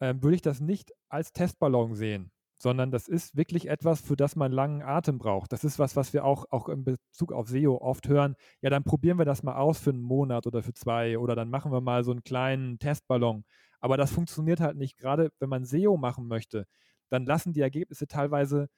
ähm, 0.00 0.22
würde 0.22 0.36
ich 0.36 0.42
das 0.42 0.60
nicht 0.60 0.92
als 1.08 1.32
Testballon 1.32 1.94
sehen, 1.94 2.30
sondern 2.58 2.90
das 2.90 3.08
ist 3.08 3.36
wirklich 3.36 3.68
etwas, 3.68 4.00
für 4.00 4.16
das 4.16 4.36
man 4.36 4.52
langen 4.52 4.82
Atem 4.82 5.18
braucht. 5.18 5.52
Das 5.52 5.64
ist 5.64 5.78
was, 5.78 5.96
was 5.96 6.12
wir 6.12 6.24
auch, 6.24 6.46
auch 6.50 6.68
in 6.68 6.84
Bezug 6.84 7.32
auf 7.32 7.48
SEO 7.48 7.78
oft 7.78 8.08
hören. 8.08 8.36
Ja, 8.62 8.70
dann 8.70 8.84
probieren 8.84 9.18
wir 9.18 9.24
das 9.24 9.42
mal 9.42 9.56
aus 9.56 9.78
für 9.78 9.90
einen 9.90 10.02
Monat 10.02 10.46
oder 10.46 10.62
für 10.62 10.74
zwei 10.74 11.18
oder 11.18 11.34
dann 11.34 11.50
machen 11.50 11.72
wir 11.72 11.80
mal 11.80 12.04
so 12.04 12.12
einen 12.12 12.22
kleinen 12.24 12.78
Testballon. 12.78 13.44
Aber 13.80 13.96
das 13.96 14.12
funktioniert 14.12 14.60
halt 14.60 14.76
nicht. 14.76 14.96
Gerade 14.98 15.30
wenn 15.38 15.48
man 15.48 15.64
SEO 15.64 15.96
machen 15.96 16.26
möchte, 16.28 16.66
dann 17.10 17.26
lassen 17.26 17.52
die 17.52 17.60
Ergebnisse 17.60 18.06
teilweise 18.06 18.68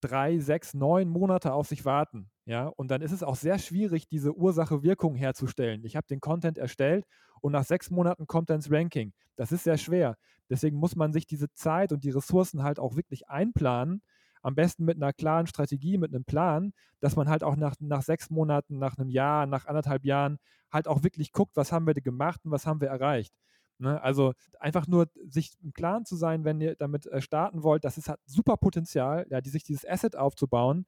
drei, 0.00 0.38
sechs, 0.38 0.74
neun 0.74 1.08
Monate 1.08 1.52
auf 1.52 1.68
sich 1.68 1.84
warten. 1.84 2.30
Ja, 2.46 2.66
und 2.66 2.90
dann 2.90 3.02
ist 3.02 3.12
es 3.12 3.22
auch 3.22 3.36
sehr 3.36 3.58
schwierig, 3.58 4.08
diese 4.08 4.34
Ursache-Wirkung 4.34 5.14
herzustellen. 5.14 5.84
Ich 5.84 5.96
habe 5.96 6.06
den 6.08 6.20
Content 6.20 6.58
erstellt 6.58 7.04
und 7.40 7.52
nach 7.52 7.64
sechs 7.64 7.90
Monaten 7.90 8.26
kommt 8.26 8.50
er 8.50 8.56
ins 8.56 8.70
Ranking. 8.70 9.12
Das 9.36 9.52
ist 9.52 9.64
sehr 9.64 9.78
schwer. 9.78 10.16
Deswegen 10.48 10.76
muss 10.76 10.96
man 10.96 11.12
sich 11.12 11.26
diese 11.26 11.52
Zeit 11.52 11.92
und 11.92 12.02
die 12.04 12.10
Ressourcen 12.10 12.62
halt 12.62 12.78
auch 12.78 12.96
wirklich 12.96 13.28
einplanen. 13.28 14.02
Am 14.42 14.54
besten 14.54 14.84
mit 14.84 14.96
einer 14.96 15.12
klaren 15.12 15.46
Strategie, 15.46 15.98
mit 15.98 16.12
einem 16.12 16.24
Plan, 16.24 16.72
dass 17.00 17.14
man 17.14 17.28
halt 17.28 17.44
auch 17.44 17.56
nach, 17.56 17.74
nach 17.78 18.02
sechs 18.02 18.30
Monaten, 18.30 18.78
nach 18.78 18.98
einem 18.98 19.10
Jahr, 19.10 19.46
nach 19.46 19.66
anderthalb 19.66 20.04
Jahren 20.04 20.38
halt 20.72 20.88
auch 20.88 21.02
wirklich 21.02 21.32
guckt, 21.32 21.56
was 21.56 21.72
haben 21.72 21.86
wir 21.86 21.94
gemacht 21.94 22.40
und 22.44 22.50
was 22.50 22.66
haben 22.66 22.80
wir 22.80 22.88
erreicht. 22.88 23.34
Ne? 23.80 24.00
Also 24.02 24.34
einfach 24.58 24.86
nur 24.86 25.08
sich 25.28 25.52
im 25.62 25.72
Klaren 25.72 26.04
zu 26.04 26.16
sein, 26.16 26.44
wenn 26.44 26.60
ihr 26.60 26.76
damit 26.76 27.06
äh, 27.06 27.20
starten 27.20 27.62
wollt, 27.62 27.84
das 27.84 27.98
ist 27.98 28.08
halt 28.08 28.20
super 28.26 28.56
Potenzial, 28.56 29.26
ja, 29.30 29.40
die, 29.40 29.50
sich 29.50 29.64
dieses 29.64 29.88
Asset 29.88 30.16
aufzubauen. 30.16 30.86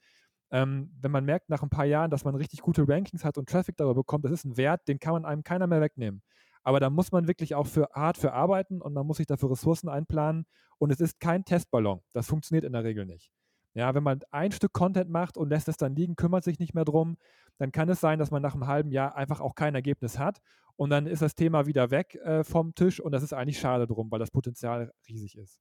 Ähm, 0.50 0.92
wenn 1.00 1.10
man 1.10 1.24
merkt 1.24 1.48
nach 1.48 1.62
ein 1.62 1.70
paar 1.70 1.86
Jahren, 1.86 2.10
dass 2.10 2.24
man 2.24 2.34
richtig 2.34 2.60
gute 2.60 2.86
Rankings 2.86 3.24
hat 3.24 3.38
und 3.38 3.48
Traffic 3.48 3.76
darüber 3.78 3.94
bekommt, 3.94 4.24
das 4.26 4.32
ist 4.32 4.44
ein 4.44 4.58
Wert, 4.58 4.86
den 4.86 4.98
kann 4.98 5.14
man 5.14 5.24
einem 5.24 5.42
keiner 5.42 5.66
mehr 5.66 5.80
wegnehmen. 5.80 6.22
Aber 6.62 6.78
da 6.78 6.90
muss 6.90 7.10
man 7.10 7.26
wirklich 7.26 7.54
auch 7.54 7.66
für 7.66 7.88
hart 7.94 8.18
für 8.18 8.32
arbeiten 8.34 8.80
und 8.82 8.92
man 8.92 9.06
muss 9.06 9.16
sich 9.16 9.26
dafür 9.26 9.50
Ressourcen 9.50 9.88
einplanen. 9.88 10.46
Und 10.78 10.90
es 10.90 11.00
ist 11.00 11.18
kein 11.20 11.44
Testballon. 11.44 12.00
Das 12.12 12.26
funktioniert 12.26 12.64
in 12.64 12.72
der 12.72 12.84
Regel 12.84 13.06
nicht. 13.06 13.32
Ja, 13.74 13.94
wenn 13.94 14.02
man 14.02 14.20
ein 14.30 14.52
Stück 14.52 14.72
Content 14.72 15.10
macht 15.10 15.36
und 15.36 15.48
lässt 15.48 15.68
es 15.68 15.76
dann 15.76 15.94
liegen, 15.94 16.16
kümmert 16.16 16.44
sich 16.44 16.58
nicht 16.58 16.74
mehr 16.74 16.84
drum, 16.84 17.16
dann 17.58 17.72
kann 17.72 17.88
es 17.88 18.00
sein, 18.00 18.18
dass 18.18 18.30
man 18.30 18.42
nach 18.42 18.54
einem 18.54 18.66
halben 18.66 18.90
Jahr 18.90 19.16
einfach 19.16 19.40
auch 19.40 19.54
kein 19.54 19.74
Ergebnis 19.74 20.18
hat 20.18 20.40
und 20.76 20.90
dann 20.90 21.06
ist 21.06 21.22
das 21.22 21.34
Thema 21.34 21.66
wieder 21.66 21.90
weg 21.90 22.14
äh, 22.16 22.44
vom 22.44 22.74
Tisch 22.74 23.00
und 23.00 23.12
das 23.12 23.22
ist 23.22 23.32
eigentlich 23.32 23.58
schade 23.58 23.86
drum, 23.86 24.10
weil 24.10 24.18
das 24.18 24.30
Potenzial 24.30 24.92
riesig 25.08 25.36
ist. 25.36 25.60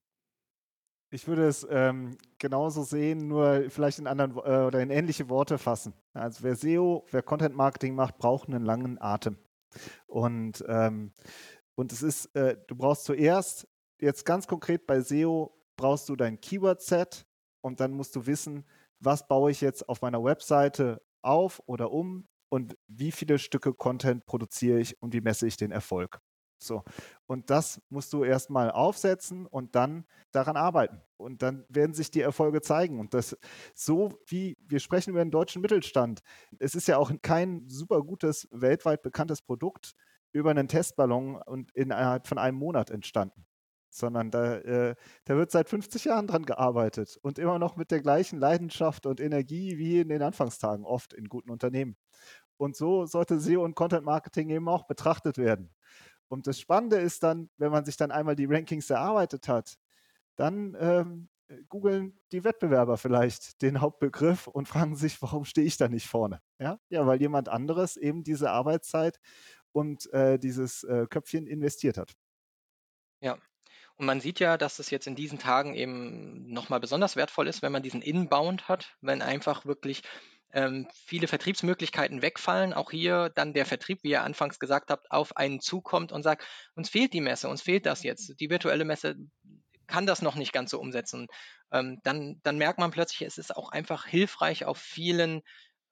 Ich 1.14 1.28
würde 1.28 1.46
es 1.46 1.68
ähm, 1.70 2.18
genauso 2.38 2.84
sehen, 2.84 3.28
nur 3.28 3.70
vielleicht 3.70 4.00
in 4.00 4.08
anderen 4.08 4.32
äh, 4.38 4.66
oder 4.66 4.82
in 4.82 4.90
ähnliche 4.90 5.30
Worte 5.30 5.58
fassen. 5.58 5.94
Also 6.14 6.44
wer 6.44 6.56
SEO, 6.56 7.06
wer 7.12 7.22
Content 7.22 7.54
Marketing 7.54 7.96
macht, 7.96 8.18
braucht 8.18 8.48
einen 8.48 8.64
langen 8.64 9.00
Atem. 9.02 9.38
Und, 10.08 10.64
ähm, 10.70 11.14
und 11.76 11.92
es 11.92 12.02
ist, 12.02 12.34
äh, 12.36 12.58
du 12.68 12.76
brauchst 12.76 13.04
zuerst, 13.04 13.68
jetzt 14.00 14.26
ganz 14.26 14.48
konkret 14.48 14.88
bei 14.88 15.02
SEO, 15.02 15.54
brauchst 15.76 16.08
du 16.08 16.16
dein 16.16 16.40
Keyword-Set, 16.40 17.26
und 17.62 17.80
dann 17.80 17.92
musst 17.92 18.16
du 18.16 18.26
wissen, 18.26 18.66
was 19.00 19.28
baue 19.28 19.52
ich 19.52 19.62
jetzt 19.62 19.88
auf 19.90 20.02
meiner 20.02 20.24
Webseite 20.24 21.02
auf 21.22 21.62
oder 21.66 21.92
um 21.92 22.28
und 22.50 22.78
wie 22.88 23.12
viele 23.12 23.40
Stücke 23.40 23.74
Content 23.74 24.26
produziere 24.26 24.80
ich 24.80 25.02
und 25.02 25.14
wie 25.14 25.22
messe 25.22 25.48
ich 25.48 25.58
den 25.58 25.72
Erfolg. 25.72 26.20
So. 26.60 26.84
Und 27.26 27.50
das 27.50 27.82
musst 27.90 28.14
du 28.14 28.24
erstmal 28.24 28.70
aufsetzen 28.72 29.48
und 29.48 29.76
dann 29.76 30.06
daran 30.32 30.58
arbeiten. 30.58 31.02
Und 31.18 31.42
dann 31.42 31.66
werden 31.70 31.94
sich 31.96 32.12
die 32.12 32.22
Erfolge 32.22 32.62
zeigen. 32.62 33.00
Und 33.00 33.14
das 33.16 33.36
so 33.74 34.20
wie 34.28 34.58
wir 34.68 34.80
sprechen 34.80 35.12
über 35.12 35.24
den 35.24 35.32
deutschen 35.32 35.62
Mittelstand. 35.62 36.22
Es 36.60 36.76
ist 36.76 36.88
ja 36.88 36.98
auch 36.98 37.12
kein 37.24 37.68
super 37.68 38.02
gutes, 38.04 38.48
weltweit 38.52 39.02
bekanntes 39.02 39.42
Produkt 39.42 39.94
über 40.34 40.52
einen 40.52 40.68
Testballon 40.68 41.42
und 41.42 41.72
innerhalb 41.74 42.28
von 42.28 42.38
einem 42.38 42.58
Monat 42.58 42.92
entstanden 42.92 43.46
sondern 43.94 44.32
da, 44.32 44.58
äh, 44.58 44.96
da 45.26 45.36
wird 45.36 45.52
seit 45.52 45.70
50 45.70 46.06
Jahren 46.06 46.28
dran 46.28 46.46
gearbeitet 46.46 47.18
und 47.22 47.40
immer 47.40 47.60
noch 47.60 47.76
mit 47.76 47.92
der 47.92 48.02
gleichen 48.02 48.40
Leidenschaft 48.40 49.06
und 49.06 49.20
Energie 49.20 49.78
wie 49.78 50.00
in 50.00 50.10
den 50.10 50.22
Anfangstagen 50.22 50.86
oft 50.86 51.14
in 51.14 51.30
guten 51.30 51.52
Unternehmen. 51.52 51.98
Und 52.58 52.76
so 52.76 53.06
sollte 53.06 53.40
SEO 53.40 53.64
und 53.64 53.76
Content 53.76 54.06
Marketing 54.06 54.50
eben 54.50 54.70
auch 54.70 54.86
betrachtet 54.86 55.38
werden. 55.38 55.74
Und 56.28 56.48
das 56.48 56.60
Spannende 56.60 56.98
ist 56.98 57.24
dann, 57.24 57.50
wenn 57.58 57.72
man 57.72 57.86
sich 57.86 57.98
dann 57.98 58.12
einmal 58.12 58.36
die 58.36 58.46
Rankings 58.46 58.90
erarbeitet 58.90 59.48
hat, 59.48 59.76
dann 60.36 60.78
ähm, 60.80 61.30
googeln 61.70 62.20
die 62.32 62.44
Wettbewerber 62.44 62.98
vielleicht 62.98 63.62
den 63.62 63.82
Hauptbegriff 63.82 64.48
und 64.48 64.68
fragen 64.68 64.96
sich, 64.96 65.22
warum 65.22 65.46
stehe 65.46 65.68
ich 65.68 65.78
da 65.78 65.88
nicht 65.88 66.08
vorne? 66.08 66.42
Ja, 66.60 66.80
ja 66.90 67.06
weil 67.06 67.20
jemand 67.20 67.50
anderes 67.50 67.98
eben 67.98 68.24
diese 68.24 68.52
Arbeitszeit 68.52 69.20
und 69.72 70.12
äh, 70.14 70.38
dieses 70.38 70.84
äh, 70.84 71.08
Köpfchen 71.10 71.48
investiert 71.48 71.98
hat. 71.98 72.14
Und 73.98 74.06
man 74.06 74.22
sieht 74.22 74.40
ja, 74.40 74.58
dass 74.58 74.80
es 74.80 74.90
jetzt 74.90 75.08
in 75.08 75.16
diesen 75.16 75.40
Tagen 75.40 75.76
eben 75.76 76.52
nochmal 76.52 76.80
besonders 76.80 77.16
wertvoll 77.16 77.48
ist, 77.48 77.62
wenn 77.62 77.72
man 77.72 77.84
diesen 77.84 78.02
Inbound 78.02 78.68
hat, 78.68 78.96
wenn 79.02 79.22
einfach 79.22 79.66
wirklich 79.66 80.02
ähm, 80.54 80.88
viele 80.94 81.28
Vertriebsmöglichkeiten 81.28 82.22
wegfallen. 82.22 82.74
Auch 82.74 82.92
hier 82.92 83.30
dann 83.36 83.54
der 83.54 83.66
Vertrieb, 83.66 84.00
wie 84.04 84.12
ihr 84.12 84.24
anfangs 84.24 84.60
gesagt 84.60 84.90
habt, 84.92 85.12
auf 85.12 85.38
einen 85.38 85.60
zukommt 85.60 86.12
und 86.12 86.24
sagt, 86.24 86.46
uns 86.76 86.90
fehlt 86.90 87.14
die 87.14 87.22
Messe, 87.22 87.48
uns 87.48 87.62
fehlt 87.62 87.86
das 87.86 88.04
jetzt. 88.04 88.40
Die 88.40 88.50
virtuelle 88.50 88.86
Messe 88.86 89.16
kann 89.88 90.06
das 90.06 90.22
noch 90.22 90.36
nicht 90.36 90.54
ganz 90.54 90.72
so 90.72 90.80
umsetzen. 90.80 91.28
Ähm, 91.72 92.00
dann, 92.04 92.40
dann 92.44 92.58
merkt 92.58 92.80
man 92.80 92.92
plötzlich, 92.92 93.22
es 93.28 93.38
ist 93.38 93.56
auch 93.56 93.70
einfach 93.70 94.06
hilfreich, 94.06 94.66
auf 94.66 94.78
vielen 94.78 95.42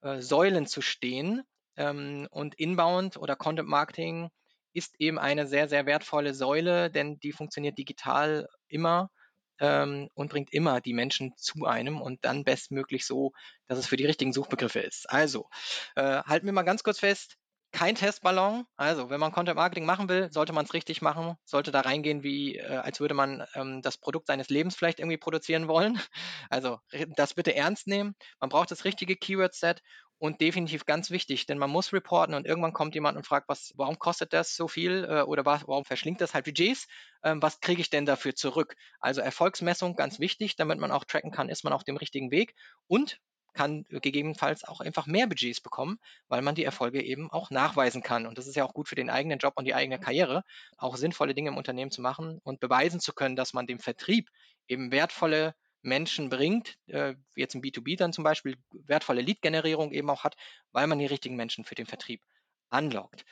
äh, 0.02 0.20
Säulen 0.20 0.66
zu 0.66 0.80
stehen. 0.80 1.42
Ähm, 1.76 2.26
und 2.30 2.54
Inbound 2.56 3.16
oder 3.16 3.36
Content 3.36 3.68
Marketing 3.68 4.30
ist 4.72 4.94
eben 4.98 5.18
eine 5.18 5.46
sehr, 5.46 5.68
sehr 5.68 5.86
wertvolle 5.86 6.34
Säule, 6.34 6.90
denn 6.90 7.18
die 7.20 7.32
funktioniert 7.32 7.78
digital 7.78 8.48
immer 8.68 9.10
ähm, 9.60 10.08
und 10.14 10.30
bringt 10.30 10.52
immer 10.52 10.80
die 10.80 10.94
Menschen 10.94 11.32
zu 11.36 11.66
einem 11.66 12.00
und 12.00 12.24
dann 12.24 12.44
bestmöglich 12.44 13.06
so, 13.06 13.32
dass 13.68 13.78
es 13.78 13.86
für 13.86 13.96
die 13.96 14.06
richtigen 14.06 14.32
Suchbegriffe 14.32 14.80
ist. 14.80 15.08
Also, 15.10 15.48
äh, 15.96 16.22
halten 16.22 16.46
wir 16.46 16.52
mal 16.52 16.62
ganz 16.62 16.82
kurz 16.82 16.98
fest, 16.98 17.36
kein 17.72 17.94
Testballon. 17.94 18.64
Also, 18.76 19.10
wenn 19.10 19.20
man 19.20 19.32
Content 19.32 19.56
Marketing 19.56 19.84
machen 19.86 20.08
will, 20.08 20.32
sollte 20.32 20.52
man 20.52 20.64
es 20.64 20.74
richtig 20.74 21.02
machen, 21.02 21.36
sollte 21.44 21.70
da 21.70 21.80
reingehen, 21.80 22.22
wie 22.22 22.56
äh, 22.56 22.66
als 22.66 23.00
würde 23.00 23.14
man 23.14 23.46
ähm, 23.54 23.80
das 23.82 23.98
Produkt 23.98 24.26
seines 24.26 24.48
Lebens 24.48 24.74
vielleicht 24.74 24.98
irgendwie 24.98 25.18
produzieren 25.18 25.68
wollen. 25.68 26.00
Also, 26.50 26.78
das 27.16 27.34
bitte 27.34 27.54
ernst 27.54 27.86
nehmen. 27.86 28.16
Man 28.40 28.50
braucht 28.50 28.70
das 28.72 28.84
richtige 28.84 29.14
Keyword-Set 29.14 29.82
und 30.20 30.42
definitiv 30.42 30.84
ganz 30.84 31.10
wichtig, 31.10 31.46
denn 31.46 31.56
man 31.56 31.70
muss 31.70 31.94
reporten 31.94 32.34
und 32.34 32.46
irgendwann 32.46 32.74
kommt 32.74 32.94
jemand 32.94 33.16
und 33.16 33.26
fragt, 33.26 33.48
was, 33.48 33.72
warum 33.76 33.98
kostet 33.98 34.34
das 34.34 34.54
so 34.54 34.68
viel 34.68 35.06
äh, 35.08 35.22
oder 35.22 35.46
was, 35.46 35.66
warum 35.66 35.86
verschlingt 35.86 36.20
das 36.20 36.34
halt 36.34 36.44
Budgets? 36.44 36.86
Ähm, 37.24 37.40
was 37.40 37.60
kriege 37.60 37.80
ich 37.80 37.88
denn 37.88 38.04
dafür 38.04 38.34
zurück? 38.34 38.76
Also 39.00 39.22
Erfolgsmessung 39.22 39.96
ganz 39.96 40.20
wichtig, 40.20 40.56
damit 40.56 40.78
man 40.78 40.92
auch 40.92 41.04
tracken 41.04 41.30
kann, 41.30 41.48
ist 41.48 41.64
man 41.64 41.72
auf 41.72 41.84
dem 41.84 41.96
richtigen 41.96 42.30
Weg 42.30 42.54
und 42.86 43.18
kann 43.54 43.84
gegebenenfalls 43.88 44.62
auch 44.64 44.80
einfach 44.80 45.06
mehr 45.06 45.26
Budgets 45.26 45.62
bekommen, 45.62 45.98
weil 46.28 46.42
man 46.42 46.54
die 46.54 46.64
Erfolge 46.64 47.02
eben 47.02 47.30
auch 47.30 47.50
nachweisen 47.50 48.02
kann. 48.02 48.26
Und 48.26 48.36
das 48.36 48.46
ist 48.46 48.56
ja 48.56 48.64
auch 48.64 48.74
gut 48.74 48.88
für 48.88 48.94
den 48.96 49.08
eigenen 49.08 49.38
Job 49.38 49.54
und 49.56 49.64
die 49.64 49.74
eigene 49.74 49.98
Karriere, 49.98 50.44
auch 50.76 50.96
sinnvolle 50.96 51.34
Dinge 51.34 51.48
im 51.48 51.56
Unternehmen 51.56 51.90
zu 51.90 52.02
machen 52.02 52.40
und 52.44 52.60
beweisen 52.60 53.00
zu 53.00 53.14
können, 53.14 53.36
dass 53.36 53.54
man 53.54 53.66
dem 53.66 53.78
Vertrieb 53.78 54.28
eben 54.68 54.92
wertvolle 54.92 55.54
Menschen 55.82 56.28
bringt, 56.28 56.78
äh, 56.86 57.14
jetzt 57.34 57.54
im 57.54 57.62
B2B 57.62 57.96
dann 57.96 58.12
zum 58.12 58.24
Beispiel 58.24 58.56
wertvolle 58.72 59.22
Lead-Generierung 59.22 59.92
eben 59.92 60.10
auch 60.10 60.24
hat, 60.24 60.36
weil 60.72 60.86
man 60.86 60.98
die 60.98 61.06
richtigen 61.06 61.36
Menschen 61.36 61.64
für 61.64 61.74
den 61.74 61.86
Vertrieb 61.86 62.22
anlockt. 62.70 63.24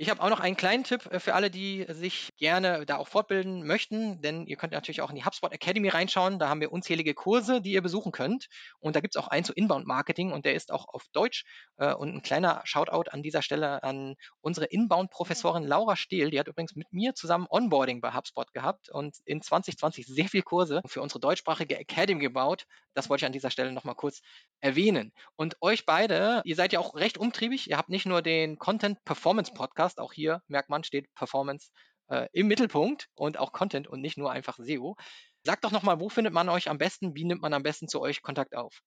Ich 0.00 0.10
habe 0.10 0.22
auch 0.22 0.30
noch 0.30 0.38
einen 0.38 0.56
kleinen 0.56 0.84
Tipp 0.84 1.06
äh, 1.10 1.18
für 1.18 1.34
alle, 1.34 1.50
die 1.50 1.84
sich 1.88 2.32
gerne 2.36 2.86
da 2.86 2.98
auch 2.98 3.08
fortbilden 3.08 3.66
möchten, 3.66 4.22
denn 4.22 4.46
ihr 4.46 4.54
könnt 4.54 4.72
natürlich 4.72 5.00
auch 5.00 5.10
in 5.10 5.16
die 5.16 5.24
HubSpot 5.24 5.52
Academy 5.52 5.88
reinschauen. 5.88 6.38
Da 6.38 6.48
haben 6.48 6.60
wir 6.60 6.70
unzählige 6.70 7.14
Kurse, 7.14 7.60
die 7.60 7.72
ihr 7.72 7.82
besuchen 7.82 8.12
könnt. 8.12 8.46
Und 8.78 8.94
da 8.94 9.00
gibt 9.00 9.16
es 9.16 9.20
auch 9.20 9.26
einen 9.26 9.44
zu 9.44 9.52
Inbound 9.52 9.88
Marketing 9.88 10.30
und 10.30 10.44
der 10.44 10.54
ist 10.54 10.70
auch 10.70 10.86
auf 10.86 11.06
Deutsch. 11.10 11.44
Äh, 11.78 11.94
und 11.94 12.14
ein 12.14 12.22
kleiner 12.22 12.60
Shoutout 12.62 13.10
an 13.10 13.24
dieser 13.24 13.42
Stelle 13.42 13.82
an 13.82 14.14
unsere 14.40 14.66
Inbound-Professorin 14.66 15.64
Laura 15.64 15.96
Stehl. 15.96 16.30
Die 16.30 16.38
hat 16.38 16.46
übrigens 16.46 16.76
mit 16.76 16.92
mir 16.92 17.16
zusammen 17.16 17.48
Onboarding 17.50 18.00
bei 18.00 18.14
HubSpot 18.14 18.52
gehabt 18.52 18.90
und 18.90 19.16
in 19.24 19.42
2020 19.42 20.06
sehr 20.06 20.28
viele 20.28 20.44
Kurse 20.44 20.80
für 20.86 21.02
unsere 21.02 21.18
deutschsprachige 21.18 21.76
Academy 21.76 22.20
gebaut. 22.20 22.66
Das 22.94 23.10
wollte 23.10 23.22
ich 23.22 23.26
an 23.26 23.32
dieser 23.32 23.50
Stelle 23.50 23.72
nochmal 23.72 23.94
kurz 23.94 24.22
erwähnen. 24.60 25.12
Und 25.36 25.56
euch 25.60 25.86
beide, 25.86 26.42
ihr 26.44 26.56
seid 26.56 26.72
ja 26.72 26.80
auch 26.80 26.94
recht 26.94 27.18
umtriebig. 27.18 27.70
Ihr 27.70 27.78
habt 27.78 27.88
nicht 27.88 28.06
nur 28.06 28.22
den 28.22 28.58
Content 28.58 29.04
Performance 29.04 29.52
Podcast, 29.52 29.87
auch 29.96 30.12
hier 30.12 30.42
merkt 30.46 30.68
man, 30.68 30.84
steht 30.84 31.06
Performance 31.14 31.70
äh, 32.08 32.28
im 32.32 32.48
Mittelpunkt 32.48 33.08
und 33.14 33.38
auch 33.38 33.52
Content 33.52 33.88
und 33.88 34.02
nicht 34.02 34.18
nur 34.18 34.30
einfach 34.30 34.58
SEO. 34.60 34.96
Sagt 35.44 35.64
doch 35.64 35.72
nochmal, 35.72 36.00
wo 36.00 36.10
findet 36.10 36.34
man 36.34 36.50
euch 36.50 36.68
am 36.68 36.76
besten? 36.76 37.14
Wie 37.14 37.24
nimmt 37.24 37.40
man 37.40 37.54
am 37.54 37.62
besten 37.62 37.88
zu 37.88 38.00
euch 38.02 38.20
Kontakt 38.20 38.54
auf? 38.54 38.82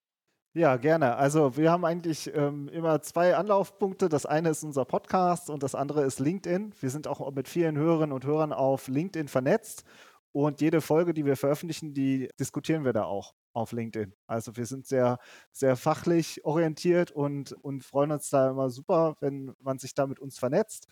Ja, 0.53 0.75
gerne. 0.75 1.15
Also 1.15 1.55
wir 1.55 1.71
haben 1.71 1.85
eigentlich 1.85 2.29
ähm, 2.35 2.67
immer 2.67 3.01
zwei 3.01 3.35
Anlaufpunkte. 3.35 4.09
Das 4.09 4.25
eine 4.25 4.49
ist 4.49 4.63
unser 4.63 4.83
Podcast 4.83 5.49
und 5.49 5.63
das 5.63 5.75
andere 5.75 6.03
ist 6.03 6.19
LinkedIn. 6.19 6.75
Wir 6.77 6.89
sind 6.89 7.07
auch 7.07 7.31
mit 7.31 7.47
vielen 7.47 7.77
Hörerinnen 7.77 8.11
und 8.11 8.25
Hörern 8.25 8.51
auf 8.51 8.89
LinkedIn 8.89 9.29
vernetzt 9.29 9.85
und 10.33 10.59
jede 10.59 10.81
Folge, 10.81 11.13
die 11.13 11.25
wir 11.25 11.37
veröffentlichen, 11.37 11.93
die 11.93 12.29
diskutieren 12.37 12.83
wir 12.83 12.91
da 12.91 13.05
auch 13.05 13.33
auf 13.53 13.71
LinkedIn. 13.71 14.13
Also 14.27 14.55
wir 14.55 14.65
sind 14.65 14.85
sehr, 14.87 15.19
sehr 15.51 15.75
fachlich 15.75 16.43
orientiert 16.45 17.11
und, 17.11 17.53
und 17.53 17.83
freuen 17.83 18.11
uns 18.11 18.29
da 18.29 18.49
immer 18.49 18.69
super, 18.69 19.15
wenn 19.19 19.55
man 19.59 19.79
sich 19.79 19.93
da 19.93 20.07
mit 20.07 20.19
uns 20.19 20.39
vernetzt. 20.39 20.87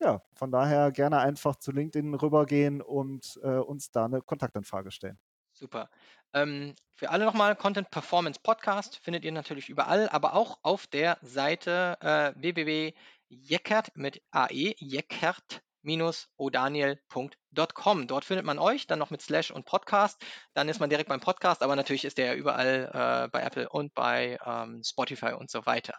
Ja, 0.00 0.22
von 0.34 0.50
daher 0.50 0.90
gerne 0.92 1.20
einfach 1.20 1.56
zu 1.56 1.72
LinkedIn 1.72 2.14
rübergehen 2.14 2.82
und 2.82 3.38
äh, 3.42 3.58
uns 3.58 3.90
da 3.90 4.06
eine 4.06 4.20
Kontaktanfrage 4.22 4.90
stellen. 4.90 5.18
Super. 5.52 5.88
Ähm, 6.32 6.74
für 6.94 7.10
alle 7.10 7.24
nochmal, 7.24 7.54
Content 7.54 7.90
Performance 7.90 8.40
Podcast 8.42 8.98
findet 8.98 9.24
ihr 9.24 9.32
natürlich 9.32 9.68
überall, 9.68 10.08
aber 10.08 10.34
auch 10.34 10.58
auf 10.62 10.86
der 10.88 11.18
Seite 11.22 11.96
äh, 12.00 12.32
www.jeckert 12.40 13.96
mit 13.96 14.20
AE, 14.32 14.74
jeckert 14.78 15.63
odaniel.com. 16.36 18.06
Dort 18.06 18.24
findet 18.24 18.44
man 18.44 18.58
euch, 18.58 18.86
dann 18.86 18.98
noch 18.98 19.10
mit 19.10 19.22
Slash 19.22 19.50
und 19.50 19.64
Podcast. 19.64 20.22
Dann 20.54 20.68
ist 20.68 20.80
man 20.80 20.90
direkt 20.90 21.08
beim 21.08 21.20
Podcast, 21.20 21.62
aber 21.62 21.76
natürlich 21.76 22.04
ist 22.04 22.18
der 22.18 22.26
ja 22.26 22.34
überall 22.34 22.90
äh, 22.92 23.28
bei 23.28 23.42
Apple 23.42 23.68
und 23.68 23.94
bei 23.94 24.38
ähm, 24.44 24.82
Spotify 24.84 25.32
und 25.32 25.50
so 25.50 25.66
weiter. 25.66 25.94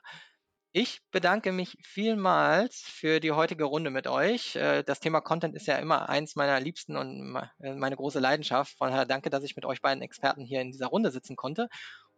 Ich 0.78 1.00
bedanke 1.10 1.54
mich 1.54 1.78
vielmals 1.82 2.82
für 2.82 3.22
die 3.22 3.32
heutige 3.32 3.64
Runde 3.64 3.92
mit 3.92 4.08
euch. 4.08 4.58
Äh, 4.58 4.84
das 4.84 5.00
Thema 5.00 5.22
Content 5.22 5.56
ist 5.56 5.68
ja 5.68 5.78
immer 5.78 6.10
eins 6.10 6.36
meiner 6.36 6.60
liebsten 6.60 6.98
und 6.98 7.38
äh, 7.62 7.74
meine 7.76 7.96
große 7.96 8.20
Leidenschaft. 8.20 8.78
Von 8.78 8.90
daher 8.90 9.06
danke, 9.06 9.30
dass 9.30 9.44
ich 9.44 9.56
mit 9.56 9.64
euch 9.64 9.82
beiden 9.82 10.04
Experten 10.04 10.44
hier 10.44 10.60
in 10.60 10.72
dieser 10.72 10.88
Runde 10.88 11.12
sitzen 11.12 11.38
konnte 11.38 11.70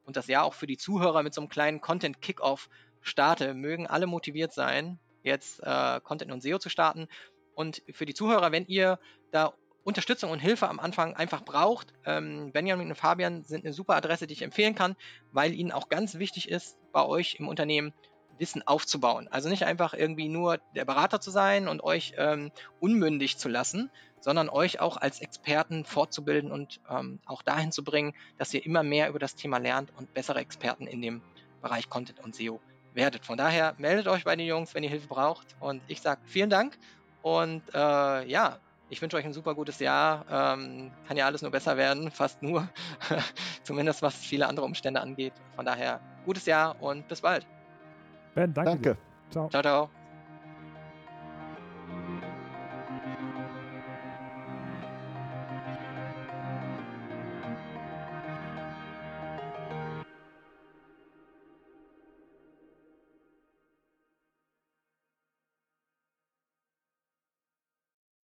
und 0.01 0.17
das 0.17 0.25
ja 0.25 0.41
auch 0.41 0.55
für 0.55 0.65
die 0.65 0.77
Zuhörer 0.77 1.21
mit 1.21 1.35
so 1.35 1.41
einem 1.41 1.49
kleinen 1.49 1.81
Content-Kickoff 1.81 2.69
starte. 3.01 3.53
Mögen 3.53 3.85
alle 3.85 4.07
motiviert 4.07 4.53
sein, 4.53 4.99
jetzt 5.21 5.61
äh, 5.61 5.99
Content 6.01 6.31
und 6.31 6.41
SEO 6.41 6.57
zu 6.57 6.69
starten. 6.69 7.07
Und 7.57 7.81
für 7.91 8.05
die 8.05 8.13
Zuhörer, 8.13 8.51
wenn 8.51 8.67
ihr 8.67 8.99
da 9.31 9.51
Unterstützung 9.83 10.29
und 10.29 10.37
Hilfe 10.37 10.69
am 10.69 10.79
Anfang 10.79 11.15
einfach 11.15 11.43
braucht, 11.43 11.91
ähm, 12.05 12.51
Benjamin 12.51 12.89
und 12.89 12.95
Fabian 12.95 13.43
sind 13.45 13.65
eine 13.65 13.73
super 13.73 13.95
Adresse, 13.95 14.27
die 14.27 14.33
ich 14.33 14.43
empfehlen 14.43 14.75
kann, 14.75 14.95
weil 15.31 15.55
ihnen 15.55 15.71
auch 15.71 15.89
ganz 15.89 16.19
wichtig 16.19 16.49
ist, 16.49 16.77
bei 16.91 17.03
euch 17.03 17.37
im 17.39 17.47
Unternehmen 17.47 17.93
Wissen 18.37 18.61
aufzubauen. 18.67 19.27
Also 19.31 19.49
nicht 19.49 19.63
einfach 19.63 19.95
irgendwie 19.95 20.29
nur 20.29 20.59
der 20.75 20.85
Berater 20.85 21.19
zu 21.19 21.31
sein 21.31 21.67
und 21.67 21.83
euch 21.83 22.13
ähm, 22.17 22.51
unmündig 22.79 23.39
zu 23.39 23.49
lassen, 23.49 23.89
sondern 24.19 24.49
euch 24.49 24.79
auch 24.79 24.97
als 24.97 25.19
Experten 25.19 25.83
fortzubilden 25.83 26.51
und 26.51 26.79
ähm, 26.87 27.19
auch 27.25 27.41
dahin 27.41 27.71
zu 27.71 27.83
bringen, 27.83 28.13
dass 28.37 28.53
ihr 28.53 28.63
immer 28.63 28.83
mehr 28.83 29.09
über 29.09 29.17
das 29.17 29.33
Thema 29.33 29.57
lernt 29.57 29.91
und 29.97 30.13
bessere 30.13 30.41
Experten 30.41 30.85
in 30.85 31.01
dem 31.01 31.23
Bereich 31.63 31.89
Content 31.89 32.19
und 32.19 32.35
SEO 32.35 32.59
werdet. 32.93 33.25
Von 33.25 33.37
daher 33.37 33.73
meldet 33.77 34.07
euch 34.07 34.25
bei 34.25 34.35
den 34.35 34.45
Jungs, 34.45 34.75
wenn 34.75 34.83
ihr 34.83 34.91
Hilfe 34.91 35.07
braucht. 35.07 35.55
Und 35.59 35.81
ich 35.87 36.01
sage 36.01 36.21
vielen 36.25 36.49
Dank 36.49 36.77
und 37.27 37.61
äh, 37.73 38.25
ja, 38.27 38.57
ich 38.89 39.01
wünsche 39.01 39.17
euch 39.17 39.25
ein 39.25 39.33
super 39.33 39.53
gutes 39.53 39.79
Jahr. 39.79 40.25
Ähm, 40.29 40.91
kann 41.07 41.17
ja 41.17 41.25
alles 41.25 41.41
nur 41.41 41.51
besser 41.51 41.75
werden, 41.75 42.09
fast 42.11 42.41
nur. 42.41 42.67
Zumindest 43.63 44.01
was 44.01 44.15
viele 44.15 44.47
andere 44.47 44.65
Umstände 44.65 45.01
angeht. 45.01 45.33
Von 45.55 45.65
daher, 45.65 45.99
gutes 46.25 46.45
Jahr 46.45 46.81
und 46.81 47.07
bis 47.07 47.21
bald. 47.21 47.45
Ben, 48.35 48.53
danke. 48.53 48.71
Danke. 48.71 48.97
Ciao. 49.31 49.49
Ciao, 49.49 49.61
ciao. 49.61 49.96